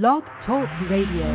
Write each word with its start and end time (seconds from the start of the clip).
Blog 0.00 0.22
Talk 0.46 0.70
Radio. 0.88 1.26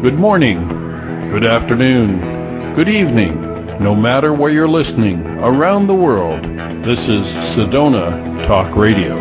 Good 0.00 0.14
morning, 0.14 0.60
good 1.32 1.44
afternoon, 1.44 2.76
good 2.76 2.88
evening, 2.88 3.34
no 3.80 3.96
matter 3.96 4.32
where 4.32 4.52
you're 4.52 4.68
listening 4.68 5.22
around 5.42 5.88
the 5.88 5.94
world. 5.94 6.40
This 6.86 7.00
is 7.00 7.24
Sedona 7.56 8.46
Talk 8.46 8.76
Radio. 8.76 9.18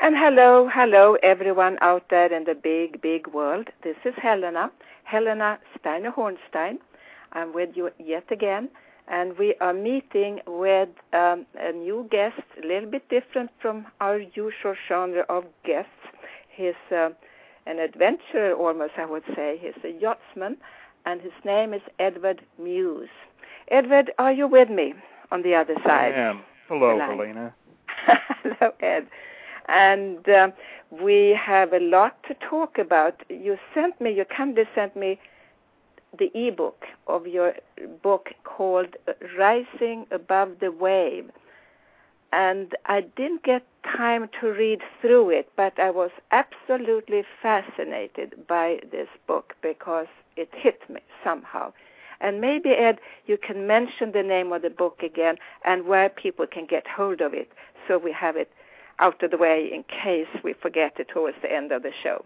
And 0.00 0.16
hello, 0.16 0.70
hello, 0.72 1.18
everyone 1.22 1.76
out 1.82 2.04
there 2.08 2.32
in 2.32 2.44
the 2.44 2.54
big, 2.54 3.02
big 3.02 3.26
world. 3.26 3.68
This 3.84 3.96
is 4.06 4.14
Helena, 4.16 4.72
Helena 5.04 5.58
Steiner 5.78 6.12
Hornsteyn. 6.12 6.78
I'm 7.32 7.52
with 7.52 7.70
you 7.74 7.90
yet 7.98 8.24
again, 8.30 8.70
and 9.08 9.38
we 9.38 9.54
are 9.60 9.72
meeting 9.72 10.40
with 10.46 10.88
um, 11.12 11.46
a 11.58 11.72
new 11.72 12.08
guest, 12.10 12.40
a 12.62 12.66
little 12.66 12.90
bit 12.90 13.08
different 13.08 13.50
from 13.60 13.86
our 14.00 14.18
usual 14.18 14.74
genre 14.88 15.24
of 15.28 15.44
guests. 15.64 15.90
He's 16.48 16.74
uh, 16.90 17.10
an 17.66 17.78
adventurer, 17.78 18.54
almost, 18.54 18.94
I 18.96 19.04
would 19.04 19.22
say. 19.34 19.58
He's 19.60 19.84
a 19.84 20.00
yachtsman, 20.00 20.56
and 21.04 21.20
his 21.20 21.32
name 21.44 21.72
is 21.72 21.82
Edward 21.98 22.42
Muesch. 22.60 23.08
Edward, 23.68 24.12
are 24.18 24.32
you 24.32 24.48
with 24.48 24.70
me 24.70 24.94
on 25.30 25.42
the 25.42 25.54
other 25.54 25.74
side? 25.84 26.14
I 26.14 26.20
am. 26.30 26.42
Hello, 26.68 26.98
Helena. 26.98 27.54
Hello, 28.42 28.72
Ed. 28.80 29.06
And 29.68 30.28
uh, 30.28 30.48
we 30.90 31.38
have 31.40 31.72
a 31.72 31.80
lot 31.80 32.22
to 32.28 32.34
talk 32.48 32.78
about. 32.78 33.22
You 33.28 33.56
sent 33.74 34.00
me, 34.00 34.12
you 34.12 34.24
kindly 34.24 34.64
sent 34.74 34.96
me 34.96 35.18
the 36.18 36.30
ebook 36.34 36.84
of 37.06 37.26
your 37.26 37.54
book 38.02 38.30
called 38.44 38.96
Rising 39.38 40.06
Above 40.10 40.58
the 40.60 40.70
Wave. 40.70 41.30
And 42.32 42.74
I 42.86 43.02
didn't 43.02 43.44
get 43.44 43.64
time 43.84 44.28
to 44.40 44.48
read 44.48 44.82
through 45.00 45.30
it, 45.30 45.50
but 45.56 45.78
I 45.78 45.90
was 45.90 46.10
absolutely 46.32 47.22
fascinated 47.40 48.46
by 48.46 48.80
this 48.90 49.08
book 49.26 49.54
because 49.62 50.08
it 50.36 50.50
hit 50.52 50.80
me 50.90 51.00
somehow. 51.24 51.72
And 52.20 52.40
maybe, 52.40 52.70
Ed, 52.70 52.98
you 53.26 53.38
can 53.38 53.66
mention 53.66 54.12
the 54.12 54.22
name 54.22 54.52
of 54.52 54.62
the 54.62 54.70
book 54.70 55.02
again 55.02 55.36
and 55.64 55.86
where 55.86 56.08
people 56.08 56.46
can 56.46 56.66
get 56.66 56.86
hold 56.86 57.20
of 57.20 57.34
it 57.34 57.50
so 57.86 57.98
we 57.98 58.12
have 58.12 58.36
it 58.36 58.50
out 58.98 59.22
of 59.22 59.30
the 59.30 59.36
way 59.36 59.70
in 59.72 59.84
case 59.84 60.28
we 60.42 60.54
forget 60.54 60.98
it 60.98 61.08
towards 61.08 61.36
the 61.42 61.52
end 61.52 61.72
of 61.72 61.82
the 61.82 61.92
show. 62.02 62.24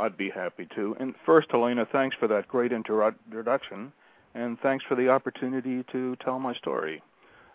I'd 0.00 0.16
be 0.16 0.30
happy 0.30 0.66
to. 0.74 0.96
And 0.98 1.14
first, 1.26 1.48
Helena, 1.50 1.86
thanks 1.92 2.16
for 2.18 2.26
that 2.28 2.48
great 2.48 2.72
introduction, 2.72 3.92
and 4.34 4.58
thanks 4.60 4.84
for 4.88 4.94
the 4.94 5.10
opportunity 5.10 5.84
to 5.92 6.16
tell 6.24 6.38
my 6.38 6.54
story. 6.54 7.02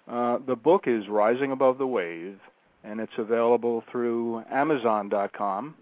Uh, 0.08 0.38
the 0.46 0.56
book 0.56 0.84
is 0.86 1.08
Rising 1.10 1.52
Above 1.52 1.80
the 1.80 1.88
Wave, 1.88 2.40
and 2.84 3.00
it's 3.00 3.18
available 3.18 3.84
through 3.92 4.44
Amazon.com, 4.52 5.74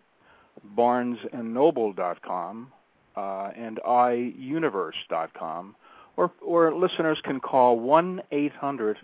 BarnesandNoble.com, 0.78 2.72
uh, 3.16 3.52
and 3.56 3.80
iUniverse.com, 3.86 5.76
or, 6.16 6.32
or 6.42 6.74
listeners 6.74 7.20
can 7.24 7.42
call 7.42 7.78
1 7.80 8.22
800 8.32 8.98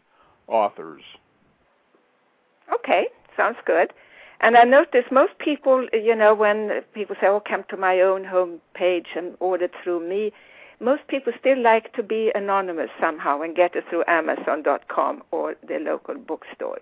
authors. 0.48 1.02
Okay, 2.74 3.08
sounds 3.36 3.58
good. 3.66 3.92
And 4.42 4.56
I 4.56 4.64
notice 4.64 5.06
most 5.12 5.38
people, 5.40 5.88
you 5.92 6.16
know, 6.16 6.34
when 6.34 6.82
people 6.94 7.16
say, 7.20 7.28
"Oh, 7.28 7.42
come 7.42 7.64
to 7.70 7.78
my 7.78 8.00
own 8.00 8.24
home 8.24 8.62
page 8.74 9.08
and 9.16 9.36
order 9.40 9.68
through 9.68 10.00
me," 10.00 10.32
most 10.80 11.06
people 11.08 11.34
still 11.38 11.58
like 11.58 11.92
to 11.94 12.04
be 12.04 12.32
anonymous 12.36 12.90
somehow 13.00 13.42
and 13.42 13.56
get 13.56 13.76
it 13.76 13.86
through 13.90 14.06
Amazon.com 14.08 15.24
or 15.32 15.56
the 15.68 15.80
local 15.80 16.16
bookstore. 16.16 16.80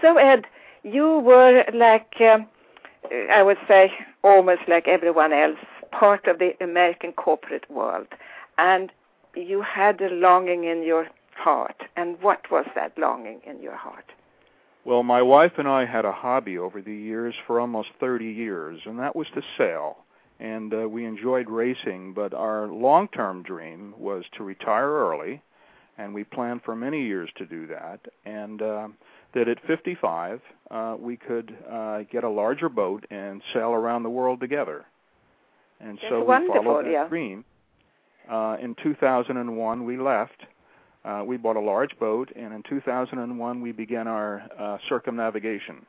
So, 0.00 0.16
Ed, 0.16 0.46
you 0.82 1.20
were 1.20 1.64
like, 1.72 2.20
um, 2.20 2.48
I 3.30 3.42
would 3.42 3.58
say, 3.68 3.92
almost 4.24 4.62
like 4.66 4.88
everyone 4.88 5.32
else, 5.32 5.58
part 5.92 6.26
of 6.26 6.40
the 6.40 6.56
American 6.60 7.12
corporate 7.12 7.70
world, 7.70 8.08
and 8.58 8.90
you 9.36 9.62
had 9.62 10.00
a 10.00 10.08
longing 10.08 10.64
in 10.64 10.82
your 10.82 11.08
heart. 11.34 11.84
And 11.96 12.20
what 12.20 12.50
was 12.50 12.66
that 12.74 12.98
longing 12.98 13.40
in 13.44 13.62
your 13.62 13.76
heart? 13.76 14.10
Well, 14.84 15.04
my 15.04 15.22
wife 15.22 15.52
and 15.58 15.68
I 15.68 15.84
had 15.84 16.04
a 16.04 16.12
hobby 16.12 16.58
over 16.58 16.82
the 16.82 16.94
years 16.94 17.34
for 17.46 17.60
almost 17.60 17.90
30 18.00 18.26
years, 18.26 18.80
and 18.84 18.98
that 18.98 19.14
was 19.14 19.28
to 19.34 19.42
sail. 19.56 19.98
And 20.40 20.74
uh, 20.74 20.88
we 20.88 21.04
enjoyed 21.04 21.48
racing, 21.48 22.14
but 22.14 22.34
our 22.34 22.66
long 22.66 23.06
term 23.08 23.44
dream 23.44 23.94
was 23.96 24.24
to 24.36 24.42
retire 24.42 24.90
early, 24.90 25.40
and 25.98 26.12
we 26.12 26.24
planned 26.24 26.62
for 26.64 26.74
many 26.74 27.04
years 27.04 27.30
to 27.36 27.46
do 27.46 27.68
that. 27.68 28.00
And 28.24 28.60
uh, 28.60 28.88
that 29.34 29.46
at 29.46 29.58
55, 29.68 30.40
uh, 30.70 30.96
we 30.98 31.16
could 31.16 31.56
uh, 31.70 32.02
get 32.10 32.24
a 32.24 32.28
larger 32.28 32.68
boat 32.68 33.06
and 33.08 33.40
sail 33.52 33.70
around 33.70 34.02
the 34.02 34.10
world 34.10 34.40
together. 34.40 34.84
And 35.80 35.98
That's 35.98 36.10
so 36.10 36.20
we 36.20 36.48
followed 36.48 36.86
that 36.86 36.90
yeah. 36.90 37.08
dream. 37.08 37.44
Uh, 38.28 38.56
in 38.60 38.74
2001, 38.82 39.84
we 39.84 39.96
left 39.96 40.42
uh, 41.04 41.22
we 41.26 41.36
bought 41.36 41.56
a 41.56 41.60
large 41.60 41.98
boat, 41.98 42.30
and 42.36 42.52
in 42.52 42.62
2001 42.68 43.60
we 43.60 43.72
began 43.72 44.06
our 44.06 44.42
uh, 44.58 44.78
circumnavigation. 44.88 45.84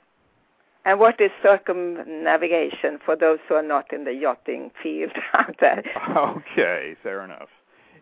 And 0.85 1.00
what 1.00 1.22
is 1.22 1.31
circumnavigation 1.41 3.00
for 3.06 3.16
those 3.16 3.40
who 3.47 3.56
are 3.56 3.63
not 3.63 3.94
in 3.94 4.03
the 4.03 4.13
yachting 4.13 4.72
field 4.81 5.12
out 5.34 5.56
there? 5.59 5.84
Okay, 6.18 6.96
fair 7.02 7.23
enough. 7.23 7.47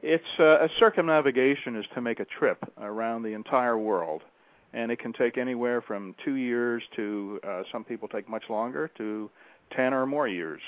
It's 0.01 0.23
uh, 0.39 0.66
a 0.66 0.69
circumnavigation 0.79 1.75
is 1.75 1.85
to 1.94 2.01
make 2.01 2.19
a 2.19 2.25
trip 2.25 2.57
around 2.79 3.21
the 3.21 3.33
entire 3.33 3.77
world, 3.77 4.23
and 4.73 4.91
it 4.91 4.97
can 4.97 5.13
take 5.13 5.38
anywhere 5.38 5.81
from 5.81 6.16
two 6.25 6.35
years 6.35 6.81
to 6.95 7.39
uh, 7.47 7.63
some 7.71 7.83
people 7.83 8.07
take 8.07 8.27
much 8.27 8.44
longer 8.50 8.89
to 8.97 9.29
ten 9.75 9.94
or 9.94 10.07
more 10.07 10.27
years. 10.27 10.61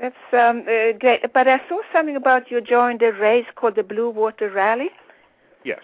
That's 0.00 0.14
um, 0.32 0.60
uh, 0.60 0.92
great. 0.98 1.32
But 1.32 1.48
I 1.48 1.60
saw 1.68 1.80
something 1.92 2.16
about 2.16 2.50
you 2.50 2.60
joined 2.60 3.02
a 3.02 3.12
race 3.12 3.46
called 3.56 3.74
the 3.76 3.82
Blue 3.82 4.10
Water 4.10 4.48
Rally. 4.50 4.90
Yes, 5.64 5.82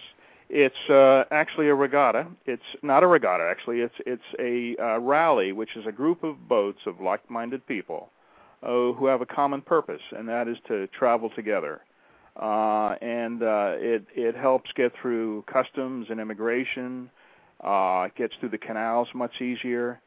it's 0.49 0.89
uh, 0.89 1.25
actually 1.33 1.69
a 1.69 1.75
regatta. 1.75 2.27
It's 2.47 2.63
not 2.83 3.03
a 3.03 3.09
regatta, 3.09 3.45
actually. 3.45 3.81
It's 3.81 3.95
it's 4.07 4.23
a 4.39 4.77
uh, 4.81 4.99
rally, 5.01 5.53
which 5.53 5.77
is 5.77 5.87
a 5.87 5.93
group 5.93 6.23
of 6.23 6.49
boats 6.49 6.81
of 6.87 7.01
like-minded 7.01 7.67
people 7.67 8.11
uh, 8.63 8.93
who 8.93 9.07
have 9.07 9.21
a 9.21 9.27
common 9.27 9.63
purpose, 9.63 10.03
and 10.17 10.29
that 10.29 10.47
is 10.47 10.59
to 10.69 10.87
travel 10.89 11.31
together. 11.31 11.81
Uh, 12.41 12.97
and 13.03 13.43
uh, 13.43 13.73
it 13.77 14.07
it 14.15 14.37
helps 14.37 14.71
get 14.77 14.93
through 15.01 15.43
customs 15.43 16.07
and 16.09 16.21
immigration. 16.21 17.11
Uh, 17.61 18.05
it 18.07 18.15
gets 18.15 18.35
through 18.39 18.51
the 18.51 18.59
canals 18.59 19.09
much 19.13 19.41
easier 19.41 20.01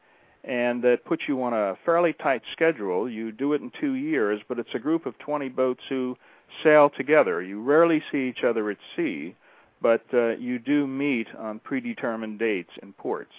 and 0.44 0.82
that 0.82 1.04
puts 1.04 1.22
you 1.26 1.42
on 1.42 1.52
a 1.52 1.76
fairly 1.84 2.12
tight 2.12 2.42
schedule. 2.52 3.08
You 3.08 3.32
do 3.32 3.52
it 3.52 3.60
in 3.60 3.72
two 3.80 3.94
years, 3.94 4.40
but 4.48 4.58
it's 4.58 4.74
a 4.74 4.78
group 4.78 5.06
of 5.06 5.18
20 5.18 5.48
boats 5.48 5.82
who 5.88 6.16
sail 6.62 6.90
together. 6.90 7.42
You 7.42 7.62
rarely 7.62 8.02
see 8.10 8.28
each 8.28 8.44
other 8.44 8.70
at 8.70 8.78
sea, 8.96 9.34
but 9.82 10.02
uh, 10.12 10.36
you 10.36 10.58
do 10.58 10.86
meet 10.86 11.28
on 11.36 11.58
predetermined 11.58 12.38
dates 12.38 12.70
in 12.82 12.92
ports. 12.92 13.34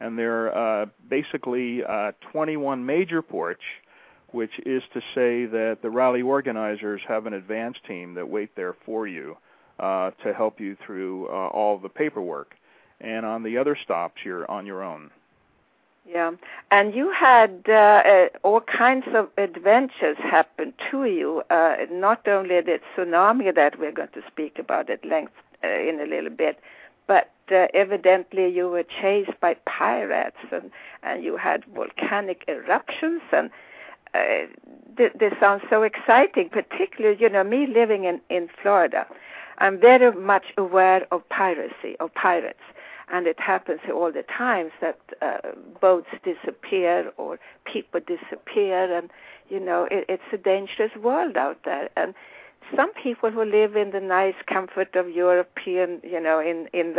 And 0.00 0.18
there 0.18 0.52
are 0.52 0.82
uh, 0.82 0.86
basically 1.08 1.84
uh, 1.84 2.12
21 2.32 2.84
major 2.84 3.20
ports, 3.20 3.62
which 4.32 4.58
is 4.64 4.82
to 4.94 5.00
say 5.14 5.44
that 5.46 5.78
the 5.82 5.90
rally 5.90 6.22
organizers 6.22 7.02
have 7.06 7.26
an 7.26 7.34
advance 7.34 7.76
team 7.86 8.14
that 8.14 8.28
wait 8.28 8.56
there 8.56 8.74
for 8.86 9.06
you 9.06 9.36
uh, 9.78 10.10
to 10.22 10.32
help 10.32 10.58
you 10.58 10.76
through 10.86 11.26
uh, 11.26 11.48
all 11.48 11.78
the 11.78 11.88
paperwork. 11.88 12.54
And 13.00 13.24
on 13.24 13.42
the 13.42 13.58
other 13.58 13.76
stops, 13.82 14.16
you're 14.24 14.50
on 14.50 14.66
your 14.66 14.82
own. 14.82 15.10
Yeah, 16.08 16.32
and 16.70 16.94
you 16.94 17.12
had 17.12 17.62
uh, 17.68 17.72
uh, 17.72 18.28
all 18.42 18.60
kinds 18.62 19.06
of 19.14 19.28
adventures 19.36 20.16
happen 20.18 20.72
to 20.90 21.04
you. 21.04 21.42
Uh, 21.50 21.76
not 21.90 22.26
only 22.26 22.60
the 22.62 22.80
tsunami 22.96 23.54
that 23.54 23.78
we're 23.78 23.92
going 23.92 24.08
to 24.14 24.22
speak 24.26 24.58
about 24.58 24.88
at 24.90 25.04
length 25.04 25.34
uh, 25.62 25.68
in 25.68 26.00
a 26.00 26.06
little 26.06 26.30
bit, 26.30 26.58
but 27.06 27.30
uh, 27.52 27.66
evidently 27.74 28.48
you 28.48 28.68
were 28.68 28.82
chased 28.82 29.38
by 29.40 29.54
pirates, 29.66 30.38
and 30.50 30.70
and 31.02 31.22
you 31.22 31.36
had 31.36 31.64
volcanic 31.66 32.44
eruptions, 32.48 33.22
and 33.32 33.50
th- 34.96 35.12
this 35.18 35.34
sounds 35.38 35.62
so 35.68 35.82
exciting. 35.82 36.48
Particularly, 36.48 37.18
you 37.20 37.28
know, 37.28 37.44
me 37.44 37.66
living 37.66 38.04
in 38.04 38.20
in 38.30 38.48
Florida, 38.62 39.06
I'm 39.58 39.78
very 39.78 40.12
much 40.12 40.46
aware 40.56 41.06
of 41.12 41.28
piracy, 41.28 41.96
of 42.00 42.12
pirates 42.14 42.62
and 43.10 43.26
it 43.26 43.38
happens 43.40 43.80
all 43.92 44.12
the 44.12 44.22
times 44.22 44.72
that 44.80 44.98
uh, 45.20 45.38
boats 45.80 46.08
disappear 46.24 47.12
or 47.16 47.38
people 47.64 48.00
disappear 48.00 48.96
and 48.96 49.10
you 49.48 49.60
know 49.60 49.84
it, 49.90 50.04
it's 50.08 50.32
a 50.32 50.38
dangerous 50.38 50.94
world 50.96 51.36
out 51.36 51.58
there 51.64 51.88
and 51.96 52.14
some 52.76 52.92
people 52.94 53.30
who 53.30 53.44
live 53.44 53.76
in 53.76 53.90
the 53.90 54.00
nice 54.00 54.34
comfort 54.46 54.94
of 54.94 55.10
European, 55.10 56.00
you 56.04 56.20
know, 56.20 56.38
in 56.40 56.68
in 56.72 56.94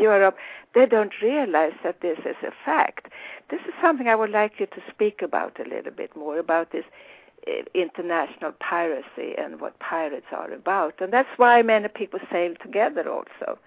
Europe, 0.00 0.36
they 0.74 0.86
don't 0.86 1.12
realize 1.22 1.74
that 1.84 2.00
this 2.00 2.18
is 2.20 2.36
a 2.42 2.52
fact. 2.64 3.08
This 3.50 3.60
is 3.60 3.74
something 3.80 4.08
I 4.08 4.16
would 4.16 4.30
like 4.30 4.58
you 4.58 4.66
to 4.66 4.82
speak 4.90 5.22
about 5.22 5.60
a 5.60 5.68
little 5.68 5.92
bit 5.92 6.16
more 6.16 6.38
about 6.38 6.72
this 6.72 6.84
uh, 7.46 7.50
international 7.74 8.52
piracy 8.52 9.34
and 9.38 9.60
what 9.60 9.78
pirates 9.78 10.26
are 10.32 10.52
about, 10.52 10.94
and 11.00 11.12
that's 11.12 11.36
why 11.36 11.62
many 11.62 11.88
people 11.88 12.20
sail 12.30 12.54
together 12.60 13.08
also. 13.08 13.58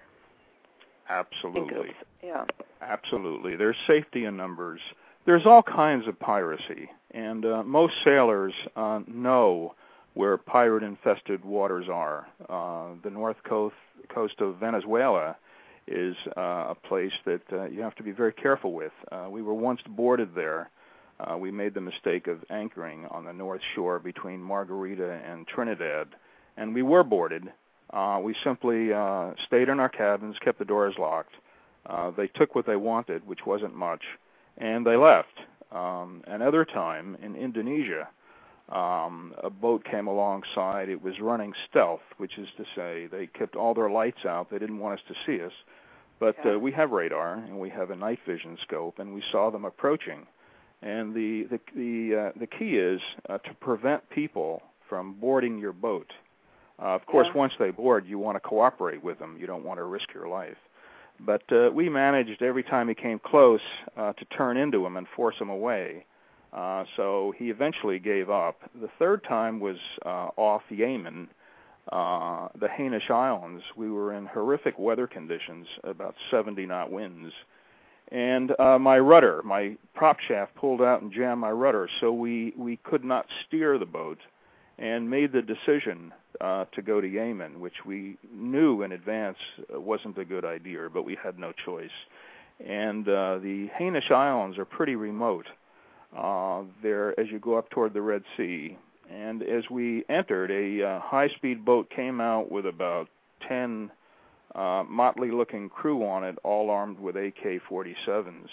Absolutely. 1.08 1.90
Yeah. 2.22 2.44
Absolutely. 2.80 3.56
There's 3.56 3.76
safety 3.86 4.24
in 4.24 4.36
numbers. 4.36 4.80
There's 5.24 5.46
all 5.46 5.62
kinds 5.62 6.06
of 6.06 6.18
piracy, 6.20 6.88
and 7.10 7.44
uh, 7.44 7.62
most 7.64 7.94
sailors 8.04 8.52
uh, 8.76 9.00
know 9.06 9.74
where 10.14 10.36
pirate 10.38 10.82
infested 10.82 11.44
waters 11.44 11.86
are. 11.92 12.26
Uh, 12.48 12.94
the 13.02 13.10
north 13.10 13.36
coast, 13.44 13.74
coast 14.08 14.40
of 14.40 14.56
Venezuela 14.56 15.36
is 15.86 16.16
uh, 16.36 16.40
a 16.70 16.76
place 16.88 17.12
that 17.24 17.42
uh, 17.52 17.64
you 17.66 17.82
have 17.82 17.94
to 17.96 18.02
be 18.02 18.12
very 18.12 18.32
careful 18.32 18.72
with. 18.72 18.92
Uh, 19.10 19.26
we 19.30 19.42
were 19.42 19.54
once 19.54 19.80
boarded 19.88 20.34
there. 20.34 20.70
Uh, 21.20 21.36
we 21.36 21.50
made 21.50 21.74
the 21.74 21.80
mistake 21.80 22.26
of 22.26 22.44
anchoring 22.50 23.06
on 23.10 23.24
the 23.24 23.32
north 23.32 23.60
shore 23.74 23.98
between 23.98 24.40
Margarita 24.40 25.20
and 25.26 25.46
Trinidad, 25.46 26.08
and 26.56 26.74
we 26.74 26.82
were 26.82 27.04
boarded. 27.04 27.44
Uh, 27.92 28.20
we 28.22 28.34
simply 28.42 28.92
uh, 28.92 29.30
stayed 29.46 29.68
in 29.68 29.80
our 29.80 29.88
cabins, 29.88 30.36
kept 30.40 30.58
the 30.58 30.64
doors 30.64 30.94
locked. 30.98 31.34
Uh, 31.86 32.10
they 32.10 32.26
took 32.26 32.54
what 32.54 32.66
they 32.66 32.76
wanted, 32.76 33.26
which 33.26 33.46
wasn't 33.46 33.74
much, 33.74 34.02
and 34.58 34.84
they 34.84 34.96
left. 34.96 35.38
Um, 35.70 36.22
another 36.26 36.64
time 36.64 37.16
in 37.22 37.36
Indonesia, 37.36 38.08
um, 38.70 39.34
a 39.42 39.50
boat 39.50 39.84
came 39.84 40.08
alongside. 40.08 40.88
It 40.88 41.02
was 41.02 41.20
running 41.20 41.52
stealth, 41.70 42.00
which 42.16 42.38
is 42.38 42.48
to 42.56 42.64
say 42.74 43.06
they 43.06 43.28
kept 43.28 43.54
all 43.54 43.74
their 43.74 43.90
lights 43.90 44.24
out. 44.24 44.50
They 44.50 44.58
didn't 44.58 44.78
want 44.78 44.98
us 44.98 45.06
to 45.08 45.14
see 45.24 45.42
us. 45.44 45.52
But 46.18 46.36
uh, 46.46 46.58
we 46.58 46.72
have 46.72 46.90
radar 46.90 47.34
and 47.34 47.60
we 47.60 47.68
have 47.70 47.90
a 47.90 47.96
night 47.96 48.20
vision 48.26 48.56
scope, 48.62 48.98
and 48.98 49.14
we 49.14 49.22
saw 49.30 49.50
them 49.50 49.64
approaching. 49.64 50.26
And 50.82 51.14
the 51.14 51.44
the 51.44 51.60
the, 51.74 52.16
uh, 52.16 52.32
the 52.38 52.46
key 52.46 52.76
is 52.76 53.00
uh, 53.28 53.38
to 53.38 53.54
prevent 53.60 54.08
people 54.10 54.62
from 54.88 55.14
boarding 55.14 55.58
your 55.58 55.72
boat. 55.72 56.12
Uh, 56.80 56.88
of 56.88 57.06
course, 57.06 57.26
yeah. 57.28 57.38
once 57.38 57.52
they 57.58 57.70
board, 57.70 58.06
you 58.06 58.18
want 58.18 58.36
to 58.36 58.40
cooperate 58.40 59.02
with 59.02 59.18
them. 59.18 59.36
You 59.40 59.46
don't 59.46 59.64
want 59.64 59.78
to 59.78 59.84
risk 59.84 60.12
your 60.12 60.28
life. 60.28 60.56
But 61.20 61.42
uh, 61.50 61.70
we 61.72 61.88
managed 61.88 62.42
every 62.42 62.62
time 62.62 62.88
he 62.88 62.94
came 62.94 63.18
close 63.18 63.60
uh, 63.96 64.12
to 64.12 64.24
turn 64.26 64.56
into 64.56 64.84
him 64.84 64.96
and 64.96 65.06
force 65.16 65.36
him 65.38 65.48
away. 65.48 66.04
Uh, 66.52 66.84
so 66.96 67.34
he 67.38 67.50
eventually 67.50 67.98
gave 67.98 68.30
up. 68.30 68.58
The 68.80 68.88
third 68.98 69.24
time 69.24 69.60
was 69.60 69.76
uh, 70.04 70.28
off 70.36 70.62
Yemen, 70.70 71.28
uh, 71.92 72.48
the 72.58 72.68
Hanish 72.68 73.10
Islands. 73.10 73.62
We 73.76 73.90
were 73.90 74.14
in 74.14 74.26
horrific 74.26 74.78
weather 74.78 75.06
conditions, 75.06 75.66
about 75.84 76.14
70 76.30 76.66
knot 76.66 76.90
winds. 76.90 77.32
And 78.12 78.52
uh, 78.60 78.78
my 78.78 78.98
rudder, 78.98 79.42
my 79.44 79.76
prop 79.94 80.18
shaft 80.20 80.54
pulled 80.54 80.80
out 80.80 81.02
and 81.02 81.12
jammed 81.12 81.40
my 81.40 81.50
rudder, 81.50 81.88
so 82.00 82.12
we, 82.12 82.54
we 82.56 82.76
could 82.84 83.04
not 83.04 83.26
steer 83.46 83.78
the 83.78 83.86
boat 83.86 84.18
and 84.78 85.08
made 85.08 85.32
the 85.32 85.42
decision 85.42 86.12
uh, 86.40 86.66
to 86.74 86.82
go 86.82 87.00
to 87.00 87.06
Yemen, 87.06 87.60
which 87.60 87.84
we 87.86 88.18
knew 88.32 88.82
in 88.82 88.92
advance 88.92 89.38
wasn't 89.70 90.18
a 90.18 90.24
good 90.24 90.44
idea, 90.44 90.88
but 90.92 91.04
we 91.04 91.16
had 91.22 91.38
no 91.38 91.52
choice. 91.64 91.90
And 92.64 93.08
uh, 93.08 93.38
the 93.38 93.68
Hanish 93.78 94.10
Islands 94.10 94.58
are 94.58 94.64
pretty 94.64 94.96
remote. 94.96 95.46
Uh, 96.16 96.62
there, 96.82 97.18
as 97.18 97.26
you 97.30 97.38
go 97.38 97.56
up 97.56 97.70
toward 97.70 97.94
the 97.94 98.02
Red 98.02 98.22
Sea, 98.36 98.78
and 99.10 99.42
as 99.42 99.64
we 99.70 100.04
entered, 100.08 100.50
a 100.50 100.86
uh, 100.86 101.00
high-speed 101.00 101.64
boat 101.64 101.88
came 101.90 102.20
out 102.20 102.50
with 102.50 102.66
about 102.66 103.08
10 103.48 103.90
uh, 104.54 104.84
motley-looking 104.88 105.68
crew 105.68 106.04
on 106.04 106.24
it, 106.24 106.38
all 106.42 106.70
armed 106.70 106.98
with 106.98 107.16
AK-47s. 107.16 108.48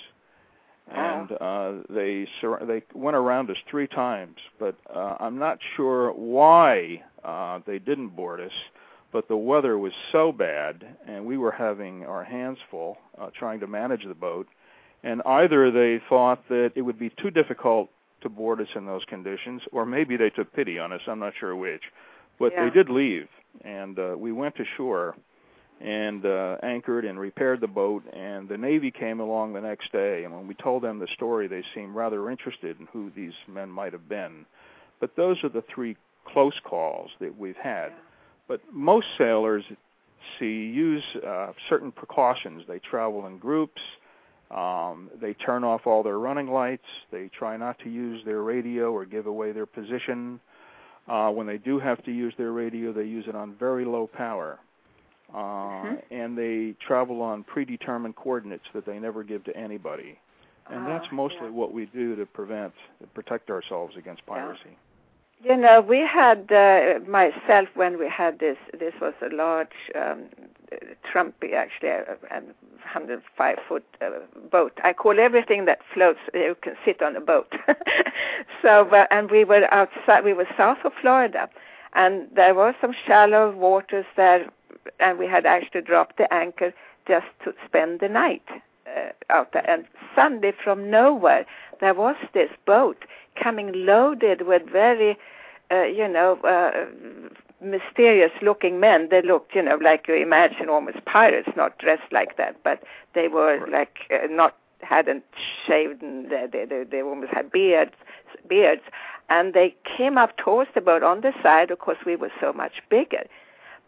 And 0.91 1.31
uh, 1.31 1.71
they 1.89 2.27
sur- 2.41 2.65
they 2.65 2.83
went 2.93 3.15
around 3.15 3.49
us 3.49 3.57
three 3.69 3.87
times, 3.87 4.35
but 4.59 4.75
uh, 4.93 5.15
I'm 5.19 5.39
not 5.39 5.57
sure 5.75 6.11
why 6.11 7.01
uh, 7.23 7.59
they 7.65 7.79
didn't 7.79 8.09
board 8.09 8.41
us. 8.41 8.51
But 9.11 9.27
the 9.27 9.37
weather 9.37 9.77
was 9.77 9.93
so 10.11 10.31
bad, 10.31 10.83
and 11.07 11.25
we 11.25 11.37
were 11.37 11.51
having 11.51 12.03
our 12.05 12.23
hands 12.23 12.57
full 12.71 12.97
uh, 13.19 13.29
trying 13.37 13.59
to 13.59 13.67
manage 13.67 14.03
the 14.05 14.15
boat. 14.15 14.47
And 15.03 15.21
either 15.25 15.69
they 15.71 16.01
thought 16.09 16.47
that 16.49 16.71
it 16.75 16.81
would 16.81 16.97
be 16.97 17.11
too 17.21 17.29
difficult 17.29 17.89
to 18.21 18.29
board 18.29 18.59
us 18.59 18.69
in 18.75 18.85
those 18.85 19.03
conditions, 19.05 19.61
or 19.71 19.85
maybe 19.85 20.17
they 20.17 20.29
took 20.31 20.51
pity 20.53 20.79
on 20.79 20.91
us. 20.91 21.01
I'm 21.07 21.19
not 21.19 21.33
sure 21.39 21.55
which, 21.55 21.83
but 22.39 22.53
Yeah. 22.53 22.65
they 22.65 22.69
did 22.71 22.89
leave, 22.89 23.27
and 23.63 23.99
uh, 23.99 24.15
we 24.17 24.31
went 24.31 24.55
to 24.55 24.63
shore 24.77 25.15
and 25.83 26.25
uh, 26.25 26.55
anchored 26.63 27.03
and 27.03 27.19
repaired 27.19 27.59
the 27.59 27.67
boat. 27.67 28.03
And 28.13 28.47
the 28.47 28.57
Navy 28.57 28.89
came 28.89 29.19
along 29.19 29.53
the 29.53 29.61
next 29.61 29.91
day, 29.91 30.23
and 30.23 30.33
when 30.33 30.47
we 30.47 30.53
told 30.53 30.81
them 30.81 30.97
the 30.97 31.07
story, 31.13 31.47
they 31.47 31.63
seemed 31.75 31.93
rather 31.93 32.29
interested 32.29 32.79
in 32.79 32.87
who 32.93 33.11
these 33.15 33.33
men 33.47 33.69
might 33.69 33.91
have 33.91 34.07
been. 34.07 34.45
But 35.01 35.15
those 35.17 35.43
are 35.43 35.49
the 35.49 35.63
three 35.73 35.97
close 36.25 36.57
calls 36.63 37.11
that 37.19 37.37
we've 37.37 37.57
had. 37.57 37.91
But 38.47 38.61
most 38.71 39.07
sailors 39.17 39.65
see 40.39 40.45
use 40.45 41.03
uh, 41.25 41.51
certain 41.67 41.91
precautions. 41.91 42.63
They 42.67 42.79
travel 42.79 43.27
in 43.27 43.37
groups. 43.37 43.81
Um, 44.51 45.09
they 45.21 45.33
turn 45.33 45.65
off 45.65 45.85
all 45.85 46.03
their 46.03 46.19
running 46.19 46.47
lights. 46.47 46.85
They 47.11 47.29
try 47.37 47.57
not 47.57 47.77
to 47.79 47.89
use 47.89 48.23
their 48.23 48.41
radio 48.41 48.91
or 48.93 49.03
give 49.03 49.25
away 49.25 49.51
their 49.51 49.65
position. 49.65 50.39
Uh, 51.09 51.31
when 51.31 51.47
they 51.47 51.57
do 51.57 51.79
have 51.79 52.01
to 52.05 52.11
use 52.11 52.33
their 52.37 52.53
radio, 52.53 52.93
they 52.93 53.03
use 53.03 53.25
it 53.27 53.35
on 53.35 53.55
very 53.55 53.83
low 53.83 54.07
power. 54.07 54.59
Uh, 55.33 55.37
Mhm. 55.83 56.01
And 56.11 56.37
they 56.37 56.73
travel 56.79 57.21
on 57.21 57.43
predetermined 57.43 58.15
coordinates 58.15 58.65
that 58.73 58.85
they 58.85 58.99
never 58.99 59.23
give 59.23 59.43
to 59.45 59.55
anybody. 59.57 60.19
And 60.69 60.87
that's 60.87 61.07
Ah, 61.11 61.15
mostly 61.15 61.47
yeah. 61.47 61.49
what 61.49 61.73
we 61.73 61.85
do 61.87 62.15
to 62.15 62.25
prevent, 62.25 62.73
to 63.01 63.07
protect 63.07 63.49
ourselves 63.49 63.97
against 63.97 64.21
Yeah. 64.27 64.35
piracy. 64.35 64.77
You 65.43 65.57
know, 65.57 65.81
we 65.81 65.99
had 65.99 66.49
uh, 66.53 66.99
myself 67.05 67.67
when 67.75 67.97
we 67.97 68.07
had 68.07 68.39
this. 68.39 68.57
This 68.79 68.93
was 69.01 69.13
a 69.21 69.27
large 69.29 69.75
um, 69.93 70.29
uh, 70.71 70.75
Trumpy, 71.03 71.53
actually, 71.53 71.89
a, 71.89 72.15
a 72.31 72.39
105 72.79 73.59
foot 73.67 73.83
uh, 74.01 74.11
boat. 74.51 74.79
I 74.85 74.93
call 74.93 75.19
everything 75.19 75.65
that 75.65 75.81
floats. 75.93 76.19
You 76.33 76.55
can 76.61 76.77
sit 76.85 77.01
on 77.01 77.17
a 77.17 77.19
boat. 77.19 77.51
so, 78.61 78.87
uh, 78.89 79.05
and 79.11 79.29
we 79.29 79.43
were 79.43 79.67
outside. 79.73 80.23
We 80.23 80.31
were 80.33 80.47
south 80.55 80.85
of 80.85 80.93
Florida, 81.01 81.49
and 81.93 82.29
there 82.33 82.53
were 82.55 82.73
some 82.79 82.93
shallow 83.05 83.51
waters 83.51 84.05
there, 84.15 84.47
and 84.99 85.17
we 85.17 85.27
had 85.27 85.45
actually 85.45 85.81
dropped 85.81 86.17
the 86.17 86.31
anchor 86.33 86.73
just 87.07 87.27
to 87.43 87.53
spend 87.65 87.99
the 87.99 88.09
night 88.09 88.43
uh, 88.87 89.09
out 89.29 89.51
there. 89.53 89.69
And 89.69 89.85
suddenly, 90.15 90.51
from 90.63 90.89
nowhere, 90.89 91.45
there 91.81 91.93
was 91.93 92.15
this 92.33 92.49
boat 92.65 93.05
coming 93.41 93.71
loaded 93.73 94.43
with 94.43 94.63
very, 94.69 95.17
uh, 95.71 95.83
you 95.83 96.07
know, 96.07 96.37
uh, 96.43 96.85
mysterious-looking 97.61 98.79
men. 98.79 99.07
They 99.09 99.21
looked, 99.21 99.55
you 99.55 99.61
know, 99.61 99.77
like 99.81 100.07
you 100.07 100.15
imagine 100.15 100.69
almost 100.69 101.03
pirates, 101.05 101.49
not 101.55 101.77
dressed 101.77 102.11
like 102.11 102.37
that, 102.37 102.57
but 102.63 102.83
they 103.15 103.27
were 103.27 103.59
Right. 103.59 103.71
like 103.71 103.97
uh, 104.11 104.27
not 104.29 104.55
hadn't 104.81 105.23
shaved, 105.65 106.01
and 106.01 106.29
they, 106.29 106.45
they 106.51 106.65
they 106.65 106.83
they 106.83 107.01
almost 107.01 107.31
had 107.31 107.51
beards, 107.51 107.93
beards, 108.49 108.81
and 109.29 109.53
they 109.53 109.73
came 109.97 110.17
up 110.17 110.35
towards 110.37 110.69
the 110.75 110.81
boat 110.81 111.03
on 111.03 111.21
the 111.21 111.31
side. 111.41 111.71
Of 111.71 111.79
course, 111.79 111.99
we 112.05 112.17
were 112.17 112.31
so 112.41 112.51
much 112.51 112.73
bigger, 112.89 113.23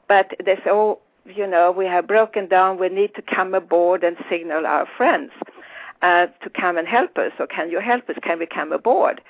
but 0.07 0.33
they 0.43 0.55
said, 0.55 0.71
"Oh, 0.71 0.99
you 1.25 1.47
know, 1.47 1.71
we 1.71 1.85
have 1.85 2.07
broken 2.07 2.47
down. 2.47 2.77
We 2.77 2.89
need 2.89 3.15
to 3.15 3.21
come 3.21 3.53
aboard 3.53 4.03
and 4.03 4.17
signal 4.29 4.65
our 4.65 4.87
friends." 4.97 5.31
uh, 6.01 6.27
to 6.43 6.49
come 6.49 6.77
and 6.77 6.87
help 6.87 7.17
us, 7.17 7.31
or 7.39 7.47
can 7.47 7.69
you 7.71 7.79
help 7.79 8.09
us? 8.09 8.15
Can 8.21 8.39
we 8.39 8.45
come 8.45 8.71
aboard? 8.71 9.21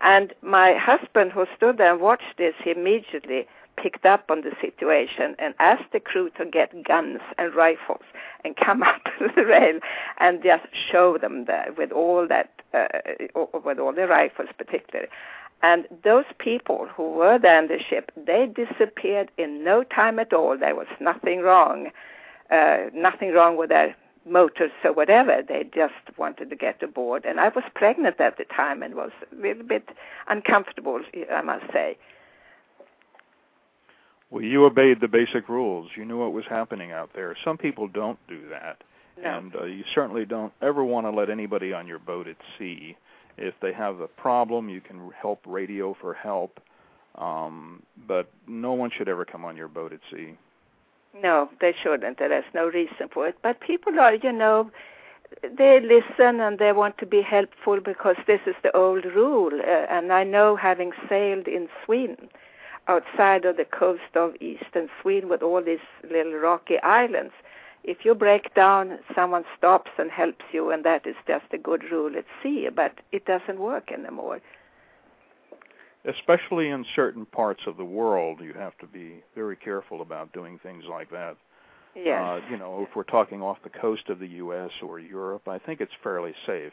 And 0.00 0.34
my 0.42 0.74
husband, 0.74 1.32
who 1.32 1.46
stood 1.56 1.78
there 1.78 1.92
and 1.92 2.00
watched 2.00 2.36
this, 2.38 2.54
he 2.62 2.70
immediately 2.70 3.46
picked 3.76 4.04
up 4.04 4.24
on 4.30 4.42
the 4.42 4.52
situation 4.60 5.34
and 5.38 5.54
asked 5.58 5.92
the 5.92 6.00
crew 6.00 6.30
to 6.38 6.44
get 6.44 6.84
guns 6.84 7.20
and 7.38 7.54
rifles 7.54 8.02
and 8.44 8.56
come 8.56 8.82
up 8.90 9.02
to 9.18 9.28
the 9.34 9.44
rail 9.44 9.78
and 10.18 10.42
just 10.42 10.64
show 10.90 11.18
them 11.18 11.44
there 11.46 11.68
with 11.76 11.92
all 11.92 12.26
that, 12.26 12.50
uh, 12.72 12.86
with 13.64 13.78
all 13.78 13.92
the 13.92 14.06
rifles 14.06 14.48
particularly. 14.58 15.08
And 15.64 15.88
those 16.04 16.26
people 16.38 16.88
who 16.94 17.10
were 17.12 17.38
there 17.38 17.56
on 17.56 17.68
the 17.68 17.78
ship, 17.78 18.12
they 18.14 18.46
disappeared 18.46 19.30
in 19.38 19.64
no 19.64 19.82
time 19.82 20.18
at 20.18 20.34
all. 20.34 20.58
There 20.58 20.74
was 20.74 20.86
nothing 21.00 21.40
wrong, 21.40 21.90
uh, 22.50 22.90
nothing 22.92 23.32
wrong 23.32 23.56
with 23.56 23.70
their 23.70 23.96
motors 24.26 24.72
or 24.84 24.92
whatever. 24.92 25.40
They 25.40 25.64
just 25.74 26.18
wanted 26.18 26.50
to 26.50 26.56
get 26.56 26.82
aboard. 26.82 27.24
And 27.24 27.40
I 27.40 27.48
was 27.48 27.64
pregnant 27.74 28.20
at 28.20 28.36
the 28.36 28.44
time 28.44 28.82
and 28.82 28.94
was 28.94 29.12
a 29.32 29.34
little 29.34 29.62
bit 29.62 29.88
uncomfortable, 30.28 31.00
I 31.32 31.40
must 31.40 31.72
say. 31.72 31.96
Well, 34.28 34.44
you 34.44 34.66
obeyed 34.66 35.00
the 35.00 35.08
basic 35.08 35.48
rules. 35.48 35.88
You 35.96 36.04
knew 36.04 36.18
what 36.18 36.34
was 36.34 36.44
happening 36.46 36.92
out 36.92 37.08
there. 37.14 37.34
Some 37.42 37.56
people 37.56 37.88
don't 37.88 38.18
do 38.28 38.50
that. 38.50 38.82
No. 39.22 39.38
And 39.38 39.56
uh, 39.56 39.64
you 39.64 39.84
certainly 39.94 40.26
don't 40.26 40.52
ever 40.60 40.84
want 40.84 41.06
to 41.06 41.10
let 41.10 41.30
anybody 41.30 41.72
on 41.72 41.86
your 41.86 42.00
boat 42.00 42.28
at 42.28 42.36
sea. 42.58 42.98
If 43.36 43.54
they 43.60 43.72
have 43.72 44.00
a 44.00 44.08
problem, 44.08 44.68
you 44.68 44.80
can 44.80 45.10
help 45.20 45.40
radio 45.46 45.96
for 46.00 46.14
help. 46.14 46.60
Um, 47.16 47.82
but 48.08 48.28
no 48.48 48.72
one 48.72 48.90
should 48.90 49.08
ever 49.08 49.24
come 49.24 49.44
on 49.44 49.56
your 49.56 49.68
boat 49.68 49.92
at 49.92 50.00
sea. 50.10 50.34
No, 51.20 51.48
they 51.60 51.74
shouldn't. 51.80 52.18
There's 52.18 52.44
no 52.54 52.66
reason 52.66 53.08
for 53.12 53.28
it. 53.28 53.36
But 53.42 53.60
people 53.60 54.00
are, 54.00 54.14
you 54.14 54.32
know, 54.32 54.70
they 55.42 55.80
listen 55.80 56.40
and 56.40 56.58
they 56.58 56.72
want 56.72 56.98
to 56.98 57.06
be 57.06 57.22
helpful 57.22 57.80
because 57.80 58.16
this 58.26 58.40
is 58.46 58.54
the 58.62 58.76
old 58.76 59.04
rule. 59.04 59.52
Uh, 59.60 59.86
and 59.90 60.12
I 60.12 60.24
know, 60.24 60.56
having 60.56 60.92
sailed 61.08 61.46
in 61.46 61.68
Sweden, 61.84 62.28
outside 62.88 63.44
of 63.44 63.56
the 63.56 63.64
coast 63.64 64.14
of 64.14 64.34
eastern 64.40 64.88
Sweden 65.00 65.28
with 65.28 65.42
all 65.42 65.62
these 65.62 65.78
little 66.10 66.34
rocky 66.34 66.78
islands, 66.80 67.32
if 67.84 67.98
you 68.04 68.14
break 68.14 68.54
down, 68.54 68.98
someone 69.14 69.44
stops 69.56 69.90
and 69.98 70.10
helps 70.10 70.44
you, 70.52 70.70
and 70.70 70.84
that 70.84 71.06
is 71.06 71.16
just 71.26 71.44
a 71.52 71.58
good 71.58 71.82
rule 71.92 72.16
at 72.16 72.24
sea. 72.42 72.68
But 72.74 72.92
it 73.12 73.26
doesn't 73.26 73.60
work 73.60 73.92
anymore. 73.92 74.40
Especially 76.06 76.68
in 76.68 76.84
certain 76.96 77.26
parts 77.26 77.62
of 77.66 77.76
the 77.76 77.84
world, 77.84 78.40
you 78.42 78.54
have 78.54 78.76
to 78.78 78.86
be 78.86 79.22
very 79.34 79.56
careful 79.56 80.02
about 80.02 80.32
doing 80.32 80.58
things 80.62 80.84
like 80.88 81.10
that. 81.10 81.36
Yes. 81.94 82.20
Uh, 82.20 82.40
you 82.50 82.56
know, 82.56 82.86
if 82.88 82.96
we're 82.96 83.04
talking 83.04 83.40
off 83.40 83.58
the 83.62 83.70
coast 83.70 84.08
of 84.08 84.18
the 84.18 84.26
U.S. 84.26 84.70
or 84.82 84.98
Europe, 84.98 85.46
I 85.46 85.58
think 85.58 85.80
it's 85.80 85.92
fairly 86.02 86.34
safe. 86.46 86.72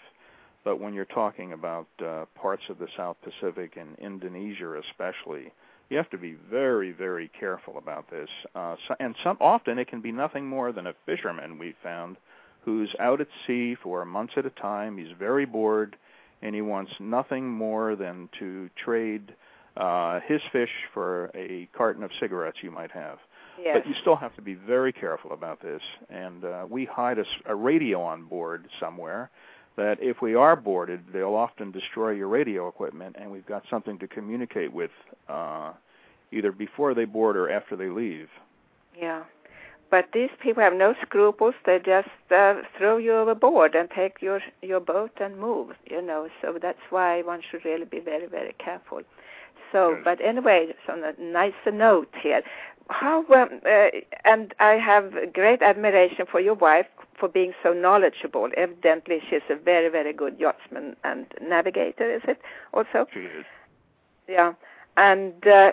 But 0.64 0.80
when 0.80 0.94
you're 0.94 1.06
talking 1.06 1.54
about 1.54 1.88
uh, 2.06 2.26
parts 2.36 2.64
of 2.70 2.80
the 2.80 2.88
South 2.98 3.18
Pacific 3.24 3.78
and 3.78 3.98
Indonesia, 4.00 4.80
especially, 4.90 5.52
you 5.92 5.98
have 5.98 6.10
to 6.10 6.18
be 6.18 6.38
very, 6.50 6.94
very 6.94 7.30
careful 7.38 7.78
about 7.78 8.10
this. 8.10 8.30
Uh, 8.56 8.76
so, 8.88 8.96
and 9.02 9.14
some 9.24 9.38
often 9.42 9.78
it 9.78 9.90
can 9.90 10.00
be 10.00 10.12
nothing 10.12 10.48
more 10.48 10.72
than 10.72 10.88
a 10.88 10.94
fisherman 11.06 11.60
we 11.60 11.76
found 11.84 12.16
who's 12.64 12.90
out 12.98 13.20
at 13.20 13.28
sea 13.46 13.76
for 13.84 14.06
months 14.06 14.34
at 14.38 14.46
a 14.46 14.52
time. 14.52 14.98
He's 14.98 15.12
very 15.20 15.46
bored, 15.46 15.98
and 16.42 16.56
he 16.56 16.62
wants 16.62 16.94
nothing 17.02 17.50
more 17.50 17.98
than 17.98 18.30
to 18.40 18.70
trade 18.82 19.34
uh, 19.76 20.22
his 20.26 20.42
fish 20.54 20.70
for 20.94 21.30
a 21.36 21.68
carton 21.76 22.04
of 22.04 22.12
cigarettes 22.22 22.60
you 22.62 22.72
might 22.72 22.92
have. 22.92 23.18
Yes. 23.62 23.80
But 23.80 23.88
you 23.90 23.96
still 24.00 24.16
have 24.16 24.34
to 24.38 24.42
be 24.42 24.54
very 24.54 24.94
careful 24.94 25.34
about 25.34 25.62
this. 25.62 25.82
And 26.10 26.46
uh, 26.46 26.66
we 26.70 26.86
hide 26.86 27.20
a, 27.20 27.26
a 27.48 27.56
radio 27.56 28.02
on 28.02 28.24
board 28.24 28.66
somewhere 28.80 29.30
that 29.78 29.98
if 30.02 30.22
we 30.22 30.36
are 30.36 30.56
boarded, 30.56 31.02
they'll 31.14 31.36
often 31.36 31.72
destroy 31.72 32.12
your 32.12 32.28
radio 32.28 32.68
equipment, 32.68 33.16
and 33.20 33.32
we've 33.32 33.46
got 33.46 33.64
something 33.70 33.98
to 34.00 34.08
communicate 34.08 34.74
with 34.74 34.92
uh, 35.30 35.72
either 36.32 36.52
before 36.52 36.94
they 36.94 37.06
board 37.06 37.38
or 37.38 37.50
after 37.50 37.76
they 37.76 37.88
leave. 37.88 38.28
Yeah. 39.00 39.24
But 39.90 40.08
these 40.14 40.30
people 40.42 40.64
have 40.64 40.74
no 40.74 40.96
scruples. 41.02 41.54
They 41.66 41.78
just 41.80 42.08
uh, 42.34 42.62
throw 42.78 42.98
you 42.98 43.14
overboard 43.14 43.76
and 43.76 43.90
take 43.90 44.22
your 44.22 44.40
your 44.62 44.80
boat 44.80 45.12
and 45.20 45.38
move. 45.38 45.72
You 45.86 46.02
know, 46.02 46.30
so 46.42 46.58
that's 46.62 46.80
why 46.90 47.22
one 47.24 47.42
should 47.50 47.66
really 47.66 47.86
be 47.86 48.00
very 48.00 48.28
very 48.28 48.56
careful. 48.58 49.02
So, 49.74 49.98
but 50.04 50.20
anyway, 50.22 50.74
on 50.90 51.04
a 51.04 51.14
nicer 51.22 51.72
note 51.72 52.14
here, 52.22 52.42
how 52.92 53.20
um, 53.34 53.62
uh, 53.66 53.88
and 54.26 54.54
I 54.60 54.74
have 54.74 55.14
great 55.34 55.62
admiration 55.62 56.26
for 56.32 56.40
your 56.40 56.56
wife 56.56 56.88
for 57.20 57.30
being 57.30 57.54
so 57.64 57.74
knowledgeable. 57.74 58.50
Evidently, 58.58 59.22
she's 59.30 59.42
a 59.50 59.56
very 59.56 59.90
very 59.90 60.14
good 60.14 60.40
yachtsman 60.40 60.96
and 61.04 61.26
navigator. 61.42 62.14
Is 62.14 62.22
it 62.28 62.40
also? 62.74 63.08
She 63.14 63.22
is. 63.22 63.46
Yeah, 64.28 64.54
and 64.98 65.46
uh, 65.48 65.72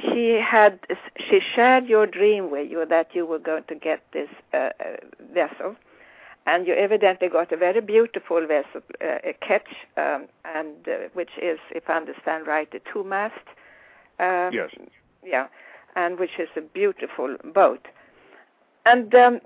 she 0.00 0.40
had 0.40 0.78
she 1.18 1.40
shared 1.54 1.86
your 1.86 2.06
dream 2.06 2.50
with 2.50 2.70
you 2.70 2.86
that 2.86 3.08
you 3.14 3.26
were 3.26 3.38
going 3.38 3.64
to 3.68 3.74
get 3.74 4.02
this 4.12 4.28
uh, 4.52 4.56
uh, 4.56 4.70
vessel, 5.32 5.76
and 6.46 6.66
you 6.66 6.74
evidently 6.74 7.28
got 7.28 7.52
a 7.52 7.56
very 7.56 7.80
beautiful 7.80 8.46
vessel, 8.46 8.82
uh, 9.02 9.18
a 9.24 9.34
ketch, 9.40 9.68
um, 9.96 10.26
and 10.44 10.76
uh, 10.88 11.08
which 11.14 11.30
is, 11.40 11.58
if 11.70 11.88
I 11.88 11.96
understand 11.96 12.46
right, 12.46 12.68
a 12.74 12.80
two 12.92 13.04
mast. 13.04 13.34
Uh, 14.18 14.50
Yes. 14.52 14.70
Yeah, 15.26 15.46
and 15.96 16.18
which 16.18 16.38
is 16.38 16.48
a 16.56 16.60
beautiful 16.60 17.36
boat. 17.54 17.86
And 18.86 19.14
um, 19.14 19.40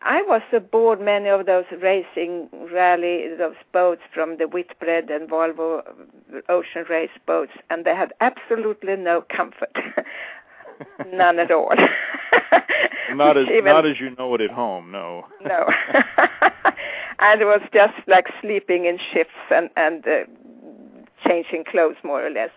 I 0.00 0.22
was 0.22 0.40
aboard 0.52 0.98
many 1.00 1.28
of 1.28 1.44
those 1.44 1.66
racing 1.82 2.48
rally, 2.72 3.26
those 3.36 3.56
boats 3.72 4.00
from 4.12 4.38
the 4.38 4.46
Whitbread 4.46 5.10
and 5.10 5.28
Volvo 5.28 5.82
ocean 6.48 6.84
race 6.88 7.10
boats, 7.26 7.52
and 7.68 7.84
they 7.84 7.94
had 7.94 8.14
absolutely 8.22 8.96
no 8.96 9.22
comfort, 9.28 9.76
none 11.12 11.38
at 11.38 11.50
all. 11.50 11.74
Not 13.14 13.36
as 13.36 13.46
Even- 13.48 13.66
not 13.66 13.86
as 13.86 14.00
you 14.00 14.10
know 14.16 14.34
it 14.34 14.40
at 14.40 14.50
home. 14.50 14.90
No. 14.90 15.26
no. 15.44 15.68
and 17.18 17.40
it 17.40 17.44
was 17.44 17.60
just 17.72 17.94
like 18.06 18.26
sleeping 18.40 18.86
in 18.86 18.98
shifts 19.12 19.34
and 19.50 19.68
and 19.76 20.06
uh, 20.08 20.24
changing 21.26 21.64
clothes 21.64 21.96
more 22.02 22.26
or 22.26 22.30
less. 22.30 22.50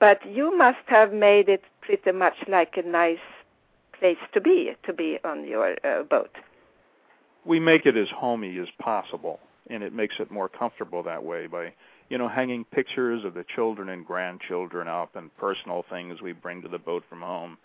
But 0.00 0.24
you 0.26 0.56
must 0.56 0.84
have 0.86 1.12
made 1.12 1.48
it 1.48 1.62
pretty 1.84 2.12
much 2.12 2.34
like 2.48 2.76
a 2.76 2.82
nice 2.82 3.18
place 3.98 4.18
to 4.32 4.40
be 4.40 4.72
to 4.86 4.92
be 4.92 5.18
on 5.24 5.46
your 5.46 5.76
uh, 5.84 6.02
boat. 6.02 6.30
we 7.44 7.60
make 7.60 7.86
it 7.86 7.96
as 7.96 8.08
homey 8.10 8.58
as 8.58 8.68
possible, 8.78 9.38
and 9.68 9.82
it 9.82 9.92
makes 9.92 10.16
it 10.18 10.30
more 10.30 10.48
comfortable 10.48 11.02
that 11.02 11.22
way 11.22 11.46
by, 11.46 11.72
you 12.08 12.18
know, 12.18 12.28
hanging 12.28 12.64
pictures 12.64 13.24
of 13.24 13.34
the 13.34 13.44
children 13.54 13.88
and 13.88 14.06
grandchildren 14.06 14.88
up 14.88 15.16
and 15.16 15.34
personal 15.36 15.84
things 15.90 16.20
we 16.20 16.32
bring 16.32 16.62
to 16.62 16.68
the 16.68 16.78
boat 16.78 17.04
from 17.08 17.20
home. 17.20 17.56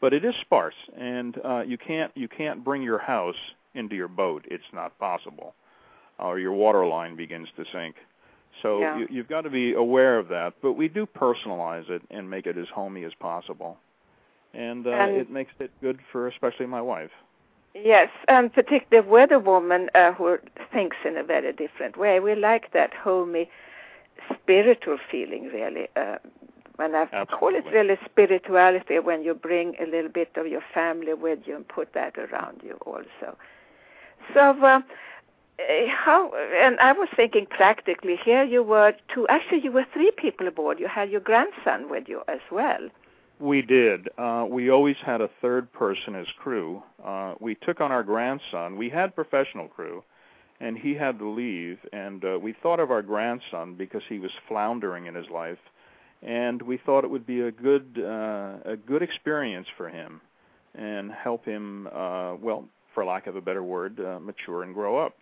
But 0.00 0.12
it 0.12 0.24
is 0.24 0.34
sparse, 0.40 0.74
and 0.98 1.38
uh, 1.44 1.62
you 1.66 1.78
can't 1.78 2.12
you 2.14 2.28
can't 2.28 2.64
bring 2.64 2.82
your 2.82 2.98
house 2.98 3.36
into 3.74 3.94
your 3.94 4.08
boat. 4.08 4.44
It's 4.48 4.72
not 4.72 4.98
possible, 4.98 5.54
or 6.18 6.38
your 6.38 6.52
water 6.52 6.86
line 6.86 7.16
begins 7.16 7.48
to 7.56 7.64
sink. 7.72 7.96
So 8.62 8.80
Yeah. 8.80 8.98
you, 8.98 9.06
you've 9.10 9.28
got 9.28 9.42
to 9.42 9.50
be 9.50 9.74
aware 9.74 10.18
of 10.18 10.28
that. 10.28 10.54
But 10.62 10.72
we 10.72 10.88
do 10.88 11.06
personalize 11.06 11.88
it 11.90 12.02
and 12.10 12.28
make 12.28 12.46
it 12.46 12.56
as 12.56 12.68
homey 12.68 13.04
as 13.04 13.14
possible, 13.14 13.78
and, 14.54 14.86
uh, 14.86 14.90
And- 14.90 15.16
it 15.16 15.30
makes 15.30 15.52
it 15.58 15.70
good 15.80 15.98
for 16.10 16.28
especially 16.28 16.66
my 16.66 16.80
wife. 16.80 17.10
Yes, 17.74 18.08
and 18.28 18.50
particularly 18.52 19.06
with 19.06 19.30
a 19.32 19.38
woman 19.38 19.90
uh, 19.94 20.12
who 20.12 20.38
thinks 20.72 20.96
in 21.04 21.18
a 21.18 21.22
very 21.22 21.52
different 21.52 21.98
way. 21.98 22.20
We 22.20 22.34
like 22.34 22.72
that 22.72 22.94
homey, 22.94 23.50
spiritual 24.32 24.96
feeling, 25.10 25.48
really. 25.52 25.88
Uh, 25.94 26.16
and 26.78 26.96
I 26.96 27.06
call 27.26 27.54
it 27.54 27.64
really 27.66 27.98
spirituality 28.04 28.98
when 28.98 29.22
you 29.22 29.34
bring 29.34 29.76
a 29.78 29.84
little 29.86 30.10
bit 30.10 30.30
of 30.36 30.46
your 30.46 30.62
family 30.72 31.14
with 31.14 31.40
you 31.46 31.56
and 31.56 31.68
put 31.68 31.92
that 31.92 32.16
around 32.18 32.62
you 32.62 32.78
also. 32.86 33.36
So, 34.34 34.40
uh, 34.62 34.80
how? 35.58 36.32
And 36.60 36.78
I 36.80 36.92
was 36.92 37.08
thinking 37.16 37.46
practically. 37.46 38.16
Here 38.24 38.44
you 38.44 38.62
were 38.62 38.94
two. 39.12 39.26
Actually, 39.28 39.60
you 39.62 39.72
were 39.72 39.86
three 39.92 40.10
people 40.16 40.46
aboard. 40.46 40.78
You 40.78 40.88
had 40.88 41.10
your 41.10 41.20
grandson 41.20 41.88
with 41.88 42.08
you 42.08 42.22
as 42.28 42.40
well. 42.50 42.88
We 43.38 43.60
did. 43.62 44.08
Uh, 44.16 44.46
we 44.48 44.70
always 44.70 44.96
had 45.04 45.20
a 45.20 45.28
third 45.42 45.70
person 45.72 46.14
as 46.14 46.26
crew. 46.38 46.82
Uh, 47.04 47.34
we 47.38 47.54
took 47.54 47.80
on 47.80 47.92
our 47.92 48.02
grandson. 48.02 48.76
We 48.76 48.88
had 48.88 49.14
professional 49.14 49.68
crew, 49.68 50.02
and 50.58 50.78
he 50.78 50.94
had 50.94 51.18
to 51.18 51.28
leave. 51.28 51.78
And 51.92 52.24
uh, 52.24 52.38
we 52.38 52.54
thought 52.54 52.80
of 52.80 52.90
our 52.90 53.02
grandson 53.02 53.74
because 53.74 54.02
he 54.08 54.18
was 54.18 54.30
floundering 54.48 55.06
in 55.06 55.14
his 55.14 55.28
life, 55.28 55.58
and 56.22 56.62
we 56.62 56.78
thought 56.78 57.04
it 57.04 57.10
would 57.10 57.26
be 57.26 57.42
a 57.42 57.50
good 57.50 58.02
uh, 58.02 58.70
a 58.70 58.76
good 58.76 59.02
experience 59.02 59.68
for 59.76 59.88
him, 59.88 60.20
and 60.74 61.12
help 61.12 61.44
him. 61.44 61.88
Uh, 61.92 62.36
well, 62.36 62.64
for 62.94 63.04
lack 63.04 63.26
of 63.26 63.36
a 63.36 63.42
better 63.42 63.62
word, 63.62 64.00
uh, 64.00 64.18
mature 64.18 64.62
and 64.62 64.72
grow 64.72 64.96
up. 64.96 65.14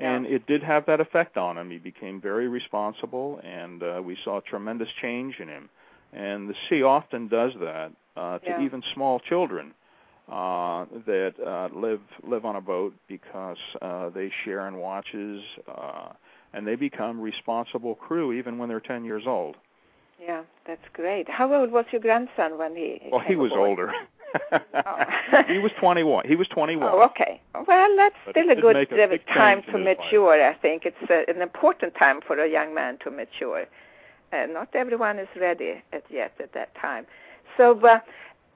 Yeah. 0.00 0.14
And 0.14 0.26
it 0.26 0.46
did 0.46 0.62
have 0.62 0.86
that 0.86 1.00
effect 1.00 1.36
on 1.36 1.58
him. 1.58 1.70
He 1.70 1.78
became 1.78 2.20
very 2.20 2.46
responsible, 2.48 3.40
and 3.42 3.82
uh, 3.82 4.00
we 4.04 4.16
saw 4.24 4.40
tremendous 4.40 4.88
change 5.02 5.40
in 5.40 5.48
him. 5.48 5.68
And 6.12 6.48
the 6.48 6.54
sea 6.68 6.82
often 6.82 7.28
does 7.28 7.52
that 7.60 7.92
uh, 8.16 8.38
to 8.38 8.48
Yeah. 8.50 8.60
even 8.60 8.82
small 8.94 9.18
children 9.20 9.74
uh, 10.28 10.84
that 11.06 11.34
uh, 11.44 11.68
live 11.74 12.00
live 12.22 12.44
on 12.44 12.56
a 12.56 12.60
boat 12.60 12.94
because 13.08 13.56
uh, 13.82 14.10
they 14.10 14.30
share 14.44 14.68
in 14.68 14.76
watches, 14.76 15.42
uh, 15.66 16.10
and 16.52 16.66
they 16.66 16.76
become 16.76 17.20
responsible 17.20 17.94
crew 17.94 18.32
even 18.32 18.56
when 18.58 18.68
they're 18.68 18.80
10 18.80 19.04
years 19.04 19.24
old. 19.26 19.56
yeah, 20.20 20.42
that's 20.66 20.84
great. 20.92 21.28
How 21.30 21.52
old 21.54 21.70
was 21.70 21.84
your 21.92 22.00
grandson 22.00 22.58
when 22.58 22.74
he? 22.76 23.00
Well, 23.10 23.20
he 23.20 23.36
was 23.36 23.52
aboard? 23.52 23.68
older. 23.68 23.92
Oh. 24.52 25.04
he 25.46 25.58
was 25.58 25.72
21. 25.80 26.26
He 26.28 26.36
was 26.36 26.48
21. 26.48 26.88
Oh, 26.90 27.02
okay. 27.02 27.40
Well, 27.66 27.96
that's 27.96 28.14
But 28.26 28.32
still 28.32 28.50
a 28.50 28.54
good 28.54 28.76
a 28.76 28.80
uh, 28.80 29.34
time 29.34 29.62
to 29.62 29.72
his 29.72 29.86
life. 29.86 29.98
mature. 29.98 30.48
I 30.48 30.54
think 30.54 30.84
it's 30.84 31.10
uh, 31.10 31.30
an 31.32 31.42
important 31.42 31.94
time 31.96 32.20
for 32.26 32.38
a 32.38 32.48
young 32.48 32.74
man 32.74 32.98
to 33.04 33.10
mature. 33.10 33.64
Uh, 34.32 34.46
not 34.46 34.68
everyone 34.74 35.18
is 35.18 35.28
ready 35.40 35.82
at, 35.92 36.04
yet 36.10 36.32
at 36.40 36.52
that 36.52 36.74
time. 36.74 37.06
So, 37.56 37.78
uh, 37.80 38.00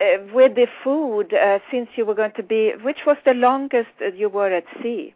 uh, 0.00 0.05
with 0.33 0.55
the 0.55 0.67
food, 0.85 1.33
uh, 1.33 1.59
since 1.71 1.88
you 1.97 2.05
were 2.05 2.14
going 2.14 2.33
to 2.37 2.43
be, 2.43 2.73
which 2.83 3.00
was 3.07 3.17
the 3.25 3.35
longest 3.35 3.91
you 4.14 4.29
were 4.29 4.52
at 4.52 4.64
sea? 4.83 5.14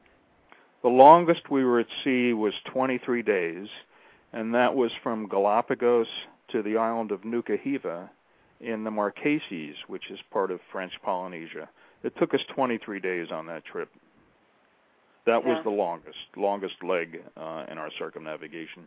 The 0.82 0.88
longest 0.88 1.50
we 1.50 1.64
were 1.64 1.80
at 1.80 1.88
sea 2.04 2.32
was 2.32 2.54
23 2.72 3.22
days, 3.22 3.68
and 4.32 4.54
that 4.54 4.74
was 4.74 4.92
from 5.02 5.28
Galapagos 5.28 6.06
to 6.48 6.62
the 6.62 6.76
island 6.76 7.10
of 7.10 7.22
Nuku 7.22 7.58
Hiva 7.60 8.10
in 8.60 8.84
the 8.84 8.90
Marquesas, 8.90 9.74
which 9.86 10.10
is 10.10 10.18
part 10.30 10.50
of 10.50 10.60
French 10.72 10.92
Polynesia. 11.02 11.68
It 12.02 12.16
took 12.16 12.34
us 12.34 12.40
23 12.54 13.00
days 13.00 13.28
on 13.30 13.46
that 13.46 13.64
trip. 13.64 13.90
That 15.26 15.44
was 15.44 15.62
the 15.64 15.70
longest, 15.70 16.18
longest 16.36 16.76
leg 16.84 17.20
uh, 17.36 17.64
in 17.68 17.78
our 17.78 17.90
circumnavigation. 17.98 18.86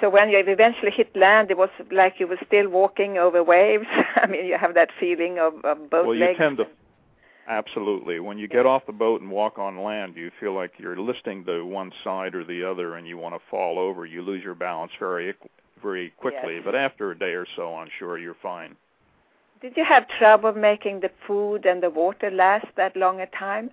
So 0.00 0.08
when 0.08 0.30
you 0.30 0.38
eventually 0.38 0.90
hit 0.90 1.14
land, 1.14 1.50
it 1.50 1.58
was 1.58 1.68
like 1.90 2.14
you 2.18 2.26
were 2.26 2.38
still 2.46 2.68
walking 2.70 3.18
over 3.18 3.42
waves. 3.44 3.86
I 4.16 4.26
mean, 4.26 4.46
you 4.46 4.56
have 4.56 4.74
that 4.74 4.90
feeling 4.98 5.38
of, 5.38 5.62
of 5.64 5.90
both 5.90 6.06
well, 6.06 6.16
you 6.16 6.34
tend 6.36 6.56
to 6.58 6.66
absolutely 7.48 8.18
when 8.18 8.38
you 8.38 8.48
get 8.48 8.66
off 8.66 8.86
the 8.86 8.92
boat 8.92 9.20
and 9.20 9.30
walk 9.30 9.58
on 9.58 9.82
land, 9.82 10.16
you 10.16 10.30
feel 10.40 10.54
like 10.54 10.72
you're 10.78 10.98
listing 10.98 11.44
to 11.44 11.64
one 11.64 11.92
side 12.02 12.34
or 12.34 12.44
the 12.44 12.64
other, 12.64 12.96
and 12.96 13.06
you 13.06 13.18
want 13.18 13.34
to 13.34 13.40
fall 13.50 13.78
over. 13.78 14.06
You 14.06 14.22
lose 14.22 14.42
your 14.42 14.54
balance 14.54 14.92
very, 14.98 15.34
very 15.86 16.10
quickly. 16.16 16.54
Yes. 16.56 16.62
But 16.64 16.74
after 16.74 17.12
a 17.12 17.18
day 17.18 17.34
or 17.42 17.46
so 17.56 17.72
on 17.72 17.88
shore, 17.98 18.18
you're 18.18 18.42
fine. 18.42 18.76
Did 19.62 19.74
you 19.76 19.84
have 19.84 20.04
trouble 20.18 20.52
making 20.52 21.00
the 21.00 21.10
food 21.26 21.64
and 21.64 21.82
the 21.82 21.90
water 21.90 22.30
last 22.30 22.66
that 22.76 22.96
long 22.96 23.20
a 23.20 23.26
time? 23.26 23.70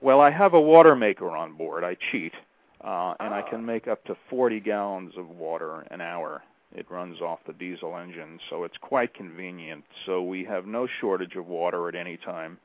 Well, 0.00 0.20
I 0.20 0.30
have 0.30 0.54
a 0.54 0.60
water 0.60 0.96
maker 0.96 1.30
on 1.30 1.56
board. 1.56 1.84
I 1.84 1.96
cheat, 2.10 2.32
uh, 2.82 3.14
and 3.20 3.32
oh. 3.32 3.38
I 3.38 3.42
can 3.48 3.64
make 3.64 3.86
up 3.86 4.04
to 4.06 4.16
40 4.28 4.60
gallons 4.60 5.12
of 5.16 5.28
water 5.30 5.86
an 5.90 6.00
hour. 6.00 6.42
It 6.74 6.90
runs 6.90 7.20
off 7.20 7.38
the 7.46 7.52
diesel 7.52 7.96
engine, 7.96 8.40
so 8.50 8.64
it's 8.64 8.76
quite 8.80 9.14
convenient. 9.14 9.84
So 10.04 10.22
we 10.22 10.44
have 10.44 10.66
no 10.66 10.88
shortage 11.00 11.36
of 11.36 11.46
water 11.46 11.88
at 11.88 11.94
any 11.94 12.16
time. 12.16 12.58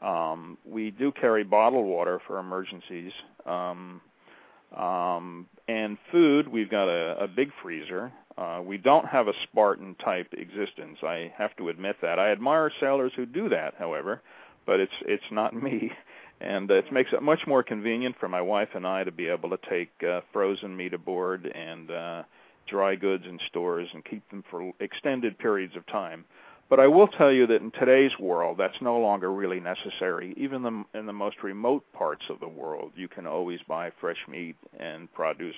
Um, 0.00 0.58
we 0.64 0.90
do 0.90 1.12
carry 1.12 1.44
bottled 1.44 1.86
water 1.86 2.20
for 2.26 2.38
emergencies. 2.38 3.12
Um, 3.46 4.00
um, 4.76 5.46
and 5.68 5.96
food, 6.12 6.48
we've 6.48 6.70
got 6.70 6.88
a, 6.88 7.24
a 7.24 7.28
big 7.28 7.50
freezer. 7.62 8.12
Uh, 8.36 8.60
we 8.64 8.76
don't 8.76 9.06
have 9.06 9.28
a 9.28 9.32
Spartan 9.44 9.94
type 10.04 10.28
existence. 10.32 10.98
I 11.02 11.32
have 11.36 11.56
to 11.56 11.68
admit 11.68 11.96
that. 12.02 12.18
I 12.18 12.32
admire 12.32 12.70
sailors 12.80 13.12
who 13.16 13.26
do 13.26 13.48
that, 13.50 13.74
however, 13.78 14.20
but 14.66 14.80
it's 14.80 14.92
it's 15.02 15.24
not 15.30 15.54
me. 15.62 15.92
And 16.40 16.70
it 16.70 16.92
makes 16.92 17.12
it 17.12 17.22
much 17.22 17.46
more 17.46 17.62
convenient 17.62 18.16
for 18.18 18.28
my 18.28 18.42
wife 18.42 18.70
and 18.74 18.86
I 18.86 19.04
to 19.04 19.12
be 19.12 19.28
able 19.28 19.50
to 19.50 19.58
take 19.70 19.90
uh, 20.02 20.20
frozen 20.32 20.76
meat 20.76 20.92
aboard 20.92 21.46
and 21.46 21.90
uh, 21.90 22.22
dry 22.66 22.96
goods 22.96 23.24
in 23.26 23.38
stores 23.48 23.88
and 23.94 24.04
keep 24.04 24.28
them 24.30 24.42
for 24.50 24.72
extended 24.80 25.38
periods 25.38 25.76
of 25.76 25.86
time. 25.86 26.24
But 26.70 26.80
I 26.80 26.86
will 26.86 27.08
tell 27.08 27.30
you 27.30 27.46
that 27.48 27.60
in 27.60 27.70
today's 27.70 28.18
world, 28.18 28.56
that's 28.58 28.80
no 28.80 28.98
longer 28.98 29.32
really 29.32 29.60
necessary. 29.60 30.34
Even 30.36 30.62
the, 30.62 30.98
in 30.98 31.06
the 31.06 31.12
most 31.12 31.42
remote 31.42 31.84
parts 31.92 32.24
of 32.30 32.40
the 32.40 32.48
world, 32.48 32.92
you 32.96 33.06
can 33.06 33.26
always 33.26 33.60
buy 33.68 33.92
fresh 34.00 34.16
meat 34.28 34.56
and 34.78 35.12
produce. 35.12 35.54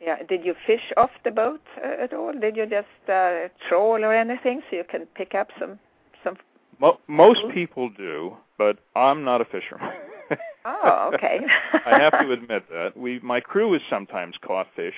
Yeah. 0.00 0.22
Did 0.28 0.44
you 0.44 0.54
fish 0.66 0.92
off 0.96 1.10
the 1.24 1.30
boat 1.30 1.60
uh, 1.82 2.04
at 2.04 2.12
all? 2.12 2.32
Did 2.32 2.56
you 2.56 2.66
just 2.66 3.10
uh, 3.10 3.48
troll 3.68 4.04
or 4.04 4.14
anything 4.14 4.62
so 4.70 4.76
you 4.76 4.84
can 4.84 5.06
pick 5.14 5.34
up 5.34 5.48
some 5.58 5.78
some? 6.24 6.36
Mo- 6.78 7.00
most 7.06 7.40
people 7.54 7.88
do, 7.90 8.36
but 8.58 8.78
I'm 8.94 9.24
not 9.24 9.40
a 9.40 9.46
fisherman. 9.46 9.92
oh, 10.66 11.10
okay. 11.14 11.40
I 11.86 11.98
have 11.98 12.12
to 12.20 12.32
admit 12.32 12.68
that 12.70 12.96
we 12.96 13.20
my 13.20 13.40
crew 13.40 13.72
has 13.72 13.82
sometimes 13.88 14.36
caught 14.42 14.66
fish. 14.76 14.94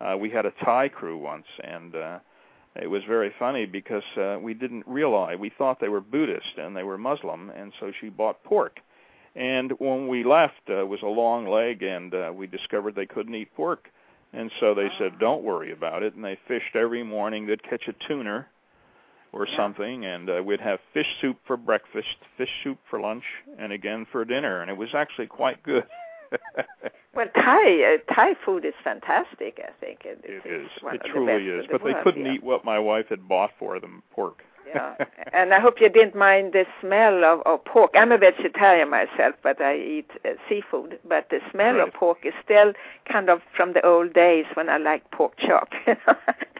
Uh, 0.00 0.16
we 0.18 0.28
had 0.28 0.44
a 0.44 0.52
Thai 0.62 0.88
crew 0.88 1.16
once, 1.16 1.46
and 1.62 1.94
uh, 1.94 2.18
it 2.76 2.88
was 2.88 3.02
very 3.06 3.32
funny 3.38 3.66
because 3.66 4.02
uh, 4.16 4.36
we 4.40 4.54
didn't 4.54 4.84
realize 4.86 5.38
we 5.38 5.50
thought 5.56 5.80
they 5.80 5.88
were 5.88 6.00
Buddhist 6.00 6.58
and 6.58 6.76
they 6.76 6.82
were 6.82 6.98
Muslim, 6.98 7.50
and 7.50 7.72
so 7.78 7.92
she 8.00 8.08
bought 8.08 8.42
pork. 8.44 8.80
And 9.36 9.72
when 9.78 10.08
we 10.08 10.24
left, 10.24 10.60
uh, 10.68 10.80
it 10.80 10.88
was 10.88 11.02
a 11.02 11.06
long 11.06 11.46
leg, 11.46 11.82
and 11.82 12.14
uh, 12.14 12.32
we 12.34 12.46
discovered 12.46 12.94
they 12.94 13.06
couldn't 13.06 13.34
eat 13.34 13.54
pork. 13.54 13.88
And 14.32 14.50
so 14.58 14.74
they 14.74 14.88
said, 14.98 15.18
"Don't 15.20 15.44
worry 15.44 15.72
about 15.72 16.02
it." 16.02 16.14
And 16.14 16.24
they 16.24 16.38
fished 16.48 16.74
every 16.74 17.04
morning. 17.04 17.46
They'd 17.46 17.62
catch 17.62 17.86
a 17.88 18.08
tuna 18.08 18.46
or 19.32 19.46
something, 19.56 20.04
and 20.04 20.30
uh, 20.30 20.42
we'd 20.44 20.60
have 20.60 20.78
fish 20.92 21.06
soup 21.20 21.36
for 21.46 21.56
breakfast, 21.56 22.16
fish 22.36 22.48
soup 22.62 22.78
for 22.88 23.00
lunch, 23.00 23.24
and 23.58 23.72
again 23.72 24.06
for 24.10 24.24
dinner. 24.24 24.60
And 24.60 24.70
it 24.70 24.76
was 24.76 24.90
actually 24.94 25.26
quite 25.26 25.62
good. 25.62 25.84
well, 27.14 27.26
Thai 27.34 27.94
uh, 27.94 28.14
Thai 28.14 28.34
food 28.44 28.64
is 28.64 28.74
fantastic. 28.82 29.60
I 29.62 29.70
think 29.80 30.02
it, 30.04 30.20
it 30.24 30.46
is. 30.46 30.68
It 30.82 31.02
truly 31.06 31.46
is. 31.46 31.66
But 31.70 31.82
they 31.84 31.94
couldn't 32.02 32.26
yeah. 32.26 32.34
eat 32.34 32.42
what 32.42 32.64
my 32.64 32.78
wife 32.78 33.06
had 33.08 33.28
bought 33.28 33.50
for 33.58 33.78
them, 33.80 34.02
pork. 34.12 34.42
yeah, 34.66 34.96
and 35.32 35.52
I 35.52 35.60
hope 35.60 35.80
you 35.80 35.88
didn't 35.88 36.16
mind 36.16 36.52
the 36.52 36.64
smell 36.80 37.24
of, 37.24 37.42
of 37.46 37.64
pork. 37.64 37.92
I'm 37.94 38.12
a 38.12 38.18
vegetarian 38.18 38.90
myself, 38.90 39.34
but 39.42 39.60
I 39.60 39.76
eat 39.76 40.10
uh, 40.24 40.30
seafood. 40.48 40.98
But 41.06 41.28
the 41.30 41.40
smell 41.50 41.74
right. 41.74 41.88
of 41.88 41.94
pork 41.94 42.18
is 42.24 42.34
still 42.42 42.72
kind 43.10 43.28
of 43.28 43.40
from 43.54 43.74
the 43.74 43.84
old 43.86 44.14
days 44.14 44.46
when 44.54 44.68
I 44.68 44.78
liked 44.78 45.10
pork 45.10 45.34
chop. 45.38 45.68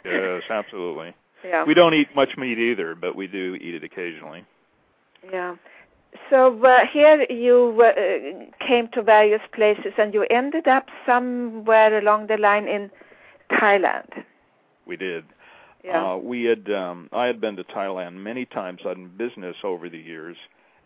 yes, 0.04 0.42
absolutely. 0.50 1.14
Yeah. 1.44 1.64
We 1.64 1.74
don't 1.74 1.94
eat 1.94 2.08
much 2.14 2.36
meat 2.36 2.58
either, 2.58 2.94
but 2.94 3.16
we 3.16 3.26
do 3.26 3.56
eat 3.56 3.74
it 3.74 3.84
occasionally. 3.84 4.44
Yeah. 5.30 5.56
So 6.30 6.64
uh, 6.64 6.86
here 6.92 7.26
you 7.30 7.82
uh, 7.82 8.64
came 8.66 8.88
to 8.92 9.02
various 9.02 9.42
places, 9.52 9.92
and 9.98 10.14
you 10.14 10.26
ended 10.30 10.66
up 10.68 10.86
somewhere 11.06 11.98
along 11.98 12.28
the 12.28 12.36
line 12.36 12.68
in 12.68 12.90
Thailand. 13.50 14.24
We 14.86 14.96
did. 14.96 15.24
Yeah. 15.84 16.12
Uh, 16.12 16.16
we 16.16 16.44
had 16.44 16.70
um, 16.70 17.08
I 17.12 17.26
had 17.26 17.40
been 17.40 17.56
to 17.56 17.64
Thailand 17.64 18.14
many 18.14 18.46
times 18.46 18.80
on 18.86 19.10
business 19.16 19.56
over 19.62 19.88
the 19.88 19.98
years, 19.98 20.36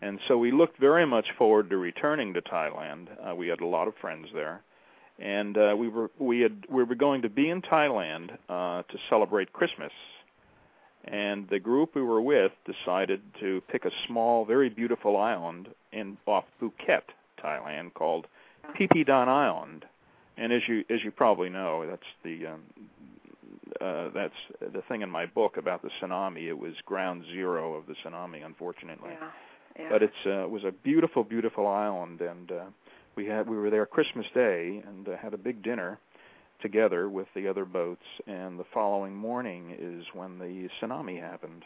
and 0.01 0.19
so 0.27 0.37
we 0.37 0.51
looked 0.51 0.77
very 0.77 1.05
much 1.05 1.27
forward 1.37 1.69
to 1.69 1.77
returning 1.77 2.33
to 2.33 2.41
Thailand. 2.41 3.07
Uh, 3.25 3.33
we 3.33 3.47
had 3.47 3.61
a 3.61 3.65
lot 3.65 3.87
of 3.87 3.93
friends 4.01 4.27
there, 4.33 4.61
and 5.17 5.57
uh, 5.57 5.73
we 5.77 5.87
were 5.87 6.11
we 6.19 6.41
had 6.41 6.65
we 6.69 6.83
were 6.83 6.95
going 6.95 7.21
to 7.21 7.29
be 7.29 7.49
in 7.49 7.61
Thailand 7.61 8.37
uh, 8.49 8.83
to 8.83 8.97
celebrate 9.09 9.53
Christmas. 9.53 9.91
And 11.05 11.47
the 11.49 11.59
group 11.59 11.95
we 11.95 12.01
were 12.01 12.21
with 12.21 12.51
decided 12.65 13.21
to 13.39 13.61
pick 13.71 13.85
a 13.85 13.91
small, 14.07 14.45
very 14.45 14.69
beautiful 14.69 15.17
island 15.17 15.69
in 15.91 16.17
off 16.25 16.45
Phuket, 16.61 17.03
Thailand, 17.43 17.93
called 17.93 18.27
Phi 18.77 19.03
Don 19.03 19.29
Island. 19.29 19.85
And 20.37 20.53
as 20.53 20.61
you 20.67 20.83
as 20.89 20.99
you 21.03 21.11
probably 21.11 21.49
know, 21.49 21.85
that's 21.89 22.01
the 22.23 22.47
um, 22.47 22.61
uh, 23.81 24.09
that's 24.13 24.33
the 24.73 24.81
thing 24.87 25.01
in 25.01 25.09
my 25.09 25.25
book 25.25 25.57
about 25.57 25.81
the 25.81 25.89
tsunami. 26.01 26.47
It 26.47 26.57
was 26.57 26.73
ground 26.85 27.23
zero 27.31 27.73
of 27.75 27.87
the 27.87 27.95
tsunami, 28.03 28.45
unfortunately. 28.45 29.11
Yeah. 29.19 29.29
Yeah. 29.79 29.89
But 29.89 30.03
it's 30.03 30.25
uh, 30.25 30.43
it 30.43 30.49
was 30.49 30.63
a 30.63 30.71
beautiful, 30.71 31.23
beautiful 31.23 31.65
island, 31.67 32.21
and 32.21 32.51
uh, 32.51 32.65
we 33.15 33.25
had 33.25 33.49
we 33.49 33.57
were 33.57 33.69
there 33.69 33.85
Christmas 33.85 34.25
Day 34.33 34.83
and 34.85 35.07
uh, 35.07 35.17
had 35.17 35.33
a 35.33 35.37
big 35.37 35.63
dinner 35.63 35.99
together 36.61 37.09
with 37.09 37.27
the 37.35 37.47
other 37.47 37.65
boats. 37.65 38.05
And 38.27 38.59
the 38.59 38.65
following 38.73 39.15
morning 39.15 39.75
is 39.79 40.05
when 40.13 40.39
the 40.39 40.69
tsunami 40.81 41.19
happened. 41.21 41.65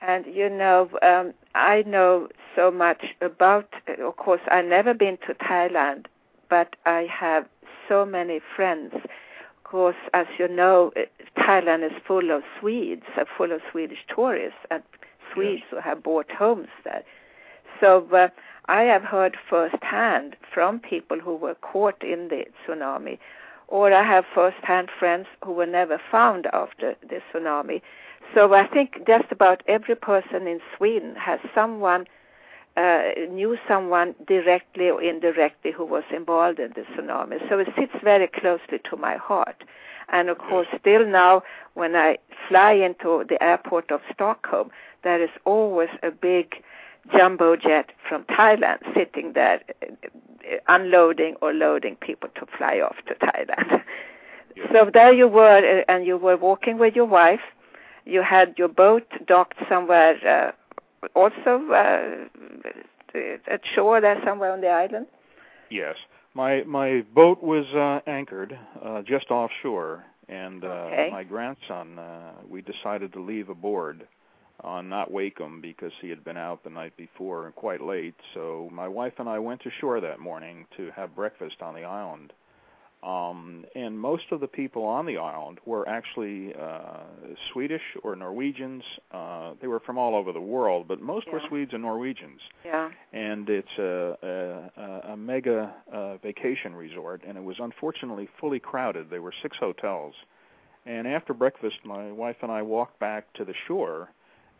And 0.00 0.26
you 0.26 0.50
know, 0.50 0.90
um, 1.02 1.32
I 1.54 1.82
know 1.86 2.28
so 2.56 2.70
much 2.70 3.04
about. 3.20 3.68
Of 4.00 4.16
course, 4.16 4.40
I've 4.50 4.64
never 4.66 4.94
been 4.94 5.18
to 5.26 5.34
Thailand, 5.34 6.06
but 6.50 6.76
I 6.84 7.06
have 7.10 7.46
so 7.88 8.04
many 8.04 8.40
friends 8.56 8.94
Of 8.94 9.64
course, 9.64 9.96
as 10.14 10.26
you 10.38 10.48
know, 10.48 10.92
Thailand 11.38 11.84
is 11.86 11.92
full 12.06 12.30
of 12.30 12.42
Swedes, 12.60 13.04
uh, 13.16 13.24
full 13.36 13.52
of 13.52 13.60
Swedish 13.70 13.98
tourists 14.14 14.58
and 14.70 14.82
Swedes 15.32 15.62
yes. 15.62 15.68
who 15.70 15.80
have 15.80 16.02
bought 16.02 16.30
homes 16.30 16.68
there. 16.84 17.04
So 17.80 18.06
uh, 18.12 18.28
I 18.66 18.82
have 18.82 19.02
heard 19.02 19.36
firsthand 19.48 20.36
from 20.52 20.78
people 20.78 21.18
who 21.18 21.36
were 21.36 21.56
caught 21.56 22.02
in 22.02 22.28
the 22.28 22.44
tsunami, 22.64 23.18
or 23.68 23.92
I 23.92 24.04
have 24.04 24.24
firsthand 24.34 24.90
friends 24.98 25.26
who 25.44 25.52
were 25.52 25.66
never 25.66 26.00
found 26.10 26.46
after 26.52 26.94
the 27.02 27.20
tsunami. 27.32 27.82
So 28.34 28.54
I 28.54 28.66
think 28.66 29.06
just 29.06 29.30
about 29.30 29.62
every 29.66 29.96
person 29.96 30.46
in 30.46 30.60
Sweden 30.76 31.14
has 31.16 31.40
someone 31.54 32.06
uh, 32.76 33.10
knew 33.30 33.58
someone 33.68 34.14
directly 34.26 34.88
or 34.88 35.02
indirectly 35.02 35.72
who 35.72 35.84
was 35.84 36.04
involved 36.14 36.58
in 36.58 36.72
the 36.74 36.82
tsunami. 36.82 37.46
So 37.48 37.58
it 37.58 37.68
sits 37.78 37.92
very 38.02 38.28
closely 38.28 38.78
to 38.90 38.96
my 38.96 39.16
heart. 39.16 39.64
And 40.08 40.28
of 40.28 40.38
course, 40.38 40.66
still 40.80 41.06
now, 41.06 41.42
when 41.74 41.96
I 41.96 42.18
fly 42.48 42.72
into 42.72 43.24
the 43.28 43.42
airport 43.42 43.90
of 43.90 44.00
Stockholm, 44.12 44.70
there 45.04 45.22
is 45.22 45.30
always 45.44 45.90
a 46.02 46.10
big 46.10 46.62
jumbo 47.16 47.56
jet 47.56 47.90
from 48.08 48.24
Thailand 48.24 48.78
sitting 48.94 49.32
there, 49.32 49.60
uh, 49.82 50.56
unloading 50.68 51.36
or 51.40 51.52
loading 51.52 51.96
people 51.96 52.28
to 52.36 52.46
fly 52.56 52.80
off 52.80 52.96
to 53.08 53.14
Thailand. 53.14 53.82
So 54.70 54.90
there 54.92 55.14
you 55.14 55.28
were, 55.28 55.80
uh, 55.80 55.84
and 55.88 56.04
you 56.04 56.18
were 56.18 56.36
walking 56.36 56.76
with 56.78 56.94
your 56.94 57.06
wife. 57.06 57.40
You 58.04 58.22
had 58.22 58.54
your 58.58 58.68
boat 58.68 59.06
docked 59.26 59.58
somewhere. 59.68 60.16
Uh, 60.26 60.52
also 61.14 61.72
uh, 61.72 62.28
at 63.46 63.60
shore 63.74 64.00
there 64.00 64.20
somewhere 64.24 64.52
on 64.52 64.60
the 64.60 64.68
island? 64.68 65.06
Yes. 65.70 65.96
My 66.34 66.62
my 66.64 67.04
boat 67.14 67.42
was 67.42 67.66
uh, 67.74 68.00
anchored 68.10 68.58
uh, 68.82 69.02
just 69.02 69.30
offshore, 69.30 70.04
and 70.28 70.64
uh, 70.64 70.66
okay. 70.66 71.08
my 71.10 71.24
grandson 71.24 71.98
uh, 71.98 72.32
we 72.48 72.62
decided 72.62 73.12
to 73.12 73.20
leave 73.20 73.50
aboard 73.50 74.06
on 74.62 74.88
not 74.88 75.10
Wakem 75.10 75.60
because 75.60 75.92
he 76.00 76.08
had 76.08 76.24
been 76.24 76.36
out 76.36 76.62
the 76.64 76.70
night 76.70 76.96
before 76.96 77.46
and 77.46 77.54
quite 77.54 77.80
late. 77.80 78.14
So 78.34 78.68
my 78.72 78.88
wife 78.88 79.14
and 79.18 79.28
I 79.28 79.38
went 79.38 79.62
to 79.62 79.70
shore 79.80 80.00
that 80.00 80.20
morning 80.20 80.66
to 80.76 80.90
have 80.94 81.14
breakfast 81.14 81.56
on 81.60 81.74
the 81.74 81.84
island. 81.84 82.32
Um, 83.02 83.64
and 83.74 83.98
most 83.98 84.26
of 84.30 84.38
the 84.38 84.46
people 84.46 84.84
on 84.84 85.06
the 85.06 85.18
island 85.18 85.58
were 85.66 85.88
actually 85.88 86.54
uh, 86.54 87.00
Swedish 87.52 87.82
or 88.04 88.14
Norwegians. 88.14 88.84
Uh, 89.10 89.54
they 89.60 89.66
were 89.66 89.80
from 89.80 89.98
all 89.98 90.14
over 90.14 90.30
the 90.32 90.40
world, 90.40 90.86
but 90.86 91.00
most 91.00 91.26
Yeah. 91.26 91.32
were 91.32 91.40
Swedes 91.48 91.72
and 91.72 91.82
Norwegians. 91.82 92.40
Yeah. 92.64 92.90
And 93.12 93.50
it's 93.50 93.76
a, 93.76 94.70
a, 94.76 95.12
a 95.14 95.16
mega 95.16 95.74
uh, 95.92 96.18
vacation 96.18 96.76
resort, 96.76 97.22
and 97.26 97.36
it 97.36 97.42
was 97.42 97.56
unfortunately 97.58 98.28
fully 98.38 98.60
crowded. 98.60 99.10
There 99.10 99.20
were 99.22 99.34
six 99.42 99.56
hotels. 99.56 100.14
And 100.86 101.08
after 101.08 101.34
breakfast, 101.34 101.78
my 101.84 102.12
wife 102.12 102.36
and 102.42 102.52
I 102.52 102.62
walked 102.62 103.00
back 103.00 103.32
to 103.34 103.44
the 103.44 103.54
shore, 103.66 104.10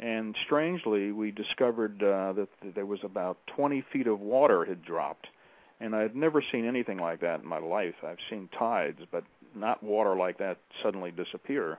and 0.02 0.36
strangely, 0.44 1.12
we 1.12 1.30
discovered 1.30 2.02
uh, 2.02 2.32
that 2.32 2.48
there 2.74 2.86
was 2.86 3.00
about 3.04 3.38
20 3.56 3.84
feet 3.92 4.06
of 4.06 4.20
water 4.20 4.64
had 4.64 4.84
dropped 4.84 5.26
and 5.82 5.96
I've 5.96 6.14
never 6.14 6.42
seen 6.52 6.64
anything 6.64 6.98
like 6.98 7.20
that 7.20 7.40
in 7.40 7.46
my 7.46 7.58
life. 7.58 7.96
I've 8.06 8.18
seen 8.30 8.48
tides, 8.56 9.00
but 9.10 9.24
not 9.54 9.82
water 9.82 10.14
like 10.14 10.38
that 10.38 10.58
suddenly 10.82 11.10
disappear. 11.10 11.78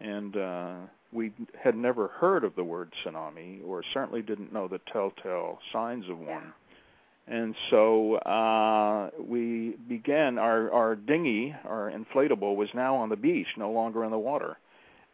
and 0.00 0.36
uh, 0.36 0.74
we 1.12 1.32
had 1.62 1.76
never 1.76 2.08
heard 2.08 2.44
of 2.44 2.54
the 2.56 2.64
word 2.64 2.92
tsunami, 3.04 3.60
or 3.66 3.82
certainly 3.92 4.22
didn't 4.22 4.52
know 4.52 4.66
the 4.68 4.80
telltale 4.92 5.58
signs 5.72 6.08
of 6.08 6.18
one. 6.18 6.54
And 7.26 7.54
so 7.68 8.14
uh, 8.16 9.10
we 9.20 9.76
began 9.88 10.38
our 10.38 10.72
our 10.72 10.96
dinghy, 10.96 11.54
our 11.64 11.90
inflatable, 11.90 12.56
was 12.56 12.68
now 12.74 12.96
on 12.96 13.10
the 13.10 13.16
beach, 13.16 13.48
no 13.56 13.70
longer 13.70 14.04
in 14.04 14.10
the 14.10 14.18
water, 14.18 14.56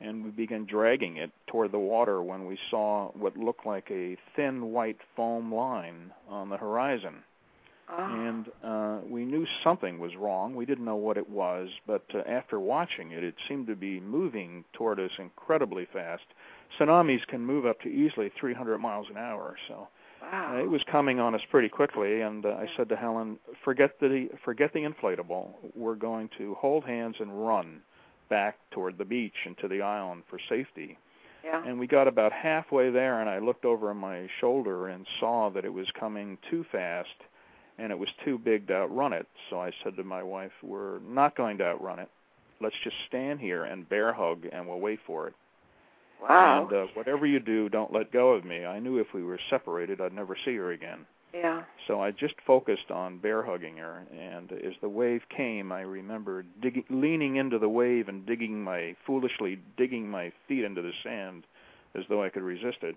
and 0.00 0.24
we 0.24 0.30
began 0.30 0.64
dragging 0.64 1.16
it 1.16 1.30
toward 1.46 1.72
the 1.72 1.78
water 1.78 2.22
when 2.22 2.46
we 2.46 2.58
saw 2.70 3.10
what 3.12 3.36
looked 3.36 3.66
like 3.66 3.90
a 3.90 4.16
thin 4.36 4.72
white 4.72 4.98
foam 5.16 5.52
line 5.52 6.12
on 6.28 6.48
the 6.48 6.56
horizon. 6.56 7.22
Oh. 7.90 8.04
And 8.04 8.46
uh, 8.62 8.98
we 9.08 9.24
knew 9.24 9.46
something 9.64 9.98
was 9.98 10.14
wrong. 10.14 10.54
We 10.54 10.66
didn't 10.66 10.84
know 10.84 10.96
what 10.96 11.16
it 11.16 11.28
was, 11.28 11.70
but 11.86 12.04
uh, 12.14 12.18
after 12.28 12.60
watching 12.60 13.12
it, 13.12 13.24
it 13.24 13.34
seemed 13.48 13.66
to 13.68 13.76
be 13.76 13.98
moving 13.98 14.64
toward 14.74 15.00
us 15.00 15.10
incredibly 15.18 15.86
fast. 15.90 16.24
Tsunamis 16.78 17.26
can 17.26 17.40
move 17.40 17.64
up 17.64 17.80
to 17.80 17.88
easily 17.88 18.30
300 18.38 18.78
miles 18.78 19.06
an 19.10 19.16
hour, 19.16 19.56
so 19.68 19.88
wow. 20.20 20.54
uh, 20.54 20.62
it 20.62 20.68
was 20.68 20.82
coming 20.90 21.18
on 21.18 21.34
us 21.34 21.40
pretty 21.50 21.70
quickly. 21.70 22.20
And 22.20 22.44
uh, 22.44 22.50
I 22.50 22.66
said 22.76 22.90
to 22.90 22.96
Helen, 22.96 23.38
"Forget 23.64 23.98
the 24.00 24.28
forget 24.44 24.74
the 24.74 24.80
inflatable. 24.80 25.48
We're 25.74 25.94
going 25.94 26.28
to 26.36 26.54
hold 26.56 26.84
hands 26.84 27.16
and 27.20 27.46
run 27.46 27.80
back 28.28 28.56
toward 28.70 28.98
the 28.98 29.04
beach 29.04 29.46
and 29.46 29.56
to 29.58 29.68
the 29.68 29.82
island 29.82 30.22
for 30.28 30.38
safety." 30.48 30.98
yeah. 31.44 31.62
And 31.64 31.78
we 31.78 31.86
got 31.86 32.08
about 32.08 32.32
halfway 32.32 32.90
there, 32.90 33.20
and 33.20 33.30
I 33.30 33.38
looked 33.38 33.64
over 33.64 33.94
my 33.94 34.28
shoulder 34.40 34.88
and 34.88 35.06
saw 35.20 35.50
that 35.50 35.64
it 35.64 35.72
was 35.72 35.86
coming 35.98 36.36
too 36.50 36.64
fast 36.70 37.08
and 37.78 37.92
it 37.92 37.98
was 37.98 38.08
too 38.24 38.38
big 38.38 38.66
to 38.66 38.74
outrun 38.74 39.12
it. 39.12 39.26
So 39.48 39.60
I 39.60 39.70
said 39.82 39.96
to 39.96 40.04
my 40.04 40.22
wife, 40.22 40.52
"We're 40.62 40.98
not 40.98 41.36
going 41.36 41.58
to 41.58 41.64
outrun 41.64 42.00
it. 42.00 42.08
Let's 42.60 42.74
just 42.82 42.96
stand 43.06 43.40
here 43.40 43.64
and 43.64 43.88
bear 43.88 44.12
hug, 44.12 44.46
and 44.50 44.66
we'll 44.66 44.80
wait 44.80 44.98
for 45.06 45.28
it. 45.28 45.34
wow. 46.20 46.62
And 46.64 46.72
uh, 46.72 46.86
whatever 46.94 47.24
you 47.24 47.38
do, 47.38 47.68
don't 47.68 47.92
let 47.92 48.10
go 48.10 48.32
of 48.32 48.44
me." 48.44 48.66
I 48.66 48.80
knew 48.80 48.98
if 48.98 49.14
we 49.14 49.22
were 49.22 49.38
separated, 49.48 50.00
I'd 50.00 50.12
never 50.12 50.36
see 50.44 50.56
her 50.56 50.72
again. 50.72 51.06
Yeah. 51.34 51.62
So 51.86 52.00
I 52.00 52.10
just 52.10 52.34
focused 52.46 52.90
on 52.90 53.18
bear 53.18 53.42
hugging 53.42 53.76
her, 53.76 54.02
and 54.12 54.50
as 54.52 54.74
the 54.80 54.88
wave 54.88 55.22
came, 55.34 55.72
I 55.72 55.80
remember 55.80 56.44
digging, 56.62 56.84
leaning 56.90 57.36
into 57.36 57.58
the 57.58 57.68
wave 57.68 58.08
and 58.08 58.26
digging 58.26 58.62
my 58.62 58.94
foolishly 59.06 59.58
digging 59.76 60.08
my 60.08 60.32
feet 60.46 60.64
into 60.64 60.82
the 60.82 60.92
sand, 61.02 61.44
as 61.94 62.04
though 62.08 62.22
I 62.22 62.28
could 62.28 62.42
resist 62.42 62.78
it. 62.82 62.96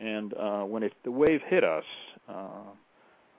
And 0.00 0.34
uh, 0.34 0.62
when 0.62 0.82
it 0.82 0.94
the 1.04 1.10
wave 1.10 1.40
hit 1.46 1.64
us, 1.64 1.84
uh, 2.28 2.70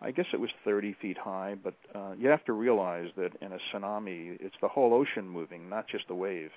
I 0.02 0.12
guess 0.12 0.26
it 0.34 0.40
was 0.40 0.50
30 0.66 0.96
feet 1.02 1.18
high, 1.18 1.56
but 1.62 1.74
uh, 1.96 2.12
you 2.20 2.28
have 2.30 2.44
to 2.46 2.54
realize 2.54 3.10
that 3.16 3.32
in 3.42 3.54
a 3.54 3.58
tsunami, 3.72 4.38
it's 4.40 4.56
the 4.62 4.68
whole 4.68 4.94
ocean 4.94 5.28
moving, 5.28 5.70
not 5.70 5.88
just 5.88 6.08
the 6.08 6.16
wave. 6.16 6.52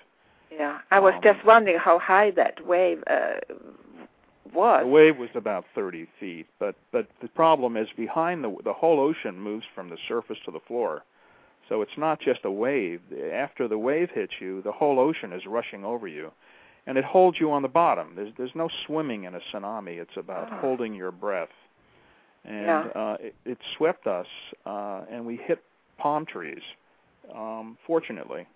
Yeah. 0.51 0.79
I 0.91 0.99
was 0.99 1.13
Um, 1.15 1.21
just 1.23 1.43
wondering 1.45 1.77
how 1.77 1.97
high 1.97 2.31
that 2.31 2.65
wave 2.65 3.03
uh, 3.07 3.35
was. 4.53 4.81
The 4.83 4.87
wave 4.87 5.17
was 5.17 5.29
about 5.35 5.65
30 5.75 6.07
feet, 6.19 6.47
but 6.59 6.75
but 6.91 7.07
the 7.21 7.27
problem 7.29 7.77
is 7.77 7.87
behind 7.95 8.43
the 8.43 8.55
the 8.63 8.73
whole 8.73 8.99
ocean 8.99 9.39
moves 9.39 9.65
from 9.73 9.89
the 9.89 9.97
surface 10.07 10.37
to 10.45 10.51
the 10.51 10.59
floor. 10.67 11.03
So 11.69 11.81
it's 11.81 11.97
not 11.97 12.19
just 12.21 12.45
a 12.45 12.51
wave. 12.51 13.01
After 13.33 13.67
the 13.67 13.77
wave 13.77 14.09
hits 14.13 14.33
you, 14.39 14.61
the 14.61 14.71
whole 14.71 14.99
ocean 14.99 15.33
is 15.33 15.45
rushing 15.45 15.83
over 15.83 16.07
you, 16.07 16.31
and 16.85 16.97
it 16.97 17.03
holds 17.03 17.39
you 17.39 17.51
on 17.51 17.61
the 17.61 17.67
bottom. 17.67 18.13
There's 18.15 18.33
there's 18.37 18.55
no 18.55 18.69
swimming 18.85 19.25
in 19.25 19.35
a 19.35 19.39
tsunami. 19.51 19.97
It's 19.99 20.15
about 20.17 20.49
Ah. 20.51 20.59
holding 20.59 20.93
your 20.93 21.11
breath. 21.11 21.49
And 22.45 22.85
Yeah. 22.85 23.01
uh, 23.01 23.17
it, 23.19 23.35
it 23.45 23.57
swept 23.75 24.07
us, 24.07 24.27
uh, 24.65 25.01
and 25.11 25.25
we 25.25 25.35
hit 25.35 25.61
palm 25.97 26.25
trees, 26.25 26.61
um, 27.35 27.77
fortunately. 27.85 28.47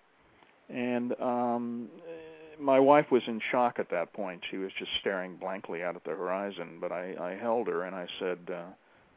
And 0.70 1.12
um, 1.20 1.88
my 2.60 2.78
wife 2.78 3.10
was 3.10 3.22
in 3.26 3.40
shock 3.50 3.78
at 3.78 3.90
that 3.90 4.12
point. 4.12 4.42
She 4.50 4.56
was 4.56 4.70
just 4.78 4.90
staring 5.00 5.36
blankly 5.36 5.82
out 5.82 5.96
at 5.96 6.04
the 6.04 6.10
horizon. 6.10 6.78
But 6.80 6.92
I, 6.92 7.14
I 7.20 7.38
held 7.40 7.68
her 7.68 7.84
and 7.84 7.94
I 7.94 8.06
said, 8.18 8.38
uh, 8.52 8.70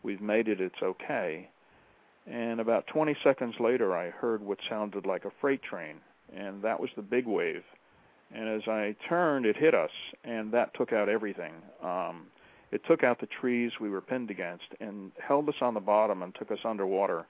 "We've 0.03 0.21
made 0.21 0.47
it. 0.47 0.61
It's 0.61 0.81
okay." 0.81 1.49
And 2.27 2.59
about 2.59 2.87
20 2.87 3.15
seconds 3.23 3.55
later, 3.59 3.95
I 3.95 4.09
heard 4.09 4.41
what 4.41 4.57
sounded 4.67 5.05
like 5.05 5.25
a 5.25 5.31
freight 5.41 5.61
train, 5.61 5.97
and 6.35 6.63
that 6.63 6.79
was 6.79 6.89
the 6.95 7.03
big 7.03 7.27
wave. 7.27 7.63
And 8.33 8.49
as 8.49 8.67
I 8.67 8.95
turned, 9.07 9.45
it 9.45 9.55
hit 9.55 9.75
us, 9.75 9.91
and 10.23 10.51
that 10.51 10.73
took 10.73 10.91
out 10.91 11.07
everything. 11.07 11.53
Um, 11.83 12.25
it 12.71 12.81
took 12.87 13.03
out 13.03 13.19
the 13.19 13.27
trees 13.27 13.71
we 13.79 13.91
were 13.91 14.01
pinned 14.01 14.31
against, 14.31 14.65
and 14.79 15.11
held 15.19 15.47
us 15.49 15.55
on 15.61 15.75
the 15.75 15.79
bottom 15.79 16.23
and 16.23 16.33
took 16.33 16.49
us 16.49 16.57
underwater 16.65 17.27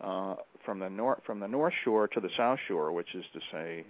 uh, 0.00 0.34
from 0.64 0.80
the 0.80 0.90
north 0.90 1.20
from 1.24 1.38
the 1.40 1.48
north 1.48 1.74
shore 1.84 2.08
to 2.08 2.20
the 2.20 2.30
south 2.36 2.58
shore, 2.66 2.92
which 2.92 3.14
is 3.14 3.24
to 3.32 3.40
say, 3.52 3.84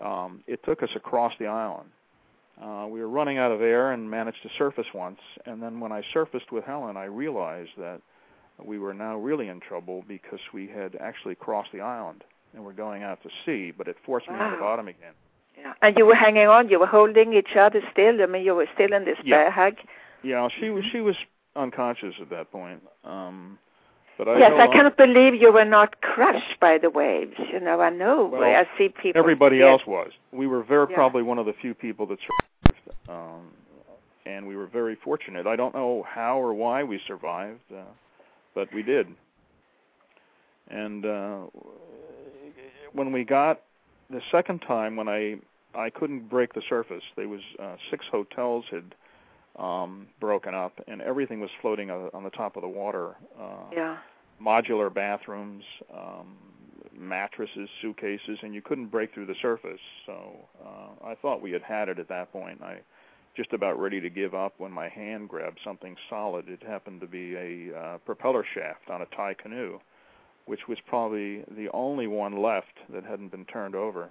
um, 0.00 0.42
it 0.46 0.64
took 0.64 0.82
us 0.82 0.90
across 0.94 1.32
the 1.38 1.46
island. 1.46 1.88
Uh, 2.62 2.86
we 2.88 3.00
were 3.00 3.08
running 3.08 3.38
out 3.38 3.50
of 3.50 3.60
air 3.62 3.92
and 3.92 4.10
managed 4.10 4.42
to 4.42 4.48
surface 4.58 4.86
once, 4.94 5.18
and 5.46 5.62
then 5.62 5.80
when 5.80 5.90
I 5.90 6.02
surfaced 6.12 6.52
with 6.52 6.64
Helen, 6.64 6.96
I 6.96 7.04
realized 7.04 7.70
that 7.78 8.00
we 8.62 8.78
were 8.78 8.94
now 8.94 9.16
really 9.16 9.48
in 9.48 9.58
trouble 9.60 10.04
because 10.06 10.38
we 10.52 10.68
had 10.68 10.96
actually 11.00 11.34
crossed 11.34 11.72
the 11.72 11.80
island 11.80 12.22
and 12.54 12.64
were 12.64 12.72
going 12.74 13.02
out 13.02 13.22
to 13.22 13.30
sea, 13.44 13.72
but 13.76 13.88
it 13.88 13.96
forced 14.04 14.28
me 14.28 14.34
on 14.36 14.52
the 14.52 14.58
bottom 14.58 14.86
again. 14.86 15.14
Yeah. 15.58 15.72
And 15.80 15.96
you 15.96 16.06
were 16.06 16.14
hanging 16.14 16.48
on. 16.48 16.68
You 16.68 16.78
were 16.78 16.86
holding 16.86 17.32
each 17.32 17.56
other 17.56 17.80
still. 17.90 18.20
I 18.22 18.26
mean, 18.26 18.44
you 18.44 18.54
were 18.54 18.68
still 18.74 18.92
in 18.92 19.04
this 19.04 19.18
Yeah. 19.24 19.36
bear 19.36 19.50
hug. 19.50 19.74
Yeah, 20.22 20.48
she 20.60 20.70
was 20.70 20.84
she 20.92 21.00
was 21.00 21.16
unconscious 21.56 22.14
at 22.20 22.30
that 22.30 22.50
point. 22.52 22.82
Um, 23.04 23.58
but 24.18 24.28
I 24.28 24.38
yes, 24.38 24.52
I 24.56 24.66
cannot 24.68 24.96
believe 24.96 25.34
you 25.34 25.52
were 25.52 25.64
not 25.64 26.00
crushed 26.00 26.58
by 26.60 26.78
the 26.78 26.90
waves. 26.90 27.34
You 27.52 27.60
know, 27.60 27.80
I 27.80 27.90
know. 27.90 28.26
Well, 28.26 28.42
I 28.42 28.66
see 28.78 28.88
people. 28.88 29.18
Everybody 29.18 29.58
get- 29.58 29.68
else 29.68 29.86
was. 29.86 30.12
We 30.32 30.46
were 30.46 30.62
very 30.62 30.86
Yeah. 30.90 30.96
probably 30.96 31.22
one 31.22 31.38
of 31.38 31.46
the 31.46 31.52
few 31.54 31.74
people 31.74 32.06
that 32.06 32.18
survived, 32.20 32.98
um, 33.08 33.52
and 34.26 34.46
we 34.46 34.56
were 34.56 34.66
very 34.66 34.94
fortunate. 34.96 35.46
I 35.46 35.56
don't 35.56 35.74
know 35.74 36.02
how 36.02 36.38
or 36.38 36.54
why 36.54 36.84
we 36.84 36.98
survived, 37.06 37.60
uh, 37.72 37.82
but 38.54 38.72
we 38.72 38.82
did. 38.82 39.06
And 40.68 41.04
uh, 41.04 41.38
when 42.92 43.12
we 43.12 43.24
got 43.24 43.60
the 44.10 44.22
second 44.30 44.60
time, 44.62 44.96
when 44.96 45.08
I 45.08 45.38
I 45.74 45.88
couldn't 45.88 46.28
break 46.28 46.52
the 46.52 46.62
surface, 46.68 47.02
there 47.16 47.28
was 47.28 47.40
uh, 47.58 47.76
six 47.90 48.04
hotels 48.10 48.66
had 48.70 48.94
um, 49.56 50.06
broken 50.20 50.54
up, 50.54 50.72
and 50.88 51.02
everything 51.02 51.40
was 51.40 51.50
floating 51.60 51.90
on, 51.90 52.24
the 52.24 52.30
top 52.30 52.56
of 52.56 52.62
the 52.62 52.68
water. 52.68 53.16
Uh, 53.38 53.70
Yeah. 53.72 53.98
modular 54.40 54.92
bathrooms, 54.92 55.64
um, 55.92 56.36
mattresses, 56.92 57.68
suitcases, 57.80 58.38
and 58.42 58.54
you 58.54 58.62
couldn't 58.62 58.86
break 58.86 59.12
through 59.12 59.26
the 59.26 59.34
surface. 59.36 59.80
So 60.06 60.48
uh, 60.64 61.06
I 61.06 61.14
thought 61.16 61.40
we 61.40 61.52
had 61.52 61.62
had 61.62 61.88
it 61.88 61.98
at 61.98 62.08
that 62.08 62.32
point. 62.32 62.62
I 62.62 62.80
just 63.36 63.52
about 63.52 63.78
ready 63.78 64.00
to 64.00 64.10
give 64.10 64.34
up 64.34 64.54
when 64.58 64.70
my 64.72 64.88
hand 64.88 65.28
grabbed 65.28 65.58
something 65.64 65.96
solid. 66.10 66.48
It 66.48 66.62
happened 66.62 67.00
to 67.00 67.06
be 67.06 67.34
a 67.34 67.78
uh, 67.78 67.98
propeller 67.98 68.44
shaft 68.54 68.90
on 68.90 69.02
a 69.02 69.06
Thai 69.06 69.34
canoe, 69.34 69.78
which 70.46 70.60
was 70.68 70.78
probably 70.86 71.44
the 71.56 71.68
only 71.72 72.06
one 72.06 72.42
left 72.42 72.78
that 72.92 73.04
hadn't 73.04 73.30
been 73.30 73.46
turned 73.46 73.74
over. 73.74 74.10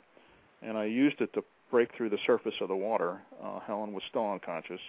And 0.62 0.78
I 0.78 0.86
used 0.86 1.22
it 1.22 1.34
to 1.34 1.44
break 1.70 1.90
through 1.96 2.10
the 2.10 2.18
surface 2.26 2.54
of 2.62 2.68
the 2.68 2.76
water. 2.76 3.22
Uh, 3.44 3.60
Helen 3.60 3.94
was 3.94 4.04
still 4.10 4.32
unconscious. 4.32 4.82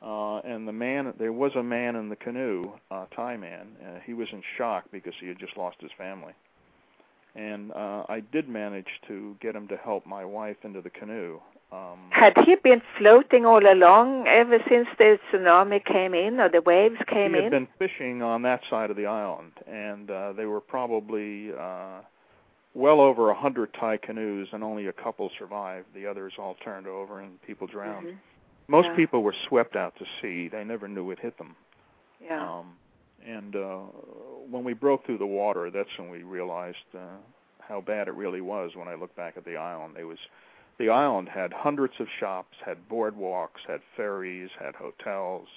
Uh, 0.00 0.38
and 0.38 0.66
the 0.68 0.72
man, 0.72 1.12
there 1.18 1.32
was 1.32 1.52
a 1.56 1.62
man 1.62 1.96
in 1.96 2.08
the 2.08 2.16
canoe, 2.16 2.70
uh, 2.90 3.06
Thai 3.14 3.36
man. 3.36 3.66
Uh, 3.84 3.98
he 4.04 4.14
was 4.14 4.28
in 4.32 4.42
shock 4.56 4.84
because 4.92 5.14
he 5.20 5.26
had 5.26 5.38
just 5.38 5.56
lost 5.56 5.76
his 5.80 5.90
family. 5.98 6.32
And 7.34 7.72
uh, 7.72 8.04
I 8.08 8.20
did 8.20 8.48
manage 8.48 8.88
to 9.08 9.36
get 9.40 9.54
him 9.54 9.68
to 9.68 9.76
help 9.76 10.06
my 10.06 10.24
wife 10.24 10.56
into 10.62 10.80
the 10.80 10.90
canoe. 10.90 11.40
Um, 11.70 11.98
Had 12.10 12.32
he 12.46 12.54
been 12.56 12.80
floating 12.96 13.44
all 13.44 13.60
along 13.70 14.26
ever 14.26 14.58
since 14.68 14.88
the 14.98 15.18
tsunami 15.30 15.84
came 15.84 16.14
in 16.14 16.40
or 16.40 16.48
the 16.48 16.62
waves 16.62 16.96
came 17.06 17.34
in? 17.34 17.40
he 17.40 17.44
had 17.44 17.52
in? 17.52 17.64
been 17.66 17.68
fishing 17.78 18.22
on 18.22 18.42
that 18.42 18.62
side 18.70 18.90
of 18.90 18.96
the 18.96 19.04
island, 19.06 19.52
and 19.66 20.10
uh, 20.10 20.32
they 20.32 20.46
were 20.46 20.60
probably 20.62 21.52
uh, 21.52 22.00
well 22.72 23.00
over 23.02 23.28
a 23.30 23.34
hundred 23.34 23.74
Thai 23.74 23.98
canoes, 23.98 24.48
and 24.52 24.64
only 24.64 24.86
a 24.86 24.92
couple 24.92 25.30
survived. 25.38 25.86
The 25.94 26.06
others 26.06 26.32
all 26.38 26.56
turned 26.64 26.86
over, 26.86 27.20
and 27.20 27.40
people 27.42 27.66
drowned. 27.66 28.06
Mhm. 28.06 28.16
Most 28.68 28.86
Yeah. 28.86 28.96
people 28.96 29.22
were 29.22 29.34
swept 29.48 29.76
out 29.76 29.96
to 29.96 30.04
sea. 30.20 30.48
They 30.48 30.62
never 30.62 30.88
knew 30.88 31.10
it 31.10 31.18
hit 31.18 31.36
them. 31.38 31.56
Yeah. 32.20 32.58
Um, 32.58 32.76
and 33.24 33.56
uh, 33.56 33.78
when 34.50 34.62
we 34.64 34.74
broke 34.74 35.04
through 35.06 35.18
the 35.18 35.26
water, 35.26 35.70
that's 35.70 35.88
when 35.98 36.10
we 36.10 36.22
realized 36.22 36.76
uh, 36.94 37.16
how 37.60 37.80
bad 37.80 38.08
it 38.08 38.14
really 38.14 38.40
was. 38.40 38.76
When 38.76 38.88
I 38.88 38.94
look 38.94 39.14
back 39.16 39.36
at 39.36 39.44
the 39.44 39.56
island, 39.56 39.96
it 39.98 40.04
was 40.04 40.18
the 40.78 40.90
island 40.90 41.28
had 41.28 41.52
hundreds 41.52 41.94
of 41.98 42.06
shops, 42.20 42.56
had 42.64 42.88
boardwalks, 42.88 43.60
had 43.66 43.80
ferries, 43.96 44.50
had 44.58 44.74
hotels, 44.76 45.48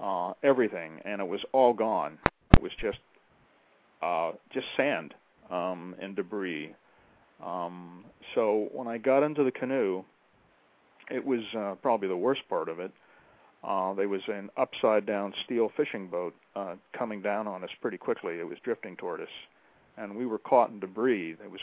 uh, 0.00 0.32
everything, 0.42 1.00
and 1.04 1.20
it 1.20 1.28
was 1.28 1.40
all 1.52 1.72
gone. 1.74 2.18
It 2.52 2.62
was 2.62 2.72
just 2.80 2.98
uh, 4.02 4.32
just 4.52 4.66
sand 4.76 5.14
um, 5.50 5.94
and 6.00 6.16
debris. 6.16 6.74
Um, 7.44 8.04
so 8.34 8.68
when 8.72 8.86
I 8.86 8.98
got 8.98 9.22
into 9.22 9.44
the 9.44 9.50
canoe, 9.50 10.04
it 11.10 11.24
was 11.24 11.40
uh, 11.56 11.74
probably 11.82 12.08
the 12.08 12.16
worst 12.16 12.42
part 12.48 12.68
of 12.68 12.80
it. 12.80 12.92
Uh, 13.62 13.94
there 13.94 14.08
was 14.08 14.20
an 14.28 14.50
upside 14.56 15.06
down 15.06 15.32
steel 15.44 15.70
fishing 15.76 16.06
boat 16.06 16.34
uh, 16.54 16.74
coming 16.92 17.22
down 17.22 17.48
on 17.48 17.64
us 17.64 17.70
pretty 17.80 17.96
quickly. 17.96 18.38
It 18.38 18.46
was 18.46 18.58
drifting 18.62 18.96
toward 18.96 19.20
us, 19.22 19.28
and 19.96 20.14
we 20.16 20.26
were 20.26 20.38
caught 20.38 20.70
in 20.70 20.80
debris. 20.80 21.34
There 21.34 21.48
was 21.48 21.60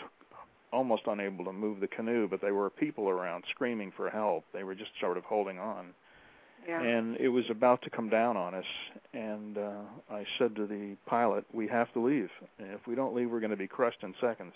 almost 0.74 1.04
unable 1.06 1.46
to 1.46 1.54
move 1.54 1.80
the 1.80 1.88
canoe, 1.88 2.28
but 2.28 2.42
there 2.42 2.56
were 2.56 2.70
people 2.70 3.10
around 3.10 3.44
screaming 3.52 3.92
for 3.96 4.10
help. 4.10 4.46
They 4.54 4.64
were 4.64 4.74
just 4.74 4.92
sort 5.00 5.18
of 5.18 5.24
holding 5.26 5.60
on. 5.60 5.88
Yeah. 6.68 6.82
And 6.82 7.18
it 7.18 7.30
was 7.30 7.46
about 7.50 7.82
to 7.84 7.90
come 7.90 8.10
down 8.10 8.38
on 8.38 8.54
us, 8.54 8.66
and 9.14 9.58
uh, 9.58 9.82
I 10.12 10.26
said 10.38 10.56
to 10.56 10.68
the 10.68 10.96
pilot, 11.08 11.44
"We 11.54 11.68
have 11.68 11.92
to 11.94 12.00
leave. 12.00 12.30
If 12.60 12.86
we 12.88 12.94
don't 12.96 13.16
leave, 13.16 13.32
we're 13.32 13.40
going 13.40 13.52
to 13.52 13.58
be 13.58 13.68
crushed 13.68 14.04
in 14.04 14.14
seconds." 14.22 14.54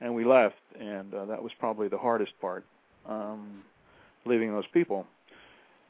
And 0.00 0.14
we 0.14 0.24
left, 0.24 0.56
and 0.78 1.14
uh, 1.14 1.24
that 1.26 1.42
was 1.42 1.52
probably 1.58 1.88
the 1.88 1.96
hardest 1.96 2.32
part, 2.40 2.64
um, 3.08 3.62
leaving 4.24 4.52
those 4.52 4.66
people. 4.72 5.06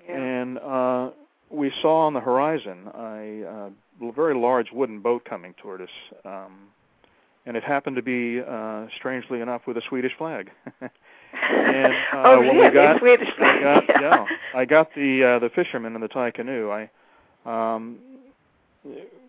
yeah. 0.06 0.16
And 0.16 0.58
uh, 0.58 1.10
we 1.50 1.72
saw 1.82 2.06
on 2.06 2.14
the 2.14 2.20
horizon 2.20 2.88
a, 2.94 3.44
uh, 3.44 4.06
a 4.06 4.12
very 4.12 4.34
large 4.34 4.72
wooden 4.72 5.00
boat 5.00 5.24
coming 5.24 5.54
toward 5.54 5.82
us, 5.82 5.90
um, 6.24 6.68
and 7.44 7.56
it 7.56 7.64
happened 7.64 7.96
to 7.96 8.02
be, 8.02 8.40
uh, 8.40 8.86
strangely 8.96 9.40
enough, 9.40 9.62
with 9.66 9.76
a 9.76 9.82
Swedish 9.88 10.12
flag. 10.16 10.50
and 10.80 11.92
uh, 12.12 12.22
oh, 12.24 12.40
when 12.40 12.56
really? 12.56 12.68
we 12.68 12.74
got, 12.74 12.98
Swedish 13.00 13.28
I 13.34 13.38
flag. 13.38 13.62
got, 13.62 14.00
yeah, 14.00 14.26
I 14.54 14.64
got 14.64 14.94
the 14.94 15.24
uh, 15.24 15.38
the 15.38 15.50
fisherman 15.50 15.94
in 15.94 16.00
the 16.00 16.08
Thai 16.08 16.30
canoe. 16.30 16.70
I, 16.70 16.90
um, 17.44 17.98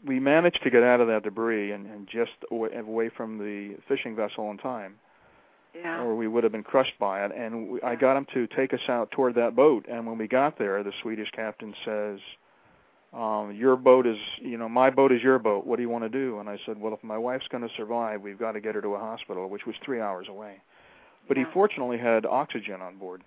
we 0.06 0.20
managed 0.20 0.64
to 0.64 0.70
get 0.70 0.84
out 0.84 1.00
of 1.00 1.08
that 1.08 1.24
debris 1.24 1.72
and, 1.72 1.86
and 1.88 2.08
just 2.08 2.32
away, 2.52 2.70
away 2.76 3.10
from 3.10 3.38
the 3.38 3.76
fishing 3.88 4.16
vessel 4.16 4.50
in 4.52 4.58
time 4.58 4.96
yeah. 5.76 6.02
or 6.02 6.16
we 6.16 6.28
would 6.28 6.44
have 6.44 6.52
been 6.52 6.64
crushed 6.64 6.98
by 7.00 7.26
it. 7.26 7.32
And 7.36 7.70
we, 7.70 7.82
I 7.82 7.96
got 7.96 8.18
him 8.18 8.28
to 8.34 8.48
take 8.48 8.74
us 8.74 8.82
out 8.88 9.12
toward 9.12 9.36
that 9.36 9.56
boat. 9.56 9.86
And 9.90 10.06
when 10.06 10.18
we 10.18 10.28
got 10.28 10.58
there, 10.58 10.84
the 10.84 10.94
Swedish 11.02 11.30
captain 11.32 11.74
says, 11.86 12.20
um, 13.14 13.54
"Your 13.56 13.76
boat 13.76 14.08
is, 14.08 14.18
you 14.42 14.58
know, 14.58 14.70
my 14.70 14.90
boat 14.90 15.12
is 15.12 15.22
your 15.22 15.40
boat. 15.40 15.66
What 15.66 15.78
do 15.78 15.82
you 15.82 15.90
want 15.90 16.04
to 16.04 16.10
do?" 16.10 16.40
And 16.40 16.50
I 16.50 16.58
said, 16.66 16.80
"Well, 16.80 16.94
if 16.94 17.04
my 17.04 17.18
wife's 17.18 17.48
going 17.50 17.68
to 17.68 17.74
survive, 17.76 18.22
we've 18.22 18.40
got 18.40 18.54
to 18.54 18.62
get 18.62 18.76
her 18.76 18.82
to 18.82 18.96
a 18.96 19.00
hospital, 19.00 19.50
which 19.50 19.66
was 19.66 19.76
three 19.84 20.02
hours 20.02 20.28
away." 20.30 20.62
But 21.28 21.38
he 21.38 21.46
fortunately 21.54 21.98
had 21.98 22.26
oxygen 22.26 22.82
on 22.82 22.98
board, 22.98 23.24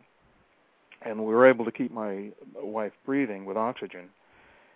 and 1.03 1.19
we 1.19 1.33
were 1.33 1.47
able 1.47 1.65
to 1.65 1.73
keep 1.73 1.93
my 1.93 2.31
wife 2.55 2.93
breathing 3.07 3.47
with 3.47 3.57
oxygen. 3.57 4.11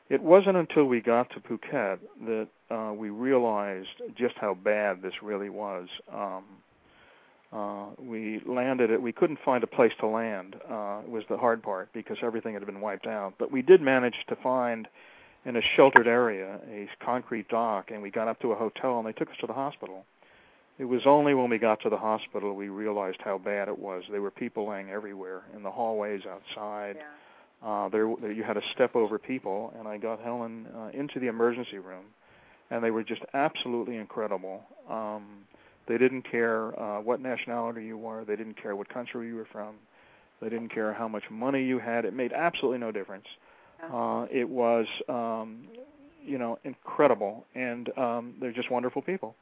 It 0.09 0.22
wasn't 0.22 0.56
until 0.56 0.87
we 0.87 1.00
got 1.00 1.30
to 1.30 1.40
Phuket 1.40 1.98
that 2.26 2.48
uh, 2.70 2.92
we 2.92 3.11
realized 3.11 3.88
just 4.16 4.35
how 4.37 4.54
bad 4.54 5.02
this 5.02 5.12
really 5.22 5.50
was. 5.50 5.88
Um, 6.12 6.44
uh, 7.53 7.87
we 7.99 8.41
landed 8.47 8.91
it. 8.91 9.03
We 9.03 9.13
couldn't 9.13 9.41
find 9.45 9.65
a 9.65 9.67
place 9.67 9.93
to 10.01 10.07
land. 10.07 10.57
Uh, 10.69 11.01
was 11.07 11.25
the 11.29 11.37
hard 11.37 11.63
part 11.63 11.93
because 11.93 12.19
everything 12.23 12.55
had 12.55 12.65
been 12.65 12.81
wiped 12.81 13.07
out. 13.07 13.35
But 13.39 13.51
we 13.51 13.63
did 13.63 13.81
manage 13.81 14.15
to 14.29 14.37
find 14.37 14.87
in 15.45 15.57
a 15.57 15.63
sheltered 15.77 16.07
area 16.07 16.61
a 16.71 16.89
concrete 17.05 17.49
dock, 17.49 17.91
and 17.91 18.03
we 18.03 18.11
got 18.11 18.29
up 18.29 18.41
to 18.41 18.53
a 18.53 18.57
hotel, 18.57 18.99
and 18.99 19.07
they 19.07 19.13
took 19.13 19.31
us 19.31 19.37
to 19.41 19.47
the 19.47 19.53
hospital. 19.53 20.05
It 20.79 20.85
was 20.85 21.03
only 21.07 21.35
when 21.35 21.51
we 21.51 21.59
got 21.59 21.81
to 21.83 21.91
the 21.91 21.97
hospital 21.97 22.55
we 22.55 22.69
realized 22.69 23.19
how 23.23 23.39
bad 23.39 23.69
it 23.69 23.79
was. 23.79 24.05
There 24.11 24.23
were 24.23 24.31
people 24.31 24.69
laying 24.69 24.91
everywhere 24.91 25.43
in 25.55 25.63
the 25.63 25.71
hallways 25.71 26.23
outside. 26.27 26.97
Yeah. 26.99 27.69
Uh, 27.69 27.89
there, 27.91 28.15
there 28.21 28.33
you 28.33 28.43
had 28.43 28.55
to 28.55 28.63
step 28.73 28.97
over 28.97 29.19
people, 29.19 29.75
and 29.79 29.87
I 29.87 29.99
got 29.99 30.21
Helen 30.21 30.67
uh, 30.75 30.99
into 30.99 31.21
the 31.21 31.27
emergency 31.27 31.79
room, 31.79 32.05
and 32.71 32.83
they 32.83 32.91
were 32.91 33.03
just 33.03 33.21
absolutely 33.35 33.97
incredible. 33.97 34.63
Um, 34.89 35.45
they 35.90 35.98
didn't 35.98 36.22
care 36.22 36.81
uh, 36.81 37.00
what 37.00 37.20
nationality 37.20 37.85
you 37.85 37.98
were. 37.98 38.24
They 38.24 38.37
didn't 38.37 38.62
care 38.62 38.76
what 38.76 38.88
country 38.88 39.26
you 39.26 39.35
were 39.35 39.48
from. 39.50 39.74
They 40.40 40.48
didn't 40.48 40.68
care 40.68 40.94
how 40.94 41.09
much 41.09 41.24
money 41.29 41.64
you 41.64 41.81
had. 41.81 42.05
It 42.05 42.14
made 42.14 42.33
absolutely 42.33 42.79
no 42.79 42.92
difference. 42.92 43.26
Uh, 43.92 44.26
it 44.31 44.48
was, 44.48 44.87
um, 45.09 45.66
you 46.24 46.38
know, 46.38 46.61
incredible, 46.62 47.44
and 47.57 47.90
um, 47.98 48.35
they're 48.40 48.53
just 48.53 48.70
wonderful 48.70 49.03
people. 49.03 49.35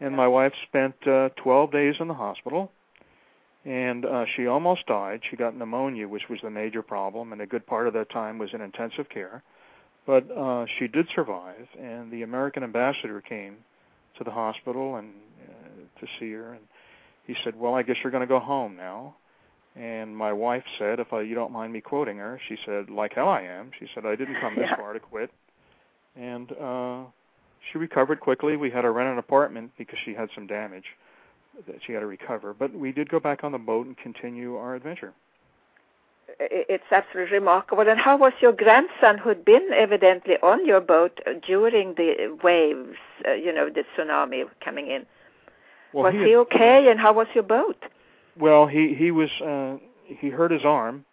And 0.00 0.14
my 0.14 0.28
wife 0.28 0.52
spent 0.68 0.94
uh, 1.06 1.30
12 1.36 1.72
days 1.72 1.94
in 1.98 2.08
the 2.08 2.14
hospital, 2.14 2.70
and 3.64 4.04
uh, 4.04 4.26
she 4.36 4.46
almost 4.46 4.84
died. 4.86 5.22
She 5.30 5.36
got 5.36 5.56
pneumonia, 5.56 6.06
which 6.06 6.28
was 6.28 6.40
the 6.42 6.50
major 6.50 6.82
problem, 6.82 7.32
and 7.32 7.40
a 7.40 7.46
good 7.46 7.66
part 7.66 7.86
of 7.86 7.94
that 7.94 8.10
time 8.10 8.36
was 8.36 8.50
in 8.52 8.60
intensive 8.60 9.08
care. 9.08 9.42
But 10.06 10.30
uh, 10.30 10.66
she 10.78 10.88
did 10.88 11.08
survive, 11.14 11.68
and 11.80 12.12
the 12.12 12.20
American 12.22 12.64
ambassador 12.64 13.22
came 13.22 13.56
to 14.18 14.24
the 14.24 14.30
hospital 14.30 14.96
and 14.96 15.12
uh, 15.48 16.00
to 16.00 16.06
see 16.18 16.32
her, 16.32 16.52
and 16.52 16.64
he 17.26 17.34
said, 17.44 17.58
"Well, 17.58 17.74
I 17.74 17.82
guess 17.82 17.96
you're 18.02 18.10
going 18.10 18.22
to 18.22 18.26
go 18.26 18.40
home 18.40 18.76
now." 18.76 19.14
And 19.76 20.16
my 20.16 20.32
wife 20.32 20.64
said, 20.78 20.98
if 20.98 21.12
I, 21.12 21.20
you 21.20 21.36
don't 21.36 21.52
mind 21.52 21.72
me 21.72 21.80
quoting 21.80 22.18
her, 22.18 22.40
she 22.48 22.56
said, 22.66 22.90
"Like 22.90 23.14
hell 23.14 23.28
I 23.28 23.42
am." 23.42 23.70
She 23.78 23.86
said, 23.94 24.04
"I 24.04 24.16
didn't 24.16 24.40
come 24.40 24.56
this 24.56 24.68
Yeah. 24.68 24.76
far 24.76 24.92
to 24.92 25.00
quit," 25.00 25.30
and 26.16 26.50
uh, 26.52 27.04
she 27.70 27.78
recovered 27.78 28.20
quickly. 28.20 28.56
We 28.56 28.70
had 28.70 28.82
to 28.82 28.90
rent 28.90 29.10
an 29.10 29.18
apartment 29.18 29.70
because 29.78 29.98
she 30.04 30.12
had 30.14 30.28
some 30.34 30.46
damage 30.46 30.86
that 31.66 31.76
she 31.86 31.92
had 31.92 32.00
to 32.00 32.06
recover. 32.06 32.52
But 32.52 32.74
we 32.74 32.90
did 32.92 33.08
go 33.08 33.20
back 33.20 33.44
on 33.44 33.52
the 33.52 33.58
boat 33.58 33.86
and 33.86 33.96
continue 33.96 34.56
our 34.56 34.74
adventure. 34.74 35.12
It's 36.38 36.84
absolutely 36.90 37.34
remarkable. 37.38 37.88
And 37.88 37.98
how 37.98 38.16
was 38.16 38.32
your 38.40 38.52
grandson, 38.52 39.18
who'd 39.18 39.44
been 39.44 39.68
evidently 39.74 40.36
on 40.42 40.64
your 40.64 40.80
boat 40.80 41.20
during 41.46 41.94
the 41.94 42.38
waves, 42.42 42.96
uh, 43.26 43.32
you 43.32 43.52
know, 43.52 43.68
the 43.68 43.84
tsunami 43.96 44.44
coming 44.64 44.90
in? 44.90 45.06
Well, 45.92 46.04
was 46.04 46.14
he 46.14 46.30
he, 46.30 46.36
okay? 46.36 46.88
And 46.90 47.00
how 47.00 47.12
was 47.12 47.26
your 47.34 47.44
boat? 47.44 47.76
Well, 48.38 48.66
he 48.66 48.94
he 48.94 49.10
was 49.10 49.30
uh, 49.40 49.76
he 50.06 50.30
hurt 50.30 50.50
his 50.50 50.64
arm. 50.64 51.04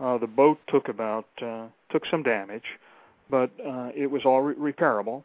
Uh, 0.00 0.18
the 0.18 0.26
boat 0.26 0.58
took 0.68 0.88
about 0.88 1.26
uh, 1.42 1.66
took 1.90 2.04
some 2.10 2.22
damage, 2.22 2.64
but 3.30 3.50
uh, 3.66 3.90
it 3.94 4.10
was 4.10 4.22
all 4.24 4.42
re- 4.42 4.72
repairable. 4.72 5.22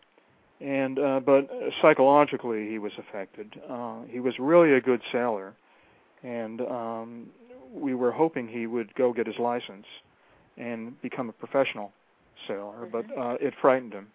And 0.62 1.00
uh, 1.00 1.22
but 1.22 1.50
psychologically, 1.82 2.70
he 2.70 2.80
was 2.80 2.92
affected. 2.98 3.60
Uh, 3.70 4.02
he 4.10 4.20
was 4.20 4.38
really 4.40 4.74
a 4.74 4.82
good 4.82 5.02
sailor, 5.12 5.54
and 6.22 6.62
um, 6.62 7.28
we 7.74 7.96
were 7.96 8.12
hoping 8.12 8.48
he 8.48 8.68
would 8.68 8.94
go 8.96 9.14
get 9.14 9.26
his 9.26 9.38
license 9.40 9.86
and 10.58 11.02
become 11.02 11.30
a 11.30 11.32
professional 11.32 11.92
sailor. 12.48 12.88
But 12.92 13.06
uh, 13.18 13.38
it 13.40 13.54
frightened 13.62 13.94
him, 13.94 14.08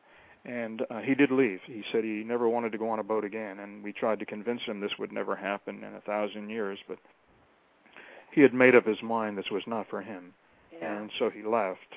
and 0.44 0.83
uh, 0.90 1.00
he 1.00 1.14
did 1.14 1.30
leave. 1.30 1.61
He 1.66 1.83
said 1.90 2.04
he 2.04 2.22
never 2.24 2.48
wanted 2.48 2.72
to 2.72 2.78
go 2.78 2.90
on 2.90 2.98
a 2.98 3.02
boat 3.04 3.24
again, 3.24 3.59
and 3.61 3.83
we 3.83 3.92
tried 3.92 4.18
to 4.20 4.26
convince 4.26 4.62
him 4.62 4.80
this 4.80 4.98
would 4.98 5.12
never 5.12 5.35
happen 5.37 5.83
in 5.83 5.94
a 5.94 6.00
thousand 6.00 6.50
years, 6.50 6.78
but 6.87 6.98
he 8.30 8.40
had 8.42 8.52
made 8.52 8.74
up 8.74 8.87
his 8.87 9.02
mind 9.02 9.38
this 9.38 9.50
was 9.50 9.62
not 9.66 9.88
for 9.88 10.02
him, 10.02 10.35
Yeah. 10.72 10.92
and 10.92 11.11
so 11.18 11.30
he 11.30 11.42
left, 11.42 11.94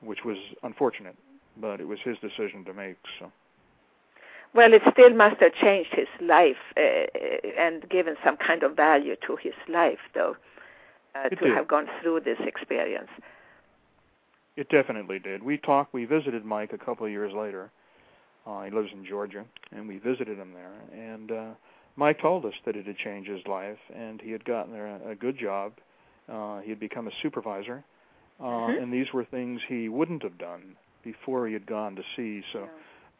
which 0.00 0.24
was 0.24 0.36
unfortunate, 0.62 1.16
but 1.56 1.80
it 1.80 1.88
was 1.88 1.98
his 2.00 2.18
decision 2.18 2.64
to 2.66 2.74
make. 2.74 2.96
So 3.18 3.32
Well, 4.52 4.72
it 4.74 4.82
still 4.90 5.10
must 5.14 5.40
have 5.40 5.54
changed 5.54 5.94
his 5.94 6.08
life 6.20 6.56
uh, 6.76 6.80
and 7.58 7.88
given 7.88 8.16
some 8.24 8.36
kind 8.36 8.62
of 8.62 8.76
value 8.76 9.16
to 9.26 9.36
his 9.36 9.54
life, 9.68 10.00
though, 10.12 10.36
uh, 11.14 11.28
to 11.28 11.36
did. 11.36 11.54
have 11.54 11.68
gone 11.68 11.88
through 12.02 12.20
this 12.20 12.38
experience. 12.40 13.10
It 14.60 14.68
definitely 14.68 15.18
did. 15.18 15.42
We 15.42 15.56
talked. 15.56 15.94
We 15.94 16.04
visited 16.04 16.44
Mike 16.44 16.72
a 16.74 16.78
couple 16.78 17.06
of 17.06 17.12
years 17.12 17.32
later. 17.32 17.70
Uh, 18.46 18.62
he 18.64 18.70
lives 18.70 18.90
in 18.92 19.06
Georgia, 19.06 19.44
and 19.72 19.88
we 19.88 19.98
visited 19.98 20.38
him 20.38 20.52
there. 20.52 20.82
And 20.92 21.32
uh, 21.32 21.46
Mike 21.96 22.20
told 22.20 22.44
us 22.44 22.52
that 22.66 22.76
it 22.76 22.86
had 22.86 22.98
changed 22.98 23.30
his 23.30 23.40
life, 23.46 23.78
and 23.94 24.20
he 24.20 24.30
had 24.30 24.44
gotten 24.44 24.74
a, 24.74 25.10
a 25.10 25.14
good 25.14 25.38
job. 25.38 25.72
Uh, 26.30 26.60
he 26.60 26.68
had 26.70 26.78
become 26.78 27.08
a 27.08 27.10
supervisor, 27.22 27.82
uh, 28.38 28.44
Mhm. 28.44 28.82
and 28.82 28.92
these 28.92 29.12
were 29.12 29.24
things 29.24 29.60
he 29.66 29.88
wouldn't 29.88 30.22
have 30.22 30.38
done 30.38 30.76
before 31.02 31.46
he 31.46 31.54
had 31.54 31.66
gone 31.66 31.96
to 31.96 32.02
sea. 32.14 32.42
So 32.52 32.68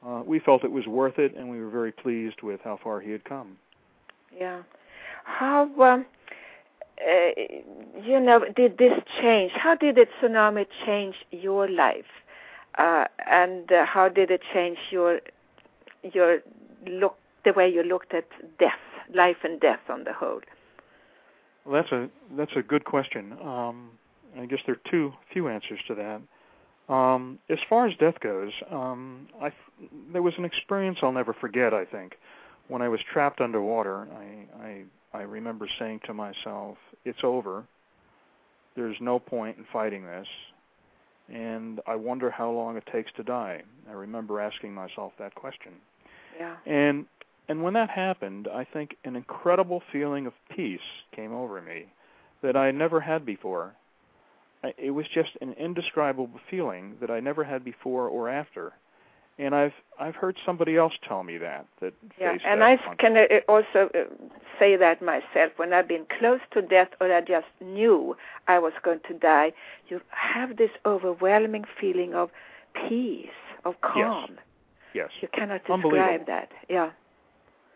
Yeah. 0.05 0.09
uh, 0.09 0.23
we 0.23 0.39
felt 0.41 0.63
it 0.65 0.71
was 0.71 0.87
worth 0.87 1.19
it, 1.19 1.35
and 1.35 1.51
we 1.51 1.59
were 1.59 1.71
very 1.71 1.93
pleased 1.93 2.43
with 2.43 2.61
how 2.63 2.77
far 2.77 3.01
he 3.01 3.11
had 3.11 3.25
come. 3.25 3.59
Yeah. 4.31 4.63
How, 5.25 5.63
um, 5.83 6.07
uh, 7.09 8.01
you 8.03 8.21
know, 8.21 8.45
did 8.55 8.79
this 8.79 8.93
change? 9.21 9.53
How 9.53 9.75
did 9.75 9.97
the 9.97 10.07
tsunami 10.21 10.67
change 10.85 11.15
your 11.31 11.69
life? 11.69 12.05
Uh, 12.79 13.05
and 13.27 13.71
uh, 13.73 13.85
how 13.85 14.09
did 14.09 14.31
it 14.31 14.43
change 14.53 14.79
your 14.91 15.21
your 16.03 16.39
look, 16.87 17.17
the 17.45 17.53
way 17.53 17.69
you 17.69 17.83
looked 17.83 18.15
at 18.15 18.25
death, 18.59 18.79
life 19.13 19.39
and 19.45 19.61
death 19.61 19.81
on 19.89 20.05
the 20.05 20.13
whole? 20.13 20.41
Well, 21.65 21.83
that's 21.83 21.93
a 21.93 22.09
that's 22.37 22.53
a 22.57 22.63
good 22.63 22.85
question. 22.85 23.33
Um, 23.43 23.91
I 24.39 24.47
guess 24.47 24.61
there 24.67 24.77
are 24.77 24.91
two 24.91 25.13
few 25.33 25.49
answers 25.49 25.81
to 25.89 25.95
that. 25.95 26.21
Um, 26.93 27.39
as 27.49 27.59
far 27.69 27.87
as 27.87 27.97
death 27.97 28.19
goes, 28.21 28.53
um, 28.71 29.29
I 29.41 29.53
there 30.13 30.23
was 30.23 30.35
an 30.39 30.45
experience 30.45 30.99
I'll 31.03 31.13
never 31.13 31.33
forget. 31.33 31.75
I 31.75 31.85
think 31.85 32.17
when 32.69 32.83
I 32.83 32.89
was 32.89 33.01
trapped 33.13 33.41
underwater, 33.41 34.09
I 34.13 34.65
I, 34.65 34.83
I 35.13 35.23
remember 35.23 35.67
saying 35.79 36.01
to 36.05 36.15
myself, 36.15 36.79
"It's 37.05 37.25
over. 37.25 37.65
There's 38.77 39.01
no 39.01 39.19
point 39.19 39.59
in 39.59 39.65
fighting 39.65 40.05
this." 40.05 40.29
And 41.29 41.81
I 41.87 41.95
wonder 41.95 42.31
how 42.31 42.51
long 42.51 42.77
it 42.77 42.87
takes 42.87 43.13
to 43.13 43.23
die. 43.23 43.63
I 43.89 43.93
remember 43.93 44.41
asking 44.41 44.75
myself 44.75 45.13
that 45.19 45.35
question. 45.35 45.73
Yeah. 46.39 46.57
And 46.67 47.07
and 47.49 47.63
when 47.65 47.73
that 47.75 47.91
happened, 47.91 48.47
I 48.47 48.65
think 48.65 48.97
an 49.05 49.17
incredible 49.17 49.81
feeling 49.93 50.27
of 50.27 50.33
peace 50.51 50.81
came 51.11 51.33
over 51.33 51.61
me 51.61 51.87
that 52.43 52.57
I 52.57 52.71
never 52.71 53.01
had 53.01 53.27
before. 53.27 53.75
I- 54.63 54.75
It 54.79 54.91
was 54.91 55.09
just 55.09 55.37
an 55.41 55.55
indescribable 55.55 56.39
feeling 56.49 56.99
that 57.01 57.11
I 57.11 57.19
never 57.19 57.45
had 57.45 57.65
before 57.65 58.09
or 58.09 58.29
after. 58.29 58.73
And 59.39 59.55
I've 59.55 59.73
I've 59.99 60.15
heard 60.15 60.37
somebody 60.45 60.77
else 60.77 60.95
tell 61.07 61.23
me 61.23 61.39
that 61.39 61.67
that 61.81 61.95
yeah, 62.19 62.37
and 62.45 62.61
that 62.61 62.81
I 62.89 62.95
can 62.97 63.17
uh, 63.17 63.25
also 63.49 63.91
uh, 63.95 64.05
say 64.59 64.77
that 64.77 65.03
myself 65.03 65.53
when 65.57 65.73
I've 65.73 65.89
been 65.89 66.07
close 66.19 66.41
to 66.53 66.63
death 66.63 66.89
or 67.01 67.13
I 67.13 67.21
just 67.21 67.47
knew 67.61 68.17
I 68.49 68.59
was 68.59 68.73
going 68.83 69.01
to 69.09 69.15
die. 69.15 69.53
You 69.89 70.01
have 70.11 70.57
this 70.57 70.71
overwhelming 70.87 71.65
feeling 71.81 72.15
of 72.15 72.31
peace, 72.89 73.29
of 73.65 73.81
calm. 73.81 74.39
yes. 74.95 75.11
yes. 75.11 75.11
You 75.21 75.29
cannot 75.33 75.65
describe 75.65 76.27
that. 76.27 76.51
Yeah. 76.69 76.91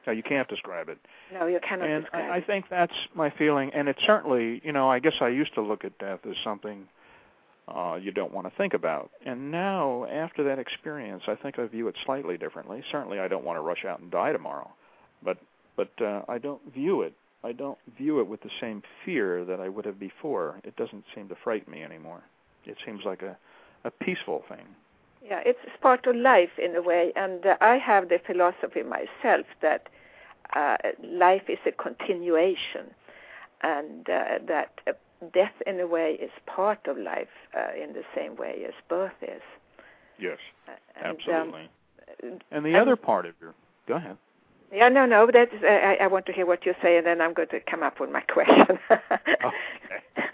No, 0.06 0.12
you 0.12 0.22
can't 0.22 0.48
describe 0.48 0.88
it. 0.88 0.98
No, 1.32 1.46
you 1.46 1.60
cannot 1.66 1.88
and 1.88 2.04
describe. 2.04 2.30
I, 2.30 2.36
I 2.36 2.40
think 2.42 2.66
that's 2.68 2.92
my 3.14 3.30
feeling. 3.30 3.70
And 3.72 3.88
it 3.88 3.96
certainly, 4.04 4.60
you 4.62 4.72
know, 4.72 4.88
I 4.88 4.98
guess 4.98 5.14
I 5.20 5.28
used 5.28 5.54
to 5.54 5.62
look 5.62 5.84
at 5.84 5.98
death 5.98 6.20
as 6.28 6.36
something 6.44 6.86
uh, 7.68 7.98
you 8.00 8.12
don't 8.12 8.32
want 8.32 8.46
to 8.46 8.52
think 8.56 8.74
about. 8.74 9.10
And 9.24 9.50
now, 9.50 10.04
after 10.04 10.44
that 10.44 10.58
experience, 10.58 11.22
I 11.26 11.34
think 11.34 11.58
I 11.58 11.66
view 11.66 11.88
it 11.88 11.94
slightly 12.04 12.36
differently. 12.36 12.82
Certainly, 12.90 13.20
I 13.20 13.28
don't 13.28 13.44
want 13.44 13.56
to 13.56 13.62
rush 13.62 13.84
out 13.84 14.00
and 14.00 14.10
die 14.10 14.32
tomorrow, 14.32 14.70
but 15.22 15.38
but 15.76 15.90
uh, 16.00 16.22
I 16.28 16.38
don't 16.38 16.60
view 16.72 17.02
it. 17.02 17.14
I 17.42 17.52
don't 17.52 17.78
view 17.98 18.20
it 18.20 18.26
with 18.28 18.42
the 18.42 18.50
same 18.60 18.82
fear 19.04 19.44
that 19.44 19.60
I 19.60 19.68
would 19.68 19.84
have 19.84 19.98
before. 19.98 20.60
It 20.64 20.76
doesn't 20.76 21.04
seem 21.14 21.28
to 21.28 21.36
frighten 21.42 21.72
me 21.72 21.82
anymore. 21.82 22.22
It 22.64 22.76
seems 22.84 23.04
like 23.04 23.22
a 23.22 23.36
a 23.84 23.90
peaceful 23.90 24.44
thing. 24.48 24.66
Yeah, 25.24 25.40
it's 25.44 25.58
part 25.80 26.06
of 26.06 26.16
life 26.16 26.58
in 26.58 26.76
a 26.76 26.82
way, 26.82 27.12
and 27.16 27.46
uh, 27.46 27.56
I 27.60 27.78
have 27.78 28.08
the 28.10 28.18
philosophy 28.26 28.82
myself 28.82 29.46
that 29.62 29.88
uh, 30.54 30.76
life 31.02 31.44
is 31.48 31.58
a 31.66 31.72
continuation, 31.72 32.92
and 33.62 34.08
uh, 34.08 34.38
that 34.46 34.80
uh, 34.86 34.92
death, 35.32 35.52
in 35.66 35.80
a 35.80 35.86
way, 35.86 36.12
is 36.20 36.30
part 36.46 36.86
of 36.86 36.96
life 36.98 37.28
uh, 37.56 37.72
in 37.82 37.92
the 37.92 38.02
same 38.16 38.36
way 38.36 38.64
as 38.66 38.74
birth 38.88 39.12
is. 39.22 39.42
Yes, 40.18 40.38
Uh, 40.68 40.72
and, 40.96 41.06
um, 41.06 41.54
absolutely. 41.54 41.68
and 42.50 42.64
the 42.66 42.76
other 42.76 42.96
part 42.96 43.26
of 43.26 43.34
your 43.40 43.54
go 43.88 43.94
ahead. 43.94 44.16
yeah, 44.72 44.88
no, 44.88 45.06
no. 45.06 45.28
That's 45.32 45.52
uh, 45.62 45.66
I, 45.66 45.94
I 46.02 46.06
want 46.06 46.26
to 46.26 46.32
hear 46.32 46.46
what 46.46 46.64
you 46.66 46.74
say, 46.82 46.96
and 46.98 47.06
then 47.06 47.20
I'm 47.20 47.34
going 47.34 47.48
to 47.48 47.60
come 47.60 47.82
up 47.82 48.00
with 48.00 48.10
my 48.10 48.20
question. 48.36 48.78
Okay. 48.90 49.48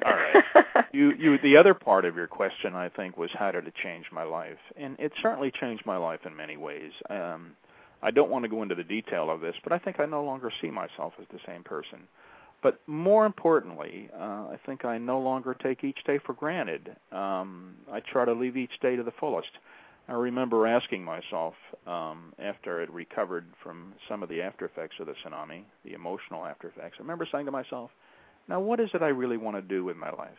All 0.05 0.13
right. 0.13 0.45
You, 0.93 1.13
you, 1.13 1.39
the 1.39 1.57
other 1.57 1.73
part 1.75 2.05
of 2.05 2.17
your 2.17 2.27
question, 2.27 2.75
I 2.75 2.89
think, 2.89 3.17
was 3.17 3.31
how 3.33 3.51
did 3.53 3.67
it 3.67 3.75
change 3.75 4.07
my 4.13 4.23
life? 4.25 4.59
And 4.77 4.99
it 4.99 5.13
certainly 5.23 5.51
changed 5.51 5.85
my 5.87 5.97
life 5.97 6.21
in 6.27 6.35
many 6.37 6.57
ways. 6.57 6.93
Um, 7.09 7.53
I 8.03 8.11
don't 8.11 8.31
want 8.31 8.45
to 8.45 8.49
go 8.49 8.63
into 8.63 8.75
the 8.75 8.83
detail 8.85 9.31
of 9.31 9.41
this, 9.41 9.55
but 9.63 9.73
I 9.73 9.79
think 9.79 10.01
I 10.01 10.07
no 10.07 10.25
longer 10.25 10.51
see 10.61 10.71
myself 10.71 11.13
as 11.21 11.27
the 11.31 11.39
same 11.47 11.63
person. 11.63 12.01
But 12.63 12.81
more 12.87 13.25
importantly, 13.25 14.11
uh, 14.15 14.49
I 14.53 14.59
think 14.67 14.85
I 14.85 14.99
no 14.99 15.19
longer 15.19 15.55
take 15.55 15.83
each 15.83 15.99
day 16.05 16.19
for 16.25 16.35
granted. 16.35 16.95
Um, 17.11 17.77
I 17.91 18.01
try 18.01 18.25
to 18.25 18.33
live 18.33 18.57
each 18.57 18.79
day 18.83 18.97
to 18.97 19.03
the 19.03 19.13
fullest. 19.19 19.51
I 20.09 20.15
remember 20.15 20.67
asking 20.67 21.05
myself 21.05 21.55
um, 21.87 22.35
after 22.39 22.83
I'd 22.83 22.91
recovered 22.91 23.47
from 23.63 23.95
some 24.09 24.23
of 24.23 24.29
the 24.29 24.43
after 24.43 24.67
effects 24.67 24.97
of 25.01 25.07
the 25.07 25.15
tsunami, 25.25 25.63
the 25.85 25.93
emotional 25.93 26.45
after 26.45 26.69
effects. 26.69 26.97
I 26.99 27.03
remember 27.03 27.27
saying 27.31 27.47
to 27.47 27.53
myself, 27.53 27.91
"Now, 28.49 28.61
what 28.61 28.81
is 28.81 28.91
it 28.93 29.03
I 29.03 29.09
really 29.09 29.37
want 29.37 29.57
to 29.57 29.63
do 29.63 29.85
with 29.85 29.97
my 29.97 30.11
life?" 30.11 30.39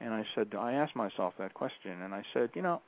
And 0.00 0.14
I 0.14 0.24
said, 0.34 0.48
I 0.58 0.72
asked 0.72 0.96
myself 0.96 1.34
that 1.38 1.54
question, 1.54 2.02
and 2.02 2.14
I 2.14 2.22
said, 2.32 2.50
you 2.54 2.62
know, 2.62 2.80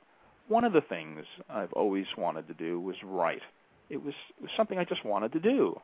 one 0.47 0.63
of 0.63 0.73
the 0.73 0.81
things 0.81 1.25
I've 1.49 1.71
always 1.73 2.05
wanted 2.17 2.47
to 2.47 2.53
do 2.53 2.79
was 2.79 2.95
write. 3.03 3.41
It 3.89 4.03
was, 4.03 4.15
it 4.37 4.41
was 4.41 4.51
something 4.57 4.79
I 4.79 4.83
just 4.83 5.05
wanted 5.05 5.31
to 5.33 5.39
do, 5.39 5.79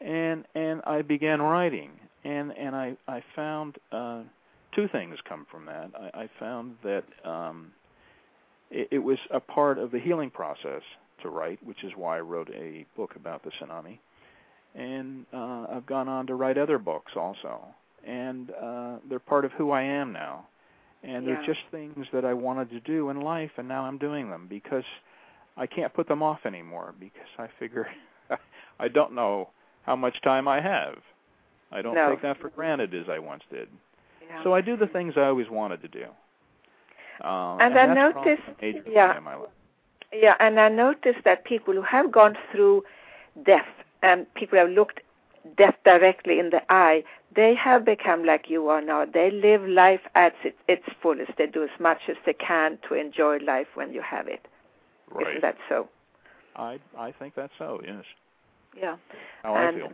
and 0.00 0.44
and 0.54 0.82
I 0.86 1.02
began 1.02 1.40
writing, 1.42 1.90
and 2.24 2.52
and 2.52 2.74
I 2.74 2.96
I 3.08 3.22
found 3.34 3.76
uh, 3.92 4.22
two 4.74 4.88
things 4.88 5.18
come 5.28 5.46
from 5.50 5.66
that. 5.66 5.90
I, 6.14 6.22
I 6.22 6.30
found 6.38 6.76
that 6.82 7.04
um, 7.24 7.72
it, 8.70 8.88
it 8.92 8.98
was 8.98 9.18
a 9.32 9.40
part 9.40 9.78
of 9.78 9.90
the 9.90 9.98
healing 9.98 10.30
process 10.30 10.82
to 11.22 11.28
write, 11.28 11.64
which 11.64 11.84
is 11.84 11.92
why 11.96 12.18
I 12.18 12.20
wrote 12.20 12.50
a 12.50 12.84
book 12.96 13.16
about 13.16 13.42
the 13.44 13.50
tsunami, 13.50 13.98
and 14.74 15.26
uh, 15.32 15.66
I've 15.74 15.86
gone 15.86 16.08
on 16.08 16.26
to 16.26 16.34
write 16.34 16.58
other 16.58 16.78
books 16.78 17.12
also, 17.16 17.60
and 18.06 18.50
uh, 18.50 18.96
they're 19.08 19.18
part 19.18 19.44
of 19.44 19.52
who 19.52 19.70
I 19.70 19.82
am 19.82 20.12
now 20.12 20.46
and 21.04 21.26
Yeah. 21.26 21.34
they're 21.34 21.46
just 21.46 21.60
things 21.70 22.06
that 22.12 22.24
I 22.24 22.32
wanted 22.32 22.70
to 22.70 22.80
do 22.80 23.10
in 23.10 23.20
life, 23.20 23.50
and 23.58 23.68
now 23.68 23.84
I'm 23.84 23.98
doing 23.98 24.30
them 24.30 24.46
because 24.48 24.84
I 25.56 25.66
can't 25.66 25.92
put 25.92 26.08
them 26.08 26.22
off 26.22 26.46
anymore 26.46 26.94
because 26.98 27.28
I 27.38 27.46
figure 27.58 27.86
I 28.80 28.88
don't 28.88 29.12
know 29.12 29.50
how 29.84 29.96
much 29.96 30.20
time 30.22 30.48
I 30.48 30.60
have. 30.60 30.98
I 31.72 31.82
don't 31.82 31.94
No. 31.94 32.10
take 32.10 32.22
that 32.22 32.38
for 32.38 32.48
granted 32.50 32.94
as 32.94 33.08
I 33.08 33.18
once 33.18 33.42
did. 33.50 33.68
yeah. 34.26 34.42
So 34.42 34.54
I 34.54 34.60
do 34.60 34.76
the 34.76 34.86
things 34.86 35.14
I 35.16 35.26
always 35.26 35.48
wanted 35.50 35.82
to 35.82 35.88
do. 35.88 36.06
Uh, 37.22 37.56
And 37.58 37.78
I 37.78 37.86
that's 37.86 38.14
noticed- 38.16 38.42
a 38.48 38.62
major 38.64 38.82
thing 38.82 38.92
yeah. 38.92 39.16
in 39.16 39.22
my 39.24 39.34
life. 39.36 39.48
Yeah, 40.12 40.36
and 40.40 40.58
I 40.60 40.68
noticed 40.68 41.24
that 41.24 41.44
people 41.44 41.74
who 41.74 41.82
have 41.82 42.10
gone 42.12 42.36
through 42.50 42.84
death 43.44 43.66
and 44.02 44.32
people 44.34 44.58
have 44.58 44.70
looked 44.70 45.00
death 45.56 45.76
directly 45.84 46.38
in 46.38 46.50
the 46.50 46.62
eye, 46.72 47.02
they 47.34 47.54
have 47.54 47.84
become 47.84 48.24
like 48.24 48.48
you 48.48 48.68
are 48.68 48.80
now. 48.80 49.04
They 49.04 49.30
live 49.30 49.66
life 49.68 50.00
at 50.14 50.34
its, 50.44 50.56
its 50.68 50.88
fullest. 51.02 51.32
They 51.36 51.46
do 51.46 51.64
as 51.64 51.80
much 51.80 52.08
as 52.08 52.16
they 52.24 52.32
can 52.34 52.78
to 52.88 52.94
enjoy 52.94 53.38
life 53.38 53.66
when 53.74 53.92
you 53.92 54.02
have 54.02 54.28
it. 54.28 54.46
Right. 55.10 55.26
Isn't 55.28 55.42
that 55.42 55.56
so? 55.68 55.88
I 56.56 56.78
I 56.96 57.10
think 57.12 57.34
that's 57.34 57.52
so. 57.58 57.80
Yes. 57.84 58.04
Yeah. 58.80 58.96
How 59.42 59.54
I 59.54 59.64
and 59.64 59.76
feel. 59.76 59.92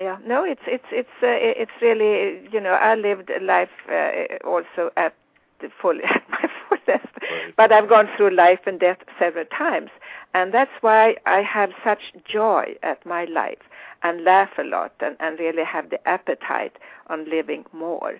yeah, 0.00 0.18
no, 0.24 0.44
it's 0.44 0.62
it's 0.66 0.84
it's 0.90 1.08
uh, 1.22 1.26
it's 1.62 1.72
really 1.80 2.48
you 2.52 2.60
know 2.60 2.72
I 2.72 2.94
lived 2.94 3.30
life 3.42 3.70
uh, 3.90 4.36
also 4.46 4.90
at 4.96 5.14
the 5.60 5.68
full 5.80 5.98
at 6.04 6.22
my 6.28 6.48
fullest, 6.68 7.06
Right. 7.30 7.54
but 7.56 7.72
I've 7.72 7.88
gone 7.88 8.08
through 8.16 8.30
life 8.34 8.60
and 8.66 8.78
death 8.80 8.98
several 9.18 9.44
times, 9.46 9.90
and 10.34 10.52
that's 10.52 10.70
why 10.80 11.16
I 11.26 11.42
have 11.42 11.70
such 11.84 12.12
joy 12.24 12.74
at 12.82 13.04
my 13.06 13.24
life 13.24 13.62
and 14.02 14.24
laugh 14.24 14.50
a 14.58 14.64
lot 14.64 14.92
and, 15.00 15.16
and 15.20 15.38
really 15.38 15.64
have 15.64 15.90
the 15.90 16.06
appetite 16.08 16.76
on 17.08 17.28
living 17.30 17.64
more. 17.72 18.18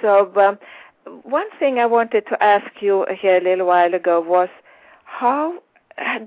So 0.00 0.32
um, 0.36 0.58
one 1.22 1.48
thing 1.58 1.78
I 1.78 1.86
wanted 1.86 2.26
to 2.28 2.42
ask 2.42 2.80
you 2.80 3.06
here 3.20 3.36
a 3.38 3.40
little 3.44 3.66
while 3.66 3.94
ago 3.94 4.20
was 4.20 4.48
how 5.04 5.62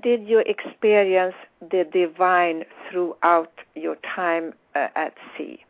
did 0.02 0.26
you 0.28 0.40
experience 0.40 1.34
the 1.60 1.84
divine 1.90 2.64
throughout 2.90 3.52
your 3.74 3.96
time 4.14 4.54
uh, 4.74 4.88
at 4.94 5.14
sea? 5.36 5.64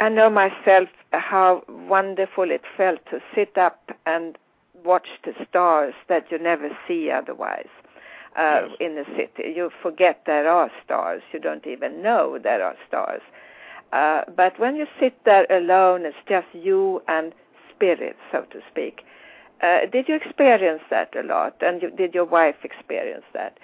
I 0.00 0.08
know 0.08 0.30
myself 0.30 0.88
how 1.12 1.62
wonderful 1.68 2.50
it 2.50 2.62
felt 2.76 3.00
to 3.10 3.20
sit 3.34 3.58
up 3.58 3.90
and 4.06 4.38
watch 4.84 5.08
the 5.24 5.32
stars 5.48 5.94
that 6.08 6.30
you 6.30 6.38
never 6.38 6.70
see 6.86 7.10
otherwise 7.10 7.66
uh, 8.36 8.60
Yes. 8.68 8.70
in 8.80 8.94
the 8.94 9.04
city. 9.16 9.52
You 9.56 9.70
forget 9.82 10.22
there 10.26 10.48
are 10.48 10.70
stars. 10.84 11.22
You 11.32 11.40
don't 11.40 11.66
even 11.66 12.02
know 12.02 12.38
there 12.38 12.62
are 12.64 12.76
stars. 12.86 13.22
Uh, 13.92 14.22
but 14.36 14.58
when 14.60 14.76
you 14.76 14.86
sit 15.00 15.14
there 15.24 15.46
alone, 15.50 16.04
it's 16.06 16.16
just 16.28 16.46
you 16.52 17.02
and 17.08 17.32
spirit, 17.74 18.16
so 18.30 18.42
to 18.50 18.60
speak. 18.70 19.00
Uh, 19.60 19.86
did 19.90 20.08
you 20.08 20.14
experience 20.14 20.82
that 20.90 21.14
a 21.16 21.22
lot? 21.22 21.56
And 21.60 21.82
you, 21.82 21.90
did 21.90 22.14
your 22.14 22.24
wife 22.24 22.56
experience 22.62 23.24
that? 23.34 23.58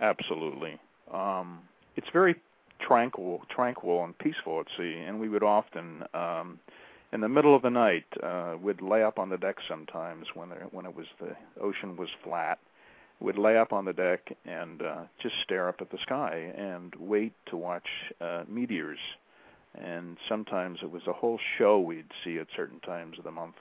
Absolutely. 0.00 0.78
Um, 1.12 1.60
it's 1.96 2.08
very 2.12 2.36
tranquil, 2.80 3.42
tranquil 3.48 4.04
and 4.04 4.16
peaceful 4.18 4.60
at 4.60 4.66
sea, 4.76 5.04
and 5.06 5.20
we 5.20 5.28
would 5.28 5.42
often, 5.42 6.04
um, 6.14 6.58
in 7.12 7.20
the 7.20 7.28
middle 7.28 7.54
of 7.54 7.62
the 7.62 7.70
night, 7.70 8.06
uh, 8.22 8.56
would 8.60 8.80
lay 8.80 9.02
up 9.02 9.18
on 9.18 9.28
the 9.28 9.36
deck 9.36 9.56
sometimes 9.68 10.26
when 10.34 10.48
there, 10.48 10.66
when 10.70 10.86
it 10.86 10.96
was 10.96 11.06
the 11.20 11.36
ocean 11.60 11.96
was 11.96 12.08
flat. 12.24 12.58
Would 13.20 13.36
lay 13.36 13.58
up 13.58 13.74
on 13.74 13.84
the 13.84 13.92
deck 13.92 14.34
and 14.46 14.80
uh, 14.80 15.02
just 15.22 15.34
stare 15.44 15.68
up 15.68 15.82
at 15.82 15.90
the 15.90 15.98
sky 15.98 16.52
and 16.56 16.94
wait 16.98 17.34
to 17.50 17.56
watch 17.56 17.86
uh, 18.20 18.44
meteors. 18.48 18.98
And 19.74 20.16
sometimes 20.26 20.78
it 20.82 20.90
was 20.90 21.02
a 21.06 21.12
whole 21.12 21.38
show 21.58 21.78
we'd 21.78 22.10
see 22.24 22.38
at 22.38 22.46
certain 22.56 22.80
times 22.80 23.18
of 23.18 23.24
the 23.24 23.30
month. 23.30 23.56